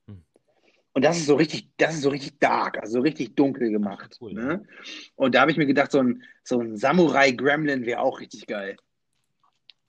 [0.06, 0.24] Hm.
[0.94, 4.16] Und das ist so richtig, das ist so richtig dark, also so richtig dunkel gemacht.
[4.20, 4.64] Cool, ne?
[5.16, 8.76] Und da habe ich mir gedacht, so ein, so ein Samurai-Gremlin wäre auch richtig geil.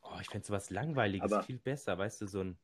[0.02, 2.58] Oh, ich fände sowas Langweiliges Aber- viel besser, weißt du, so ein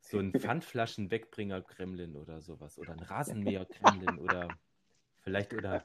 [0.00, 2.78] so ein Pfandflaschen-Wegbringer-Kremlin oder sowas.
[2.78, 4.48] Oder ein Rasenmäher-Kremlin oder
[5.22, 5.84] vielleicht oder.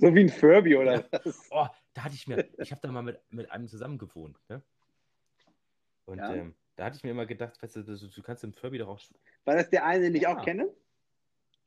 [0.00, 1.48] So, wie ein Furby oder was?
[1.50, 4.62] Oh, da hatte ich mir, ich habe da mal mit, mit einem zusammen gewohnt, ne?
[6.04, 6.34] Und Ja.
[6.34, 8.88] ähm, Da hatte ich mir immer gedacht, weißt du, du, du kannst dem Furby doch
[8.88, 9.00] auch.
[9.00, 9.14] Du
[9.44, 10.36] War das der eine, den ich Ja.
[10.38, 10.70] auch kenne?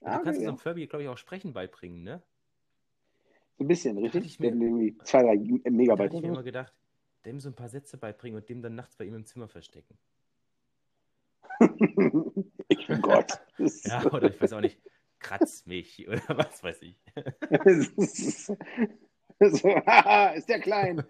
[0.01, 0.55] Ah, kannst dem ja.
[0.55, 2.21] Furby, glaube ich, auch Sprechen beibringen, ne?
[3.57, 4.25] So ein bisschen, richtig?
[4.25, 6.05] ich mir- irgendwie zwei, drei Da Megabyte.
[6.05, 6.73] hatte ich mir immer gedacht,
[7.25, 9.97] dem so ein paar Sätze beibringen und dem dann nachts bei ihm im Zimmer verstecken.
[12.69, 13.39] ich, oh Gott.
[13.85, 14.81] Ja, oder ich weiß auch nicht,
[15.19, 16.97] kratz mich oder was weiß ich.
[19.39, 21.03] so, haha, ist der klein.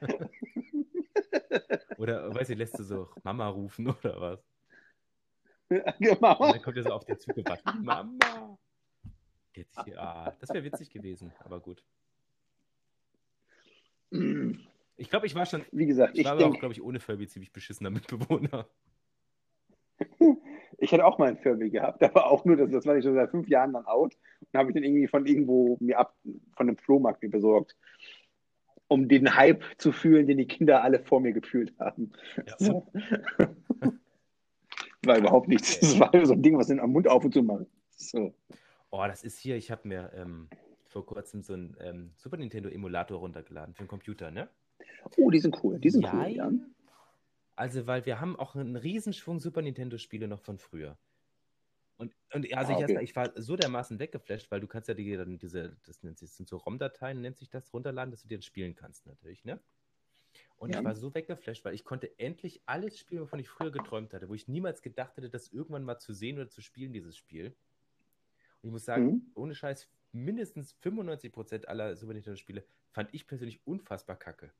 [1.97, 4.39] Oder, weiß ich, lässt du so Mama rufen oder was?
[5.99, 6.37] genau.
[6.37, 7.63] Und dann kommt er so auf dir zugewandt.
[7.81, 8.57] Mama!
[9.55, 11.83] Die hat sich hier, ah, das wäre witzig gewesen, aber gut.
[14.97, 16.99] Ich glaube, ich war schon, Wie gesagt, ich ich war aber auch, glaube ich, ohne
[16.99, 18.67] Furby ziemlich beschissener Mitbewohner.
[20.85, 23.15] Ich hätte auch mal einen Furby gehabt, aber auch nur, das, das war ich schon
[23.15, 26.15] seit fünf Jahren dann out und habe ich dann irgendwie von irgendwo mir ab,
[26.55, 27.75] von einem Flohmarkt mir besorgt,
[28.87, 32.11] um den Hype zu fühlen, den die Kinder alle vor mir gefühlt haben.
[32.37, 32.55] Ja.
[32.59, 32.87] So.
[35.03, 35.79] war überhaupt nichts.
[35.79, 37.67] Das war so ein Ding, was den am Mund auf und zu machen.
[37.95, 38.33] So.
[38.91, 40.49] Oh, das ist hier, ich habe mir ähm,
[40.87, 44.49] vor kurzem so einen ähm, Super Nintendo Emulator runtergeladen für den Computer, ne?
[45.17, 45.79] Oh, die sind cool.
[45.79, 46.45] Die sind cool, ja.
[46.45, 46.74] Jein.
[47.57, 50.99] Also, weil wir haben auch einen Riesenschwung Super Nintendo-Spiele noch von früher.
[51.97, 52.97] Und, und also Ah, ich, okay.
[52.97, 56.17] erst, ich war so dermaßen weggeflasht, weil du kannst ja die, dann diese, das nennt
[56.17, 59.05] sich, das sind so ROM-Dateien, nennt sich das, runterladen, dass du dir dann spielen kannst
[59.05, 59.63] natürlich, ne?
[60.57, 60.75] Und Ja.
[60.75, 64.29] ich war so weggeflasht, weil ich konnte endlich alles spielen, wovon ich früher geträumt hatte,
[64.29, 67.57] wo ich niemals gedacht hätte, das irgendwann mal zu sehen oder zu spielen, dieses Spiel.
[68.61, 69.35] Und ich muss sagen, Mhm.
[69.35, 74.53] ohne Scheiß, mindestens 95% aller Super Nintendo-Spiele fand ich persönlich unfassbar kacke.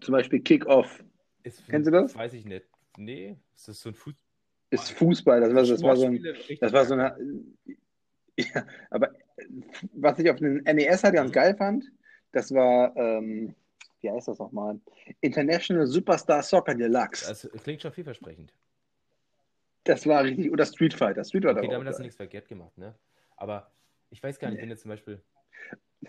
[0.00, 1.04] Zum Beispiel Kick-Off
[1.68, 2.14] Kennst du das?
[2.14, 2.66] Weiß ich nicht.
[2.96, 4.14] Nee, ist das so ein Fuß
[4.70, 5.40] ist Fußball.
[5.40, 6.22] Das war, das war so ein,
[6.60, 7.16] das war so eine.
[8.36, 9.10] Ja, aber
[9.94, 11.34] was ich auf dem NES halt ganz Mhm.
[11.34, 11.84] geil fand,
[12.30, 13.56] das war, ähm,
[14.00, 14.78] wie heißt das nochmal?
[15.20, 17.26] International Superstar Soccer Deluxe.
[17.26, 18.54] Das klingt schon vielversprechend.
[19.82, 20.52] Das war richtig.
[20.52, 21.24] Oder Street Fighter.
[21.24, 22.94] Street Fighter Okay, damit hast du nichts verkehrt gemacht, ne?
[23.36, 23.72] Aber
[24.10, 25.20] ich weiß gar nicht, wenn jetzt zum Beispiel.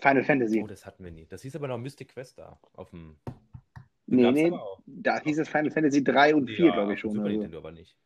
[0.00, 0.62] Final Fantasy.
[0.62, 1.26] Oh, das hatten wir nie.
[1.26, 2.60] Das hieß aber noch Mystic Quest da.
[2.74, 3.16] Auf dem.
[4.10, 4.58] Nee, nee.
[4.86, 7.12] Da hieß es Final Fantasy 3 und 4, Ja, glaube ich schon.
[7.12, 7.38] Super oder so.
[7.38, 7.96] Nintendo aber nicht.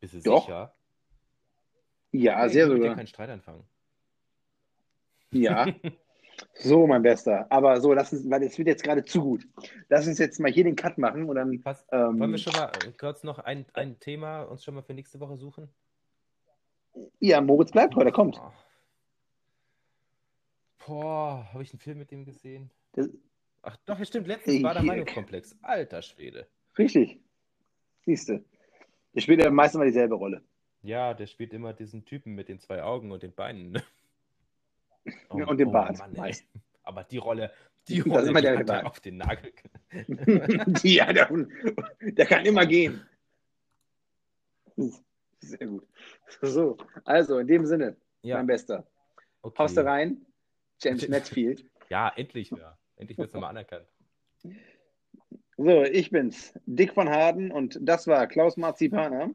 [0.00, 0.44] Bist du Doch.
[0.46, 0.74] sicher?
[2.12, 2.96] Ja, Nee, sehr ich will mit dir sogar.
[2.96, 3.64] keinen Streit anfangen.
[5.30, 5.66] Ja.
[6.54, 7.46] So, mein Bester.
[7.50, 9.46] Aber so, lass uns, weil es wird jetzt gerade zu gut.
[9.88, 11.64] Lass uns jetzt mal hier den Cut machen und dann.
[11.64, 14.82] Was, Ähm, wollen wir schon mal äh, kurz noch ein, ein Thema uns schon mal
[14.82, 15.68] für nächste Woche suchen?
[17.20, 18.36] Ja, Moritz bleibt heute, kommt.
[18.36, 18.52] Boah,
[20.86, 22.70] Boah habe ich einen Film mit dem gesehen?
[22.92, 23.08] Das,
[23.62, 24.26] Ach doch, ja, stimmt.
[24.26, 24.82] Letztens war der.
[24.82, 25.56] Meinungskomplex.
[25.62, 26.46] Alter Schwede.
[26.78, 27.20] richtig.
[28.04, 28.44] Siehst du.
[29.14, 30.42] Der spielt ja meistens mal dieselbe Rolle.
[30.82, 33.72] Ja, der spielt immer diesen Typen mit den zwei Augen und den Beinen.
[33.72, 33.82] ne?
[35.30, 36.16] Oh, und dem Bart, ey.
[36.16, 36.44] meist.
[36.84, 37.50] Aber die Rolle,
[37.88, 38.86] die Das Rolle, immer die der hat er Bart.
[38.86, 39.52] auf den Nagel.
[40.84, 41.28] ja, der,
[42.00, 43.04] der kann immer gehen.
[45.40, 45.86] Sehr gut.
[46.40, 48.86] So, also in dem Sinne, Ja, mein Bester.
[49.42, 49.58] okay.
[49.58, 50.24] Haust du rein?
[50.80, 51.64] James Netfield.
[51.88, 52.50] Ja, endlich.
[52.50, 52.78] Ja.
[53.02, 53.86] Endlich wird es nochmal anerkannt.
[55.56, 59.34] So, ich bin's, Dick von Harden und das war Klaus Marzipaner.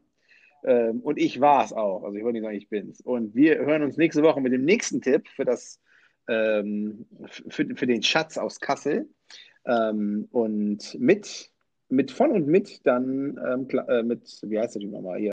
[0.64, 2.02] Ähm, und ich war's auch.
[2.02, 3.00] Also ich wollte nicht sagen, ich bin's.
[3.02, 5.80] Und wir hören uns nächste Woche mit dem nächsten Tipp für das
[6.28, 7.06] ähm,
[7.48, 9.08] für, für den Schatz aus Kassel.
[9.66, 11.50] Ähm, und mit,
[11.90, 15.26] mit von und mit dann ähm, äh, mit, wie heißt der Typ nochmal hier?